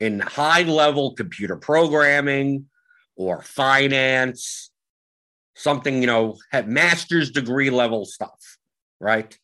in 0.00 0.20
high 0.20 0.62
level 0.62 1.14
computer 1.14 1.56
programming 1.56 2.66
or 3.16 3.42
finance, 3.42 4.70
something, 5.54 6.00
you 6.00 6.06
know, 6.06 6.36
have 6.52 6.68
master's 6.68 7.30
degree 7.30 7.70
level 7.70 8.04
stuff, 8.04 8.58
right? 9.00 9.36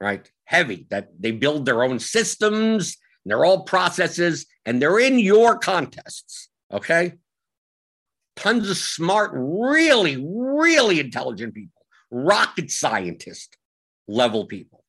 Right. 0.00 0.30
Heavy 0.44 0.86
that 0.90 1.08
they 1.18 1.32
build 1.32 1.66
their 1.66 1.82
own 1.82 1.98
systems, 1.98 2.96
they're 3.24 3.44
all 3.44 3.64
processes, 3.64 4.46
and 4.64 4.80
they're 4.80 5.00
in 5.00 5.18
your 5.18 5.58
contests. 5.58 6.48
Okay. 6.72 7.14
Tons 8.36 8.70
of 8.70 8.76
smart, 8.76 9.32
really, 9.34 10.16
really 10.16 11.00
intelligent 11.00 11.54
people, 11.54 11.77
rocket 12.10 12.70
scientist 12.70 13.56
level 14.06 14.46
people. 14.46 14.84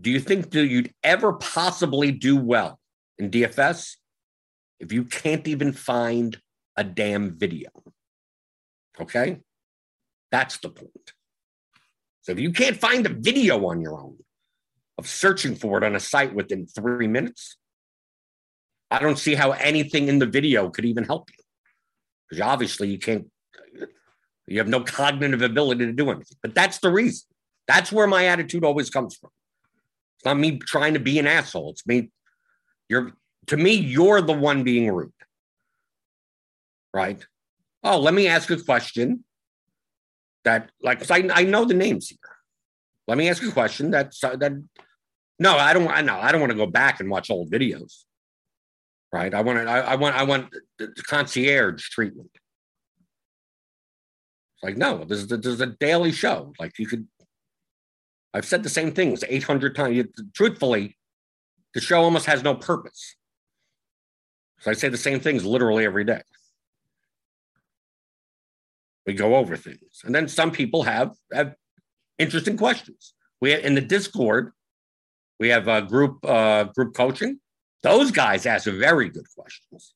Do 0.00 0.10
you 0.10 0.20
think 0.20 0.50
that 0.50 0.66
you'd 0.66 0.92
ever 1.02 1.34
possibly 1.34 2.10
do 2.10 2.36
well 2.36 2.80
in 3.18 3.30
DFS 3.30 3.96
if 4.80 4.92
you 4.92 5.04
can't 5.04 5.46
even 5.46 5.72
find 5.72 6.40
a 6.76 6.82
damn 6.82 7.38
video? 7.38 7.70
Okay. 9.00 9.40
That's 10.30 10.58
the 10.58 10.70
point. 10.70 11.12
So 12.22 12.32
if 12.32 12.40
you 12.40 12.52
can't 12.52 12.78
find 12.78 13.04
a 13.04 13.10
video 13.10 13.66
on 13.66 13.80
your 13.80 14.00
own 14.00 14.16
of 14.98 15.06
searching 15.06 15.54
for 15.54 15.78
it 15.78 15.84
on 15.84 15.94
a 15.94 16.00
site 16.00 16.34
within 16.34 16.66
three 16.66 17.08
minutes, 17.08 17.56
I 18.90 18.98
don't 18.98 19.18
see 19.18 19.34
how 19.34 19.52
anything 19.52 20.08
in 20.08 20.18
the 20.18 20.26
video 20.26 20.70
could 20.70 20.84
even 20.84 21.04
help 21.04 21.30
you. 21.30 21.44
Because 22.28 22.42
obviously 22.42 22.88
you 22.88 22.98
can't, 22.98 23.26
you 24.46 24.58
have 24.58 24.68
no 24.68 24.80
cognitive 24.80 25.42
ability 25.42 25.86
to 25.86 25.92
do 25.92 26.10
anything. 26.10 26.36
But 26.42 26.54
that's 26.54 26.78
the 26.78 26.90
reason. 26.90 27.26
That's 27.68 27.92
where 27.92 28.06
my 28.06 28.26
attitude 28.26 28.64
always 28.64 28.90
comes 28.90 29.16
from. 29.16 29.30
It's 30.18 30.24
not 30.24 30.38
me 30.38 30.58
trying 30.58 30.94
to 30.94 31.00
be 31.00 31.18
an 31.18 31.26
asshole. 31.26 31.70
It's 31.70 31.86
me. 31.86 32.10
You're 32.88 33.12
to 33.48 33.56
me, 33.56 33.72
you're 33.72 34.20
the 34.20 34.32
one 34.32 34.62
being 34.62 34.90
rude. 34.90 35.12
Right? 36.94 37.24
Oh, 37.82 37.98
let 37.98 38.14
me 38.14 38.28
ask 38.28 38.50
a 38.50 38.56
question 38.56 39.24
that, 40.44 40.70
like, 40.82 41.10
I, 41.10 41.28
I 41.32 41.44
know 41.44 41.64
the 41.64 41.74
names 41.74 42.08
here. 42.08 42.18
Let 43.08 43.18
me 43.18 43.28
ask 43.28 43.42
a 43.42 43.50
question 43.50 43.90
that's 43.90 44.20
that. 44.20 44.62
No, 45.38 45.56
I 45.56 45.72
don't. 45.72 45.88
I 45.88 46.02
know. 46.02 46.16
I 46.16 46.30
don't 46.30 46.40
want 46.40 46.52
to 46.52 46.56
go 46.56 46.66
back 46.66 47.00
and 47.00 47.10
watch 47.10 47.30
old 47.30 47.50
videos. 47.50 48.04
Right. 49.12 49.34
I 49.34 49.40
want. 49.40 49.58
I, 49.66 49.80
I 49.80 49.94
want. 49.96 50.14
I 50.14 50.22
want 50.22 50.54
the 50.78 50.92
concierge 51.04 51.82
treatment. 51.88 52.30
Like 54.62 54.76
no. 54.76 55.04
This 55.04 55.22
is 55.22 55.60
a 55.60 55.66
daily 55.66 56.12
show. 56.12 56.52
Like 56.58 56.78
you 56.78 56.86
could. 56.86 57.06
I've 58.34 58.46
said 58.46 58.62
the 58.62 58.68
same 58.68 58.92
things 58.92 59.24
800 59.28 59.74
times. 59.74 60.04
Truthfully, 60.34 60.96
the 61.74 61.80
show 61.80 62.02
almost 62.02 62.26
has 62.26 62.42
no 62.42 62.54
purpose. 62.54 63.16
So 64.60 64.70
I 64.70 64.74
say 64.74 64.88
the 64.88 64.96
same 64.96 65.20
things 65.20 65.44
literally 65.44 65.84
every 65.84 66.04
day. 66.04 66.22
We 69.06 69.14
go 69.14 69.34
over 69.34 69.56
things. 69.56 70.02
And 70.04 70.14
then 70.14 70.28
some 70.28 70.52
people 70.52 70.84
have, 70.84 71.16
have 71.32 71.56
interesting 72.18 72.56
questions. 72.56 73.14
We 73.40 73.50
have, 73.50 73.64
in 73.64 73.74
the 73.74 73.80
Discord, 73.80 74.52
we 75.40 75.48
have 75.48 75.66
a 75.66 75.82
group 75.82 76.24
uh, 76.24 76.64
group 76.64 76.94
coaching. 76.94 77.40
Those 77.82 78.12
guys 78.12 78.46
ask 78.46 78.66
very 78.66 79.08
good 79.08 79.26
questions. 79.36 79.94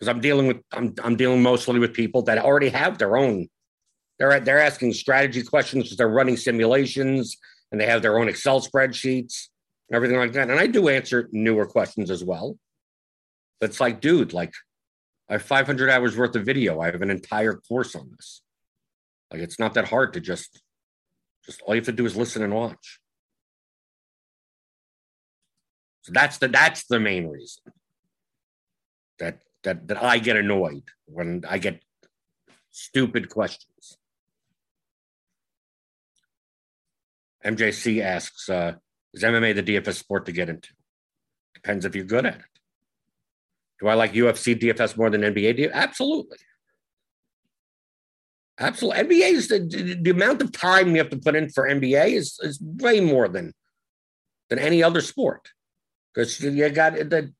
Because 0.00 0.08
I'm 0.08 0.20
dealing 0.20 0.46
with 0.46 0.62
I'm 0.72 0.94
I'm 1.04 1.16
dealing 1.16 1.42
mostly 1.42 1.78
with 1.78 1.92
people 1.92 2.22
that 2.22 2.38
already 2.38 2.70
have 2.70 2.96
their 2.96 3.18
own. 3.18 3.48
They're 4.18 4.40
they're 4.40 4.58
asking 4.58 4.94
strategy 4.94 5.42
questions 5.42 5.84
because 5.84 5.98
they're 5.98 6.08
running 6.08 6.38
simulations 6.38 7.36
and 7.70 7.80
they 7.80 7.86
have 7.86 8.02
their 8.02 8.18
own 8.18 8.28
Excel 8.28 8.60
spreadsheets 8.60 9.48
and 9.88 9.96
everything 9.96 10.18
like 10.18 10.32
that. 10.32 10.48
And 10.50 10.58
I 10.58 10.66
do 10.66 10.88
answer 10.88 11.28
newer 11.32 11.66
questions 11.66 12.10
as 12.10 12.24
well. 12.24 12.56
It's 13.60 13.80
like, 13.80 14.00
dude, 14.00 14.32
like 14.32 14.54
I 15.28 15.34
have 15.34 15.42
500 15.42 15.90
hours 15.90 16.16
worth 16.16 16.34
of 16.34 16.44
video. 16.44 16.80
I 16.80 16.86
have 16.86 17.02
an 17.02 17.10
entire 17.10 17.54
course 17.54 17.94
on 17.94 18.10
this. 18.16 18.42
Like 19.30 19.42
it's 19.42 19.58
not 19.58 19.74
that 19.74 19.88
hard 19.88 20.14
to 20.14 20.20
just, 20.20 20.62
just 21.46 21.62
all 21.62 21.74
you 21.74 21.80
have 21.80 21.86
to 21.86 21.92
do 21.92 22.06
is 22.06 22.16
listen 22.16 22.42
and 22.42 22.54
watch. 22.54 23.00
So 26.02 26.12
that's 26.12 26.38
the 26.38 26.48
that's 26.48 26.86
the 26.86 26.98
main 26.98 27.28
reason 27.28 27.62
that 29.18 29.40
that 29.64 29.88
that 29.88 30.02
I 30.02 30.18
get 30.18 30.36
annoyed 30.36 30.84
when 31.06 31.44
I 31.48 31.58
get 31.58 31.82
stupid 32.70 33.28
questions. 33.28 33.98
MJC 37.44 38.02
asks, 38.02 38.48
uh, 38.48 38.74
is 39.14 39.22
MMA 39.22 39.54
the 39.54 39.62
DFS 39.62 39.94
sport 39.94 40.26
to 40.26 40.32
get 40.32 40.48
into? 40.48 40.68
Depends 41.54 41.84
if 41.84 41.94
you're 41.94 42.04
good 42.04 42.26
at 42.26 42.36
it. 42.36 42.42
Do 43.80 43.88
I 43.88 43.94
like 43.94 44.12
UFC 44.12 44.58
DFS 44.60 44.96
more 44.96 45.08
than 45.08 45.22
NBA? 45.22 45.72
Absolutely. 45.72 46.36
Absolutely. 48.58 49.04
NBA 49.04 49.32
is 49.32 49.48
the, 49.48 49.98
the 50.02 50.10
amount 50.10 50.42
of 50.42 50.52
time 50.52 50.90
you 50.90 50.98
have 50.98 51.08
to 51.10 51.16
put 51.16 51.34
in 51.34 51.48
for 51.48 51.66
NBA 51.66 52.12
is, 52.12 52.38
is 52.42 52.60
way 52.60 53.00
more 53.00 53.26
than 53.26 53.54
than 54.50 54.58
any 54.58 54.82
other 54.82 55.00
sport. 55.00 55.48
Because 56.12 56.40
you 56.40 56.68
got 56.70 56.94
the 56.94 57.32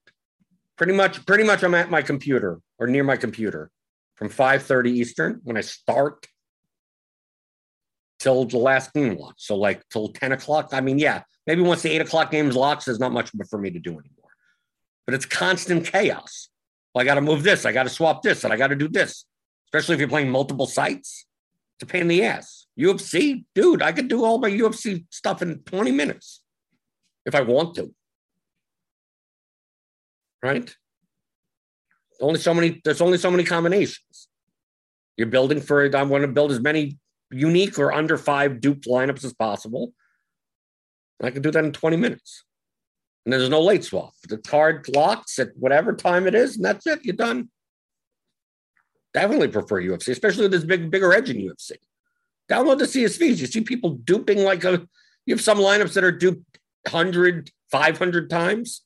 pretty 0.80 0.94
much 0.94 1.24
pretty 1.26 1.44
much 1.44 1.62
I'm 1.62 1.74
at 1.74 1.90
my 1.90 2.02
computer 2.02 2.60
or 2.80 2.88
near 2.88 3.04
my 3.04 3.16
computer 3.16 3.70
from 4.16 4.30
5:30 4.30 4.90
Eastern 4.90 5.40
when 5.44 5.56
I 5.56 5.60
start 5.60 6.26
till 8.18 8.46
the 8.46 8.58
last 8.58 8.92
game 8.92 9.16
locks. 9.16 9.46
So 9.46 9.56
like 9.56 9.88
till 9.90 10.08
10 10.08 10.32
o'clock. 10.32 10.70
I 10.72 10.80
mean, 10.80 10.98
yeah, 10.98 11.22
maybe 11.46 11.62
once 11.62 11.82
the 11.82 11.90
eight 11.90 12.00
o'clock 12.00 12.32
game's 12.32 12.56
locks, 12.56 12.86
there's 12.86 12.98
not 12.98 13.12
much 13.12 13.30
for 13.48 13.58
me 13.58 13.70
to 13.70 13.78
do 13.78 13.90
anymore 13.90 14.20
but 15.10 15.16
it's 15.16 15.26
constant 15.26 15.84
chaos. 15.84 16.50
Well, 16.94 17.02
I 17.02 17.04
got 17.04 17.16
to 17.16 17.20
move 17.20 17.42
this, 17.42 17.66
I 17.66 17.72
got 17.72 17.82
to 17.82 17.88
swap 17.88 18.22
this, 18.22 18.44
and 18.44 18.52
I 18.52 18.56
got 18.56 18.68
to 18.68 18.76
do 18.76 18.86
this. 18.86 19.24
Especially 19.66 19.94
if 19.94 19.98
you're 19.98 20.08
playing 20.08 20.30
multiple 20.30 20.66
sites, 20.66 21.26
it's 21.74 21.82
a 21.82 21.86
pain 21.86 22.02
in 22.02 22.06
the 22.06 22.22
ass. 22.22 22.66
UFC, 22.78 23.44
dude, 23.52 23.82
I 23.82 23.90
could 23.90 24.06
do 24.06 24.24
all 24.24 24.38
my 24.38 24.48
UFC 24.48 25.04
stuff 25.10 25.42
in 25.42 25.58
20 25.64 25.90
minutes 25.90 26.42
if 27.26 27.34
I 27.34 27.40
want 27.40 27.74
to. 27.74 27.92
Right? 30.42 30.74
Only 32.20 32.40
so 32.40 32.54
many, 32.54 32.80
there's 32.84 33.00
only 33.00 33.18
so 33.18 33.30
many 33.30 33.44
combinations. 33.44 34.28
You're 35.16 35.26
building 35.26 35.60
for 35.60 35.84
it. 35.84 35.94
I 35.94 36.02
want 36.02 36.22
to 36.22 36.28
build 36.28 36.52
as 36.52 36.60
many 36.60 36.98
unique 37.30 37.78
or 37.78 37.92
under 37.92 38.16
five 38.16 38.60
duped 38.60 38.86
lineups 38.86 39.24
as 39.24 39.32
possible. 39.32 39.92
I 41.22 41.30
can 41.30 41.42
do 41.42 41.50
that 41.50 41.64
in 41.64 41.72
20 41.72 41.96
minutes 41.96 42.44
and 43.24 43.32
there's 43.32 43.48
no 43.48 43.60
late 43.60 43.84
swap. 43.84 44.14
The 44.28 44.38
card 44.38 44.86
locks 44.94 45.38
at 45.38 45.56
whatever 45.56 45.94
time 45.94 46.26
it 46.26 46.34
is, 46.34 46.56
and 46.56 46.64
that's 46.64 46.86
it. 46.86 47.04
You're 47.04 47.16
done. 47.16 47.50
Definitely 49.12 49.48
prefer 49.48 49.82
UFC, 49.82 50.08
especially 50.08 50.42
with 50.42 50.52
this 50.52 50.64
big, 50.64 50.90
bigger 50.90 51.12
edge 51.12 51.30
in 51.30 51.36
UFC. 51.36 51.72
Download 52.50 52.78
the 52.78 52.84
CSVs. 52.84 53.38
You 53.38 53.46
see 53.46 53.60
people 53.60 53.90
duping 53.90 54.38
like 54.38 54.64
a. 54.64 54.86
You 55.26 55.34
have 55.34 55.40
some 55.40 55.58
lineups 55.58 55.92
that 55.94 56.04
are 56.04 56.12
duped 56.12 56.58
100, 56.90 57.50
500 57.70 58.30
times. 58.30 58.82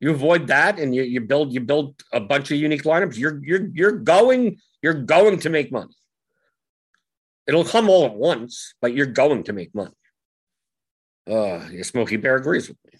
You 0.00 0.10
avoid 0.10 0.48
that, 0.48 0.78
and 0.78 0.94
you, 0.94 1.02
you 1.02 1.20
build 1.20 1.52
you 1.52 1.60
build 1.60 2.02
a 2.12 2.20
bunch 2.20 2.50
of 2.50 2.58
unique 2.58 2.82
lineups. 2.82 3.16
You're 3.16 3.42
you're 3.42 3.68
you're 3.72 3.98
going 3.98 4.58
you're 4.82 4.94
going 4.94 5.38
to 5.40 5.50
make 5.50 5.72
money. 5.72 5.94
It'll 7.46 7.64
come 7.64 7.88
all 7.88 8.06
at 8.06 8.14
once, 8.14 8.74
but 8.80 8.92
you're 8.94 9.06
going 9.06 9.44
to 9.44 9.52
make 9.52 9.74
money. 9.74 9.94
Uh, 11.30 11.60
Smokey 11.82 12.16
Bear 12.16 12.36
agrees 12.36 12.68
with 12.68 12.78
me. 12.86 12.98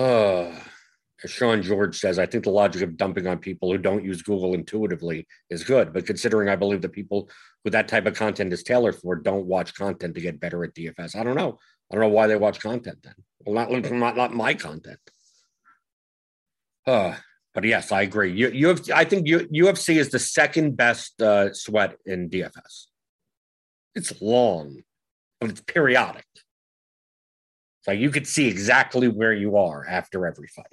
Uh, 0.00 0.52
Sean 1.26 1.62
George 1.62 1.98
says, 1.98 2.18
I 2.18 2.26
think 2.26 2.44
the 2.44 2.50
logic 2.50 2.82
of 2.82 2.96
dumping 2.96 3.26
on 3.26 3.38
people 3.38 3.70
who 3.70 3.78
don't 3.78 4.04
use 4.04 4.22
Google 4.22 4.54
intuitively 4.54 5.26
is 5.50 5.64
good. 5.64 5.92
But 5.92 6.06
considering 6.06 6.48
I 6.48 6.56
believe 6.56 6.80
the 6.80 6.88
people 6.88 7.28
who 7.64 7.70
that 7.70 7.88
type 7.88 8.06
of 8.06 8.14
content 8.14 8.52
is 8.52 8.62
tailored 8.62 8.96
for 8.96 9.16
don't 9.16 9.46
watch 9.46 9.74
content 9.74 10.14
to 10.14 10.20
get 10.20 10.40
better 10.40 10.64
at 10.64 10.74
DFS, 10.74 11.16
I 11.16 11.24
don't 11.24 11.36
know. 11.36 11.58
I 11.90 11.96
don't 11.96 12.02
know 12.02 12.08
why 12.08 12.26
they 12.26 12.36
watch 12.36 12.60
content 12.60 12.98
then. 13.02 13.14
Well, 13.44 13.54
not 13.54 13.70
not, 13.92 14.16
not 14.16 14.34
my 14.34 14.54
content. 14.54 15.00
Uh, 16.86 17.14
but 17.52 17.64
yes, 17.64 17.90
I 17.90 18.02
agree. 18.02 18.32
You, 18.32 18.50
you 18.50 18.68
have, 18.68 18.82
I 18.94 19.04
think 19.04 19.26
you, 19.26 19.40
UFC 19.48 19.96
is 19.96 20.10
the 20.10 20.18
second 20.18 20.76
best 20.76 21.20
uh, 21.20 21.52
sweat 21.52 21.96
in 22.06 22.30
DFS. 22.30 22.86
It's 23.94 24.20
long, 24.22 24.82
but 25.40 25.50
it's 25.50 25.60
periodic. 25.60 26.26
So 27.82 27.92
you 27.92 28.10
could 28.10 28.26
see 28.26 28.46
exactly 28.46 29.08
where 29.08 29.32
you 29.32 29.56
are 29.56 29.86
after 29.88 30.26
every 30.26 30.48
fight. 30.48 30.66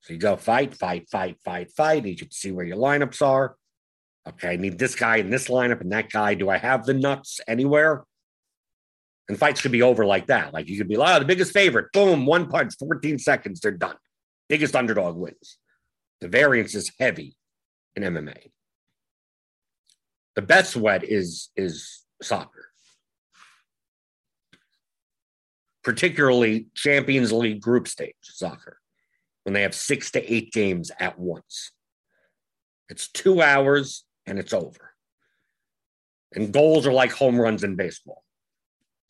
So 0.00 0.14
you 0.14 0.18
go 0.18 0.36
fight, 0.36 0.74
fight, 0.74 1.08
fight, 1.10 1.38
fight, 1.44 1.70
fight. 1.70 2.06
You 2.06 2.16
can 2.16 2.30
see 2.30 2.50
where 2.50 2.64
your 2.64 2.76
lineups 2.76 3.20
are. 3.20 3.56
Okay, 4.28 4.52
I 4.52 4.56
need 4.56 4.78
this 4.78 4.94
guy 4.94 5.16
in 5.16 5.30
this 5.30 5.48
lineup 5.48 5.80
and 5.80 5.92
that 5.92 6.10
guy. 6.10 6.34
Do 6.34 6.48
I 6.48 6.56
have 6.56 6.86
the 6.86 6.94
nuts 6.94 7.40
anywhere? 7.46 8.04
And 9.28 9.38
fights 9.38 9.60
could 9.62 9.72
be 9.72 9.82
over 9.82 10.04
like 10.04 10.26
that. 10.26 10.52
Like 10.52 10.68
you 10.68 10.76
could 10.76 10.88
be 10.88 10.96
like, 10.96 11.16
oh, 11.16 11.18
the 11.18 11.24
biggest 11.24 11.52
favorite, 11.52 11.92
boom, 11.92 12.26
one 12.26 12.48
punch, 12.48 12.74
14 12.78 13.18
seconds, 13.18 13.60
they're 13.60 13.70
done. 13.70 13.96
Biggest 14.48 14.76
underdog 14.76 15.16
wins. 15.16 15.58
The 16.20 16.28
variance 16.28 16.74
is 16.74 16.92
heavy 16.98 17.36
in 17.96 18.02
MMA. 18.02 18.50
The 20.34 20.42
best 20.42 20.72
sweat 20.72 21.04
is 21.04 21.50
is 21.56 22.04
soccer. 22.22 22.68
Particularly 25.84 26.68
Champions 26.74 27.32
League 27.32 27.60
group 27.60 27.88
stage 27.88 28.14
soccer, 28.22 28.78
when 29.44 29.52
they 29.52 29.62
have 29.62 29.74
six 29.74 30.10
to 30.12 30.32
eight 30.32 30.52
games 30.52 30.90
at 30.98 31.18
once. 31.18 31.72
It's 32.88 33.08
two 33.08 33.42
hours 33.42 34.04
and 34.26 34.38
it's 34.38 34.52
over. 34.52 34.94
And 36.34 36.52
goals 36.52 36.86
are 36.86 36.92
like 36.92 37.12
home 37.12 37.40
runs 37.40 37.64
in 37.64 37.76
baseball. 37.76 38.22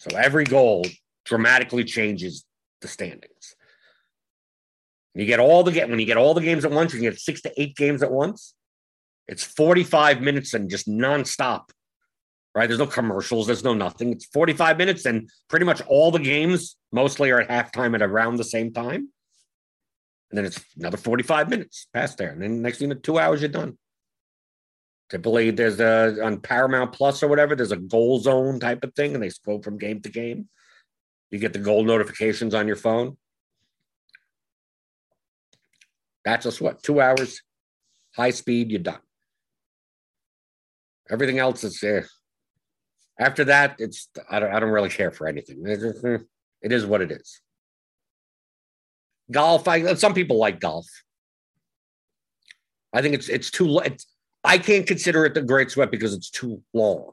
So 0.02 0.16
every 0.16 0.42
goal 0.42 0.84
dramatically 1.24 1.84
changes 1.84 2.44
the 2.80 2.88
standings. 2.88 3.54
You 5.14 5.26
get 5.26 5.38
all 5.38 5.62
the 5.62 5.70
get 5.70 5.88
when 5.88 6.00
you 6.00 6.06
get 6.06 6.16
all 6.16 6.34
the 6.34 6.40
games 6.40 6.64
at 6.64 6.72
once, 6.72 6.92
you 6.92 7.00
get 7.00 7.20
six 7.20 7.40
to 7.42 7.52
eight 7.60 7.76
games 7.76 8.02
at 8.02 8.10
once. 8.10 8.54
It's 9.28 9.44
45 9.44 10.20
minutes 10.20 10.54
and 10.54 10.68
just 10.68 10.88
nonstop. 10.88 11.70
Right? 12.52 12.66
There's 12.66 12.80
no 12.80 12.86
commercials, 12.86 13.46
there's 13.46 13.62
no 13.62 13.74
nothing. 13.74 14.10
It's 14.10 14.26
45 14.26 14.76
minutes, 14.76 15.06
and 15.06 15.30
pretty 15.48 15.64
much 15.66 15.80
all 15.82 16.10
the 16.10 16.18
games 16.18 16.76
mostly 16.90 17.30
are 17.30 17.40
at 17.40 17.48
halftime 17.48 17.94
at 17.94 18.02
around 18.02 18.36
the 18.36 18.44
same 18.44 18.72
time. 18.72 19.08
And 20.30 20.38
then 20.38 20.46
it's 20.46 20.60
another 20.76 20.96
45 20.96 21.48
minutes 21.48 21.86
past 21.94 22.18
there. 22.18 22.30
And 22.30 22.42
then 22.42 22.60
next 22.60 22.78
thing 22.78 22.88
you 22.88 22.94
know, 22.94 23.00
two 23.00 23.20
hours, 23.20 23.40
you're 23.40 23.50
done. 23.50 23.78
Typically, 25.12 25.50
there's 25.50 25.78
a 25.78 26.24
on 26.24 26.40
Paramount 26.40 26.94
Plus 26.94 27.22
or 27.22 27.28
whatever, 27.28 27.54
there's 27.54 27.70
a 27.70 27.76
goal 27.76 28.18
zone 28.18 28.58
type 28.58 28.82
of 28.82 28.94
thing, 28.94 29.12
and 29.12 29.22
they 29.22 29.30
go 29.44 29.60
from 29.60 29.76
game 29.76 30.00
to 30.00 30.08
game. 30.08 30.48
You 31.30 31.38
get 31.38 31.52
the 31.52 31.58
goal 31.58 31.84
notifications 31.84 32.54
on 32.54 32.66
your 32.66 32.76
phone. 32.76 33.18
That's 36.24 36.44
just 36.44 36.62
what 36.62 36.82
two 36.82 37.02
hours, 37.02 37.42
high 38.16 38.30
speed, 38.30 38.70
you're 38.70 38.80
done. 38.80 39.00
Everything 41.10 41.38
else 41.38 41.62
is 41.62 41.82
uh, 41.82 42.04
after 43.20 43.44
that. 43.44 43.76
It's 43.80 44.08
I 44.30 44.40
don't 44.40 44.54
I 44.54 44.60
don't 44.60 44.70
really 44.70 44.88
care 44.88 45.10
for 45.10 45.26
anything. 45.26 45.62
It 45.66 46.72
is 46.72 46.86
what 46.86 47.02
it 47.02 47.12
is. 47.12 47.42
Golf. 49.30 49.68
I 49.68 49.92
some 49.92 50.14
people 50.14 50.38
like 50.38 50.58
golf. 50.58 50.86
I 52.94 53.02
think 53.02 53.14
it's 53.14 53.28
it's 53.28 53.50
too. 53.50 53.78
It's, 53.80 54.06
I 54.44 54.58
can't 54.58 54.86
consider 54.86 55.24
it 55.24 55.34
the 55.34 55.42
great 55.42 55.70
sweat 55.70 55.90
because 55.90 56.14
it's 56.14 56.30
too 56.30 56.62
long. 56.72 57.12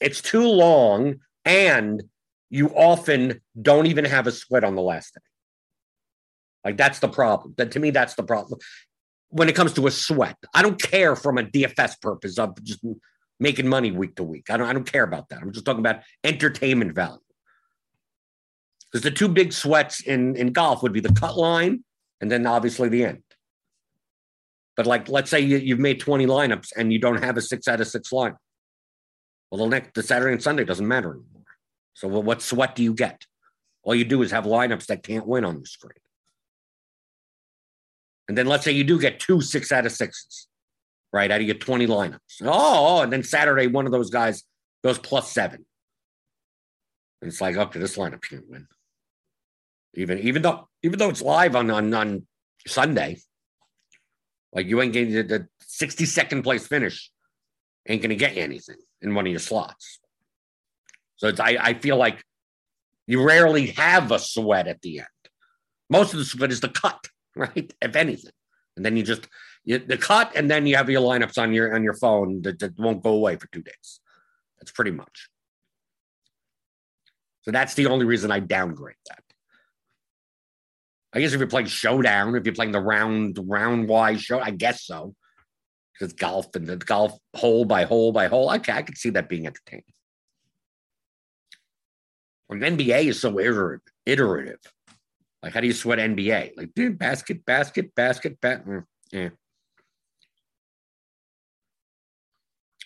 It's 0.00 0.20
too 0.20 0.46
long, 0.46 1.16
and 1.44 2.02
you 2.50 2.68
often 2.68 3.40
don't 3.60 3.86
even 3.86 4.04
have 4.04 4.26
a 4.26 4.32
sweat 4.32 4.64
on 4.64 4.74
the 4.74 4.82
last 4.82 5.14
day. 5.14 5.20
Like 6.64 6.76
that's 6.76 6.98
the 6.98 7.08
problem. 7.08 7.54
That 7.58 7.72
to 7.72 7.80
me, 7.80 7.90
that's 7.90 8.14
the 8.14 8.22
problem. 8.22 8.58
When 9.28 9.48
it 9.48 9.54
comes 9.54 9.72
to 9.74 9.86
a 9.86 9.90
sweat, 9.90 10.36
I 10.54 10.62
don't 10.62 10.80
care 10.80 11.14
from 11.16 11.38
a 11.38 11.42
DFS 11.42 12.00
purpose 12.00 12.38
of 12.38 12.62
just 12.62 12.84
making 13.38 13.68
money 13.68 13.90
week 13.90 14.16
to 14.16 14.22
week. 14.22 14.50
I 14.50 14.56
don't. 14.56 14.66
I 14.66 14.72
don't 14.72 14.90
care 14.90 15.04
about 15.04 15.28
that. 15.28 15.42
I'm 15.42 15.52
just 15.52 15.64
talking 15.64 15.80
about 15.80 16.02
entertainment 16.24 16.94
value. 16.94 17.18
Because 18.90 19.02
the 19.02 19.10
two 19.10 19.28
big 19.28 19.52
sweats 19.52 20.00
in 20.00 20.36
in 20.36 20.52
golf 20.52 20.82
would 20.82 20.92
be 20.92 21.00
the 21.00 21.12
cut 21.12 21.36
line 21.36 21.84
and 22.20 22.30
then 22.30 22.46
obviously 22.46 22.88
the 22.88 23.04
end. 23.04 23.22
But 24.76 24.86
like, 24.86 25.08
let's 25.08 25.30
say 25.30 25.40
you, 25.40 25.56
you've 25.56 25.78
made 25.78 26.00
20 26.00 26.26
lineups 26.26 26.72
and 26.76 26.92
you 26.92 26.98
don't 26.98 27.22
have 27.22 27.36
a 27.36 27.42
six 27.42 27.66
out 27.66 27.80
of 27.80 27.88
six 27.88 28.12
line. 28.12 28.34
Well, 29.50 29.64
the 29.64 29.70
next 29.70 29.94
the 29.94 30.02
Saturday 30.02 30.32
and 30.32 30.42
Sunday 30.42 30.64
doesn't 30.64 30.86
matter 30.86 31.10
anymore. 31.10 31.44
So 31.94 32.08
well, 32.08 32.22
what 32.22 32.42
sweat 32.42 32.74
do 32.74 32.82
you 32.82 32.92
get? 32.92 33.24
All 33.82 33.94
you 33.94 34.04
do 34.04 34.22
is 34.22 34.32
have 34.32 34.44
lineups 34.44 34.86
that 34.86 35.02
can't 35.02 35.26
win 35.26 35.44
on 35.44 35.60
the 35.60 35.66
screen. 35.66 35.92
And 38.28 38.36
then 38.36 38.46
let's 38.46 38.64
say 38.64 38.72
you 38.72 38.84
do 38.84 39.00
get 39.00 39.20
two 39.20 39.40
six 39.40 39.70
out 39.70 39.86
of 39.86 39.92
sixes, 39.92 40.48
right? 41.12 41.30
Out 41.30 41.40
of 41.40 41.46
your 41.46 41.56
20 41.56 41.86
lineups. 41.86 42.42
Oh, 42.42 42.48
oh, 42.50 43.02
and 43.02 43.12
then 43.12 43.22
Saturday, 43.22 43.68
one 43.68 43.86
of 43.86 43.92
those 43.92 44.10
guys 44.10 44.42
goes 44.82 44.98
plus 44.98 45.30
seven. 45.30 45.64
And 47.22 47.28
it's 47.30 47.40
like, 47.40 47.56
okay, 47.56 47.78
this 47.78 47.96
lineup 47.96 48.22
can't 48.22 48.48
win. 48.48 48.66
Even 49.94 50.18
even 50.18 50.42
though 50.42 50.68
even 50.82 50.98
though 50.98 51.08
it's 51.08 51.22
live 51.22 51.56
on 51.56 51.70
on, 51.70 51.94
on 51.94 52.26
Sunday, 52.66 53.18
like 54.56 54.66
you 54.66 54.80
ain't 54.80 54.92
getting 54.92 55.14
the, 55.14 55.22
the 55.22 55.48
60 55.60 56.04
second 56.06 56.42
place 56.42 56.66
finish, 56.66 57.12
ain't 57.88 58.02
gonna 58.02 58.16
get 58.16 58.34
you 58.34 58.42
anything 58.42 58.78
in 59.02 59.14
one 59.14 59.26
of 59.26 59.30
your 59.30 59.38
slots. 59.38 60.00
So 61.16 61.32
I, 61.38 61.58
I 61.60 61.74
feel 61.74 61.96
like 61.96 62.24
you 63.06 63.22
rarely 63.22 63.68
have 63.68 64.10
a 64.10 64.18
sweat 64.18 64.66
at 64.66 64.82
the 64.82 64.98
end. 65.00 65.08
Most 65.88 66.12
of 66.12 66.18
the 66.18 66.24
sweat 66.24 66.50
is 66.50 66.60
the 66.60 66.68
cut 66.68 67.06
right? 67.36 67.72
If 67.82 67.94
anything, 67.94 68.32
and 68.76 68.84
then 68.84 68.96
you 68.96 69.02
just 69.02 69.28
you, 69.64 69.78
the 69.78 69.98
cut, 69.98 70.32
and 70.34 70.50
then 70.50 70.66
you 70.66 70.76
have 70.76 70.88
your 70.88 71.02
lineups 71.02 71.38
on 71.40 71.52
your 71.52 71.74
on 71.74 71.84
your 71.84 71.94
phone 71.94 72.42
that, 72.42 72.58
that 72.60 72.78
won't 72.78 73.02
go 73.02 73.10
away 73.10 73.36
for 73.36 73.46
two 73.48 73.62
days. 73.62 74.00
That's 74.58 74.72
pretty 74.72 74.90
much. 74.90 75.28
So 77.42 77.50
that's 77.50 77.74
the 77.74 77.86
only 77.86 78.06
reason 78.06 78.32
I 78.32 78.40
downgrade 78.40 78.96
that. 79.08 79.22
I 81.16 81.20
guess 81.20 81.32
if 81.32 81.38
you're 81.38 81.48
playing 81.48 81.68
showdown, 81.68 82.36
if 82.36 82.44
you're 82.44 82.54
playing 82.54 82.72
the 82.72 82.80
round 82.80 83.38
round 83.42 83.88
wise 83.88 84.20
show, 84.20 84.38
I 84.38 84.50
guess 84.50 84.84
so. 84.84 85.14
Because 85.94 86.12
golf 86.12 86.54
and 86.54 86.66
the 86.66 86.76
golf 86.76 87.18
hole 87.34 87.64
by 87.64 87.84
hole 87.84 88.12
by 88.12 88.26
hole. 88.26 88.52
Okay, 88.52 88.72
I 88.72 88.82
could 88.82 88.98
see 88.98 89.08
that 89.10 89.30
being 89.30 89.46
entertaining. 89.46 89.84
When 92.48 92.60
NBA 92.60 93.06
is 93.06 93.18
so 93.18 93.38
iterative, 93.38 94.60
like, 95.42 95.54
how 95.54 95.60
do 95.60 95.66
you 95.66 95.72
sweat 95.72 95.98
NBA? 95.98 96.52
Like, 96.54 96.74
dude, 96.74 96.98
basket, 96.98 97.46
basket, 97.46 97.94
basket, 97.94 98.38
bat. 98.42 98.66
Mm, 98.66 98.84
yeah. 99.10 99.30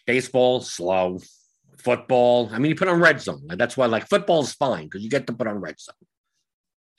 Baseball, 0.07 0.61
slow. 0.61 1.19
Football, 1.79 2.49
I 2.53 2.61
mean, 2.61 2.71
you 2.71 2.77
put 2.77 2.87
on 2.87 3.01
red 3.01 3.21
zone. 3.21 3.43
That's 3.49 3.77
why, 3.77 3.87
like, 3.87 4.09
football 4.09 4.43
is 4.43 4.53
fine 4.53 4.85
because 4.85 5.03
you 5.03 5.11
get 5.11 5.27
to 5.27 5.33
put 5.33 5.49
on 5.49 5.57
red 5.57 5.81
zone. 5.81 5.95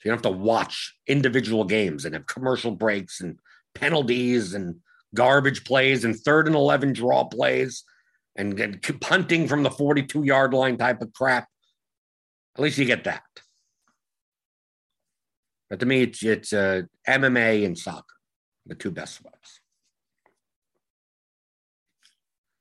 So 0.02 0.08
you 0.08 0.16
don't 0.16 0.24
have 0.24 0.32
to 0.32 0.38
watch 0.38 0.96
individual 1.06 1.62
games 1.62 2.04
and 2.04 2.14
have 2.14 2.26
commercial 2.26 2.72
breaks 2.72 3.20
and 3.20 3.38
penalties 3.72 4.52
and 4.52 4.80
garbage 5.14 5.64
plays 5.64 6.04
and 6.04 6.18
third 6.18 6.48
and 6.48 6.56
11 6.56 6.92
draw 6.92 7.22
plays 7.22 7.84
and, 8.34 8.58
and 8.58 8.82
punting 9.00 9.46
from 9.46 9.62
the 9.62 9.70
42 9.70 10.24
yard 10.24 10.54
line 10.54 10.76
type 10.76 11.02
of 11.02 11.12
crap. 11.12 11.46
At 12.56 12.62
least 12.62 12.78
you 12.78 12.84
get 12.84 13.04
that. 13.04 13.22
But 15.70 15.78
to 15.78 15.86
me, 15.86 16.02
it's 16.02 16.22
it's 16.22 16.52
uh, 16.52 16.82
MMA 17.08 17.64
and 17.64 17.78
soccer, 17.78 18.04
the 18.66 18.74
two 18.74 18.90
best 18.90 19.14
sweats. 19.14 19.60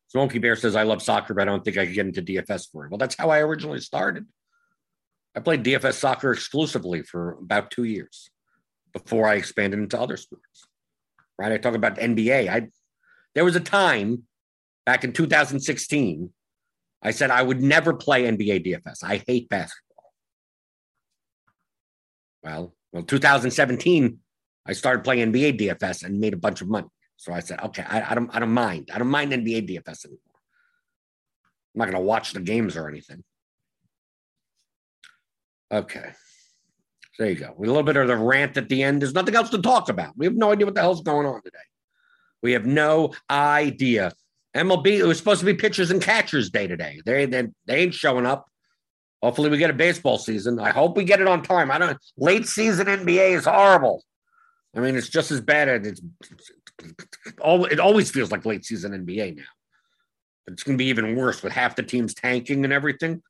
Smoky 0.09 0.37
Bear 0.37 0.55
says, 0.55 0.75
I 0.75 0.83
love 0.83 1.01
soccer, 1.01 1.33
but 1.33 1.41
I 1.41 1.45
don't 1.45 1.65
think 1.65 1.77
I 1.77 1.85
can 1.85 1.93
get 1.95 2.05
into 2.05 2.21
DFS 2.21 2.71
for 2.71 2.85
it. 2.85 2.91
Well, 2.91 2.99
that's 2.99 3.15
how 3.15 3.31
I 3.31 3.39
originally 3.39 3.79
started. 3.79 4.27
I 5.35 5.39
played 5.39 5.63
DFS 5.63 5.93
soccer 5.93 6.31
exclusively 6.31 7.03
for 7.03 7.33
about 7.33 7.71
two 7.71 7.85
years 7.85 8.29
before 8.93 9.27
I 9.27 9.35
expanded 9.35 9.79
into 9.79 9.99
other 9.99 10.17
sports. 10.17 10.67
Right? 11.37 11.51
I 11.51 11.57
talk 11.57 11.75
about 11.75 11.97
NBA. 11.97 12.49
I 12.49 12.67
there 13.33 13.45
was 13.45 13.55
a 13.55 13.61
time 13.61 14.23
back 14.85 15.03
in 15.03 15.13
2016, 15.13 16.31
I 17.01 17.11
said 17.11 17.31
I 17.31 17.41
would 17.41 17.61
never 17.61 17.93
play 17.93 18.23
NBA 18.23 18.65
DFS. 18.65 19.03
I 19.03 19.23
hate 19.25 19.49
basketball. 19.49 20.13
Well, 22.43 22.75
well, 22.91 23.03
2017, 23.03 24.19
I 24.65 24.73
started 24.73 25.03
playing 25.03 25.31
NBA 25.31 25.59
DFS 25.59 26.03
and 26.03 26.19
made 26.19 26.33
a 26.33 26.37
bunch 26.37 26.61
of 26.61 26.67
money. 26.67 26.87
So 27.17 27.33
I 27.33 27.39
said, 27.39 27.61
okay, 27.61 27.83
I, 27.87 28.11
I 28.11 28.15
don't, 28.15 28.35
I 28.35 28.39
don't 28.39 28.53
mind. 28.53 28.89
I 28.93 28.97
don't 28.97 29.07
mind 29.07 29.31
NBA 29.31 29.69
DFS 29.69 30.05
anymore. 30.05 30.19
I'm 31.73 31.79
not 31.79 31.85
going 31.85 31.93
to 31.93 32.01
watch 32.01 32.33
the 32.33 32.41
games 32.41 32.75
or 32.75 32.89
anything. 32.89 33.23
Okay. 35.71 36.11
There 37.17 37.29
you 37.29 37.35
go. 37.35 37.53
A 37.57 37.59
little 37.59 37.83
bit 37.83 37.97
of 37.97 38.07
the 38.07 38.17
rant 38.17 38.57
at 38.57 38.67
the 38.67 38.83
end. 38.83 39.01
There's 39.01 39.13
nothing 39.13 39.35
else 39.35 39.49
to 39.51 39.61
talk 39.61 39.89
about. 39.89 40.17
We 40.17 40.25
have 40.25 40.35
no 40.35 40.51
idea 40.51 40.65
what 40.65 40.75
the 40.75 40.81
hell's 40.81 41.01
going 41.01 41.27
on 41.27 41.41
today. 41.43 41.57
We 42.41 42.53
have 42.53 42.65
no 42.65 43.13
idea. 43.29 44.13
MLB, 44.55 44.87
it 44.87 45.05
was 45.05 45.17
supposed 45.17 45.39
to 45.41 45.45
be 45.45 45.53
pitchers 45.53 45.91
and 45.91 46.01
catchers 46.01 46.49
day 46.49 46.67
today. 46.67 46.99
They, 47.05 47.25
they, 47.25 47.47
they 47.65 47.75
ain't 47.77 47.93
showing 47.93 48.25
up. 48.25 48.47
Hopefully, 49.21 49.49
we 49.49 49.57
get 49.57 49.69
a 49.69 49.73
baseball 49.73 50.17
season. 50.17 50.59
I 50.59 50.71
hope 50.71 50.97
we 50.97 51.03
get 51.03 51.21
it 51.21 51.27
on 51.27 51.43
time. 51.43 51.69
I 51.69 51.77
don't. 51.77 51.97
Late 52.17 52.47
season 52.47 52.87
NBA 52.87 53.37
is 53.37 53.45
horrible. 53.45 54.03
I 54.75 54.79
mean, 54.79 54.95
it's 54.95 55.09
just 55.09 55.29
as 55.29 55.41
bad 55.41 55.69
as 55.69 55.85
it's. 55.85 56.01
It 57.43 57.79
always 57.79 58.09
feels 58.09 58.31
like 58.31 58.45
late 58.45 58.65
season 58.65 58.93
NBA 58.93 59.37
now. 59.37 59.43
It's 60.47 60.63
going 60.63 60.75
to 60.75 60.83
be 60.83 60.89
even 60.89 61.15
worse 61.15 61.43
with 61.43 61.53
half 61.53 61.75
the 61.75 61.83
teams 61.83 62.15
tanking 62.15 62.63
and 62.63 62.73
everything. 62.73 63.21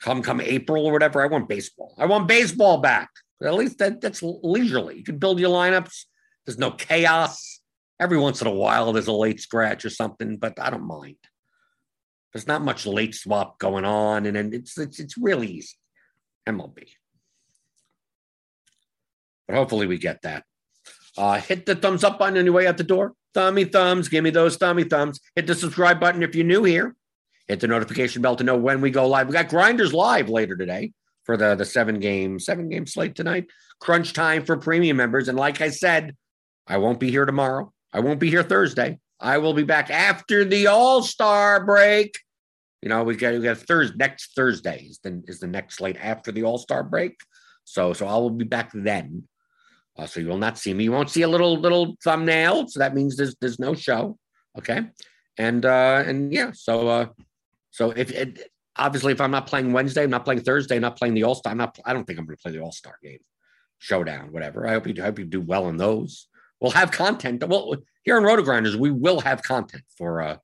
Come 0.00 0.22
come 0.22 0.40
April 0.40 0.86
or 0.86 0.92
whatever, 0.92 1.22
I 1.22 1.26
want 1.26 1.48
baseball. 1.48 1.94
I 1.98 2.06
want 2.06 2.28
baseball 2.28 2.78
back. 2.78 3.10
At 3.42 3.54
least 3.54 3.78
that, 3.78 4.00
that's 4.00 4.22
leisurely. 4.22 4.98
You 4.98 5.04
can 5.04 5.18
build 5.18 5.38
your 5.38 5.50
lineups. 5.50 6.04
There's 6.46 6.58
no 6.58 6.70
chaos. 6.70 7.60
Every 8.00 8.18
once 8.18 8.40
in 8.40 8.46
a 8.46 8.54
while, 8.54 8.92
there's 8.92 9.06
a 9.06 9.12
late 9.12 9.40
scratch 9.40 9.84
or 9.84 9.90
something, 9.90 10.36
but 10.36 10.58
I 10.60 10.70
don't 10.70 10.86
mind. 10.86 11.16
There's 12.32 12.46
not 12.46 12.62
much 12.62 12.86
late 12.86 13.14
swap 13.14 13.58
going 13.58 13.84
on, 13.84 14.26
and, 14.26 14.36
and 14.36 14.52
it's, 14.52 14.76
it's 14.76 14.98
it's 14.98 15.16
really 15.16 15.46
easy. 15.46 15.76
MLB. 16.48 16.88
But 19.46 19.56
hopefully 19.56 19.86
we 19.86 19.98
get 19.98 20.22
that. 20.22 20.44
Uh, 21.16 21.40
hit 21.40 21.64
the 21.64 21.76
thumbs 21.76 22.02
up 22.02 22.18
button 22.18 22.38
on 22.38 22.44
your 22.44 22.54
way 22.54 22.66
out 22.66 22.76
the 22.76 22.84
door. 22.84 23.14
Thummy 23.34 23.64
thumbs, 23.64 24.08
give 24.08 24.24
me 24.24 24.30
those 24.30 24.56
thummy 24.56 24.84
thumbs. 24.84 25.20
Hit 25.36 25.46
the 25.46 25.54
subscribe 25.54 26.00
button 26.00 26.22
if 26.22 26.34
you're 26.34 26.44
new 26.44 26.64
here. 26.64 26.96
Hit 27.48 27.60
the 27.60 27.68
notification 27.68 28.22
bell 28.22 28.36
to 28.36 28.44
know 28.44 28.56
when 28.56 28.80
we 28.80 28.90
go 28.90 29.06
live. 29.06 29.26
We 29.26 29.34
got 29.34 29.48
Grinders 29.48 29.92
live 29.92 30.28
later 30.28 30.56
today 30.56 30.92
for 31.24 31.36
the 31.36 31.54
the 31.54 31.64
seven 31.64 32.00
game 32.00 32.38
seven 32.38 32.68
game 32.68 32.86
slate 32.86 33.14
tonight. 33.14 33.46
Crunch 33.80 34.12
time 34.12 34.44
for 34.44 34.56
premium 34.56 34.96
members, 34.96 35.28
and 35.28 35.38
like 35.38 35.60
I 35.60 35.68
said, 35.68 36.16
I 36.66 36.78
won't 36.78 37.00
be 37.00 37.10
here 37.10 37.26
tomorrow. 37.26 37.72
I 37.92 38.00
won't 38.00 38.20
be 38.20 38.30
here 38.30 38.42
Thursday. 38.42 38.98
I 39.20 39.38
will 39.38 39.54
be 39.54 39.62
back 39.62 39.90
after 39.90 40.44
the 40.44 40.68
All 40.68 41.02
Star 41.02 41.64
break. 41.64 42.18
You 42.82 42.88
know, 42.88 43.04
we 43.04 43.16
got 43.16 43.34
we 43.34 43.40
got 43.40 43.58
Thursday 43.58 43.96
next 43.96 44.34
Thursday 44.34 44.86
is 44.88 44.98
the 45.02 45.22
is 45.26 45.40
the 45.40 45.46
next 45.46 45.76
slate 45.76 45.96
after 46.00 46.32
the 46.32 46.44
All 46.44 46.58
Star 46.58 46.82
break. 46.82 47.16
So 47.64 47.92
so 47.92 48.06
I 48.06 48.14
will 48.14 48.30
be 48.30 48.44
back 48.44 48.70
then. 48.74 49.28
Uh, 49.96 50.06
so 50.06 50.20
you 50.20 50.28
will 50.28 50.38
not 50.38 50.58
see 50.58 50.74
me. 50.74 50.84
You 50.84 50.92
won't 50.92 51.10
see 51.10 51.22
a 51.22 51.28
little 51.28 51.58
little 51.58 51.96
thumbnail. 52.02 52.68
So 52.68 52.80
that 52.80 52.94
means 52.94 53.16
there's 53.16 53.36
there's 53.40 53.58
no 53.58 53.74
show. 53.74 54.18
Okay, 54.58 54.82
and 55.38 55.64
uh 55.64 56.02
and 56.06 56.32
yeah. 56.32 56.50
So 56.52 56.88
uh 56.88 57.06
so 57.74 57.90
if 57.90 58.12
it, 58.12 58.52
obviously 58.76 59.12
if 59.12 59.20
I'm 59.20 59.32
not 59.32 59.48
playing 59.48 59.72
Wednesday, 59.72 60.04
I'm 60.04 60.10
not 60.10 60.24
playing 60.24 60.42
Thursday, 60.42 60.76
I'm 60.76 60.82
not 60.82 60.96
playing 60.96 61.14
the 61.14 61.24
All 61.24 61.34
Star. 61.34 61.50
I'm 61.50 61.58
not. 61.58 61.76
I 61.84 61.92
don't 61.92 62.04
think 62.04 62.20
I'm 62.20 62.24
going 62.24 62.36
to 62.36 62.42
play 62.42 62.52
the 62.52 62.60
All 62.60 62.70
Star 62.70 63.00
game, 63.02 63.18
showdown, 63.78 64.30
whatever. 64.30 64.64
I 64.64 64.74
hope 64.74 64.86
you 64.86 64.94
I 64.98 65.06
hope 65.06 65.18
you 65.18 65.24
do 65.24 65.40
well 65.40 65.68
in 65.68 65.76
those. 65.76 66.28
We'll 66.60 66.70
have 66.70 66.92
content. 66.92 67.42
Well, 67.48 67.74
here 68.04 68.16
on 68.16 68.22
Roto 68.22 68.42
Grinders, 68.42 68.76
we 68.76 68.92
will 68.92 69.18
have 69.22 69.42
content 69.42 69.82
for 69.98 70.22
uh 70.22 70.36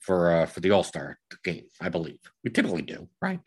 for 0.00 0.32
uh 0.32 0.46
for 0.46 0.58
the 0.58 0.72
All 0.72 0.82
Star 0.82 1.20
game. 1.44 1.66
I 1.80 1.88
believe 1.88 2.18
we 2.42 2.50
typically 2.50 2.82
do, 2.82 3.08
right? 3.22 3.38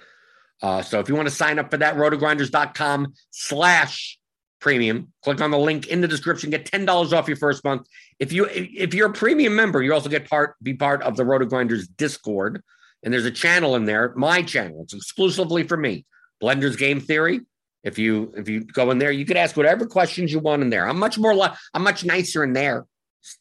Uh, 0.61 0.81
so 0.81 1.01
if 1.01 1.09
you 1.09 1.15
want 1.15 1.27
to 1.27 1.35
sign 1.35 1.59
up 1.59 1.71
for 1.71 1.77
that, 1.77 1.95
rotogrinders.com 1.95 3.13
slash 3.31 4.17
premium. 4.61 5.11
Click 5.23 5.41
on 5.41 5.51
the 5.51 5.57
link 5.57 5.87
in 5.87 5.99
the 5.99 6.07
description. 6.07 6.51
Get 6.51 6.65
ten 6.65 6.85
dollars 6.85 7.11
off 7.11 7.27
your 7.27 7.35
first 7.35 7.65
month. 7.65 7.85
If 8.17 8.31
you 8.31 8.47
if 8.49 8.93
you're 8.93 9.09
a 9.09 9.13
premium 9.13 9.57
member, 9.57 9.83
you 9.83 9.93
also 9.93 10.09
get 10.09 10.29
part 10.29 10.55
be 10.63 10.73
part 10.73 11.01
of 11.03 11.17
the 11.17 11.25
Roto 11.25 11.45
Grinders 11.45 11.85
Discord. 11.89 12.63
And 13.03 13.13
there's 13.13 13.25
a 13.25 13.31
channel 13.31 13.75
in 13.75 13.85
there, 13.85 14.13
my 14.15 14.41
channel. 14.41 14.81
It's 14.83 14.93
exclusively 14.93 15.63
for 15.63 15.77
me. 15.77 16.05
Blender's 16.41 16.75
Game 16.75 16.99
Theory. 16.99 17.41
If 17.83 17.97
you 17.97 18.33
if 18.35 18.49
you 18.49 18.61
go 18.61 18.91
in 18.91 18.97
there, 18.97 19.11
you 19.11 19.25
could 19.25 19.37
ask 19.37 19.55
whatever 19.55 19.85
questions 19.85 20.33
you 20.33 20.39
want 20.39 20.61
in 20.61 20.69
there. 20.69 20.87
I'm 20.87 20.99
much 20.99 21.17
more 21.17 21.33
li- 21.33 21.55
I'm 21.73 21.83
much 21.83 22.03
nicer 22.03 22.43
in 22.43 22.51
there, 22.51 22.85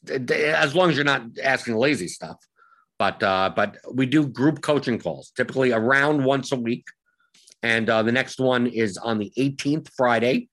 as 0.09 0.75
long 0.75 0.89
as 0.89 0.95
you're 0.95 1.03
not 1.03 1.23
asking 1.43 1.75
lazy 1.75 2.07
stuff. 2.07 2.37
But 2.97 3.21
uh, 3.21 3.51
but 3.53 3.77
we 3.93 4.05
do 4.05 4.27
group 4.27 4.61
coaching 4.61 4.97
calls, 4.97 5.31
typically 5.35 5.73
around 5.73 6.23
once 6.23 6.53
a 6.53 6.55
week. 6.55 6.85
And 7.63 7.89
uh, 7.89 8.03
the 8.03 8.11
next 8.13 8.39
one 8.39 8.67
is 8.67 8.97
on 8.97 9.17
the 9.19 9.31
18th 9.37 9.89
Friday 9.97 10.47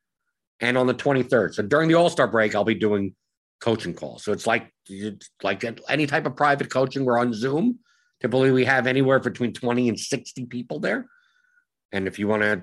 and 0.60 0.76
on 0.76 0.88
the 0.88 0.94
23rd. 0.94 1.54
So 1.54 1.62
during 1.62 1.88
the 1.88 1.94
All 1.94 2.10
Star 2.10 2.26
break, 2.26 2.54
I'll 2.56 2.64
be 2.64 2.74
doing 2.74 3.14
coaching 3.60 3.94
calls. 3.94 4.24
So 4.24 4.32
it's 4.32 4.46
like 4.46 4.72
it's 4.88 5.30
like 5.42 5.64
any 5.88 6.06
type 6.06 6.26
of 6.26 6.36
private 6.36 6.70
coaching. 6.70 7.04
We're 7.04 7.18
on 7.18 7.32
Zoom. 7.32 7.78
Typically, 8.20 8.50
we 8.50 8.64
have 8.64 8.86
anywhere 8.86 9.18
between 9.18 9.52
20 9.52 9.88
and 9.88 9.98
60 9.98 10.46
people 10.46 10.80
there. 10.80 11.06
And 11.92 12.06
if 12.06 12.18
you 12.18 12.28
want 12.28 12.42
to 12.42 12.62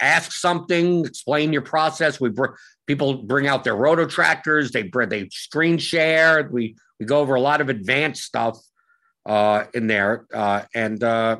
ask 0.00 0.32
something, 0.32 1.04
explain 1.04 1.52
your 1.52 1.62
process, 1.62 2.20
we 2.20 2.30
br- 2.30 2.56
people 2.86 3.22
bring 3.22 3.46
out 3.46 3.64
their 3.64 3.76
roto 3.76 4.06
tractors. 4.06 4.70
They 4.70 4.90
they 5.08 5.28
screen 5.30 5.78
share. 5.78 6.48
We 6.50 6.76
we 6.98 7.06
go 7.06 7.20
over 7.20 7.34
a 7.34 7.40
lot 7.40 7.60
of 7.60 7.68
advanced 7.68 8.24
stuff 8.24 8.58
uh, 9.26 9.64
in 9.74 9.86
there, 9.86 10.26
uh, 10.32 10.62
and 10.74 11.02
uh, 11.02 11.38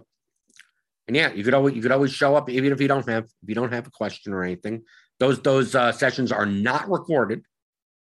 and 1.06 1.16
yeah, 1.16 1.32
you 1.32 1.44
could 1.44 1.54
always 1.54 1.74
you 1.74 1.82
could 1.82 1.92
always 1.92 2.12
show 2.12 2.36
up 2.36 2.48
even 2.50 2.72
if 2.72 2.80
you 2.80 2.88
don't 2.88 3.08
have 3.08 3.24
if 3.24 3.48
you 3.48 3.54
don't 3.54 3.72
have 3.72 3.86
a 3.86 3.90
question 3.90 4.32
or 4.32 4.42
anything. 4.42 4.82
Those 5.18 5.40
those 5.40 5.74
uh, 5.74 5.92
sessions 5.92 6.30
are 6.30 6.46
not 6.46 6.88
recorded, 6.88 7.42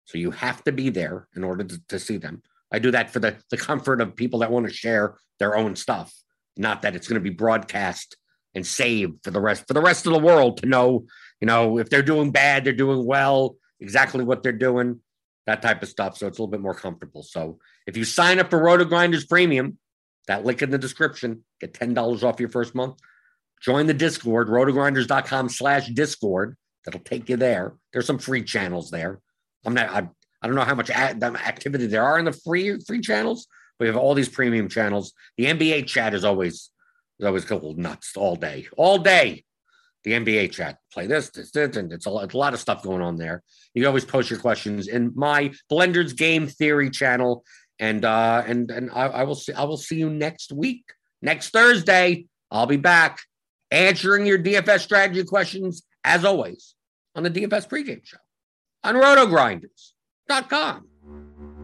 so 0.04 0.18
you 0.18 0.30
have 0.32 0.62
to 0.64 0.72
be 0.72 0.90
there 0.90 1.28
in 1.34 1.44
order 1.44 1.64
to, 1.64 1.80
to 1.88 1.98
see 1.98 2.18
them. 2.18 2.42
I 2.72 2.78
do 2.78 2.90
that 2.90 3.10
for 3.10 3.20
the 3.20 3.36
the 3.50 3.56
comfort 3.56 4.00
of 4.00 4.16
people 4.16 4.40
that 4.40 4.50
want 4.50 4.66
to 4.66 4.72
share 4.72 5.16
their 5.38 5.56
own 5.56 5.76
stuff, 5.76 6.12
not 6.56 6.82
that 6.82 6.96
it's 6.96 7.08
going 7.08 7.22
to 7.22 7.30
be 7.30 7.34
broadcast 7.34 8.16
and 8.54 8.66
saved 8.66 9.22
for 9.22 9.30
the 9.30 9.40
rest 9.40 9.66
for 9.66 9.74
the 9.74 9.80
rest 9.80 10.06
of 10.06 10.12
the 10.12 10.18
world 10.18 10.58
to 10.58 10.66
know. 10.66 11.06
You 11.40 11.46
know, 11.46 11.78
if 11.78 11.90
they're 11.90 12.02
doing 12.02 12.30
bad, 12.30 12.64
they're 12.64 12.72
doing 12.72 13.04
well, 13.04 13.56
exactly 13.80 14.24
what 14.24 14.42
they're 14.42 14.52
doing, 14.52 15.00
that 15.46 15.62
type 15.62 15.82
of 15.82 15.88
stuff. 15.88 16.16
So 16.16 16.26
it's 16.26 16.38
a 16.38 16.42
little 16.42 16.50
bit 16.50 16.60
more 16.60 16.74
comfortable. 16.74 17.22
So 17.22 17.58
if 17.86 17.96
you 17.96 18.04
sign 18.04 18.38
up 18.38 18.50
for 18.50 18.58
Roto 18.58 18.84
Grinders 18.84 19.26
Premium, 19.26 19.78
that 20.26 20.44
link 20.44 20.62
in 20.62 20.70
the 20.70 20.78
description, 20.78 21.44
get 21.60 21.74
ten 21.74 21.94
dollars 21.94 22.24
off 22.24 22.40
your 22.40 22.48
first 22.48 22.74
month. 22.74 22.98
Join 23.62 23.86
the 23.86 23.94
Discord, 23.94 24.48
rotogrinders.com 24.48 25.48
slash 25.48 25.88
Discord 25.88 26.56
that'll 26.84 27.00
take 27.00 27.28
you 27.28 27.36
there. 27.36 27.74
There's 27.92 28.06
some 28.06 28.18
free 28.18 28.44
channels 28.44 28.90
there. 28.90 29.20
I'm 29.64 29.74
not. 29.74 29.88
I, 29.88 30.08
I 30.42 30.46
don't 30.46 30.56
know 30.56 30.62
how 30.62 30.74
much 30.74 30.90
activity 30.90 31.86
there 31.86 32.02
are 32.02 32.18
in 32.18 32.24
the 32.24 32.32
free 32.32 32.78
free 32.80 33.00
channels. 33.00 33.46
We 33.78 33.86
have 33.86 33.96
all 33.96 34.14
these 34.14 34.28
premium 34.28 34.68
channels. 34.68 35.12
The 35.36 35.46
NBA 35.46 35.86
chat 35.86 36.14
is 36.14 36.24
always 36.24 36.70
is 37.18 37.26
always 37.26 37.44
go 37.44 37.74
nuts 37.76 38.16
all 38.16 38.36
day, 38.36 38.68
all 38.76 38.98
day. 38.98 39.44
The 40.04 40.12
NBA 40.12 40.52
chat, 40.52 40.78
play 40.92 41.08
this, 41.08 41.30
this, 41.30 41.50
this, 41.50 41.76
and 41.76 41.92
it's 41.92 42.06
a, 42.06 42.16
it's 42.18 42.34
a 42.34 42.38
lot 42.38 42.54
of 42.54 42.60
stuff 42.60 42.84
going 42.84 43.02
on 43.02 43.16
there. 43.16 43.42
You 43.74 43.88
always 43.88 44.04
post 44.04 44.30
your 44.30 44.38
questions 44.38 44.86
in 44.86 45.10
my 45.16 45.52
Blenders 45.70 46.16
Game 46.16 46.46
Theory 46.46 46.90
channel, 46.90 47.44
and 47.80 48.04
uh, 48.04 48.44
and 48.46 48.70
and 48.70 48.90
I, 48.92 49.06
I 49.06 49.22
will 49.24 49.34
see 49.34 49.52
I 49.52 49.64
will 49.64 49.76
see 49.76 49.96
you 49.96 50.08
next 50.08 50.52
week, 50.52 50.84
next 51.22 51.50
Thursday. 51.50 52.26
I'll 52.52 52.66
be 52.66 52.76
back 52.76 53.18
answering 53.72 54.26
your 54.26 54.38
DFS 54.38 54.80
strategy 54.80 55.24
questions 55.24 55.82
as 56.04 56.24
always 56.24 56.76
on 57.16 57.24
the 57.24 57.30
DFS 57.30 57.68
pregame 57.68 58.06
show 58.06 58.18
on 58.84 58.94
rotogrinders.com. 60.28 61.55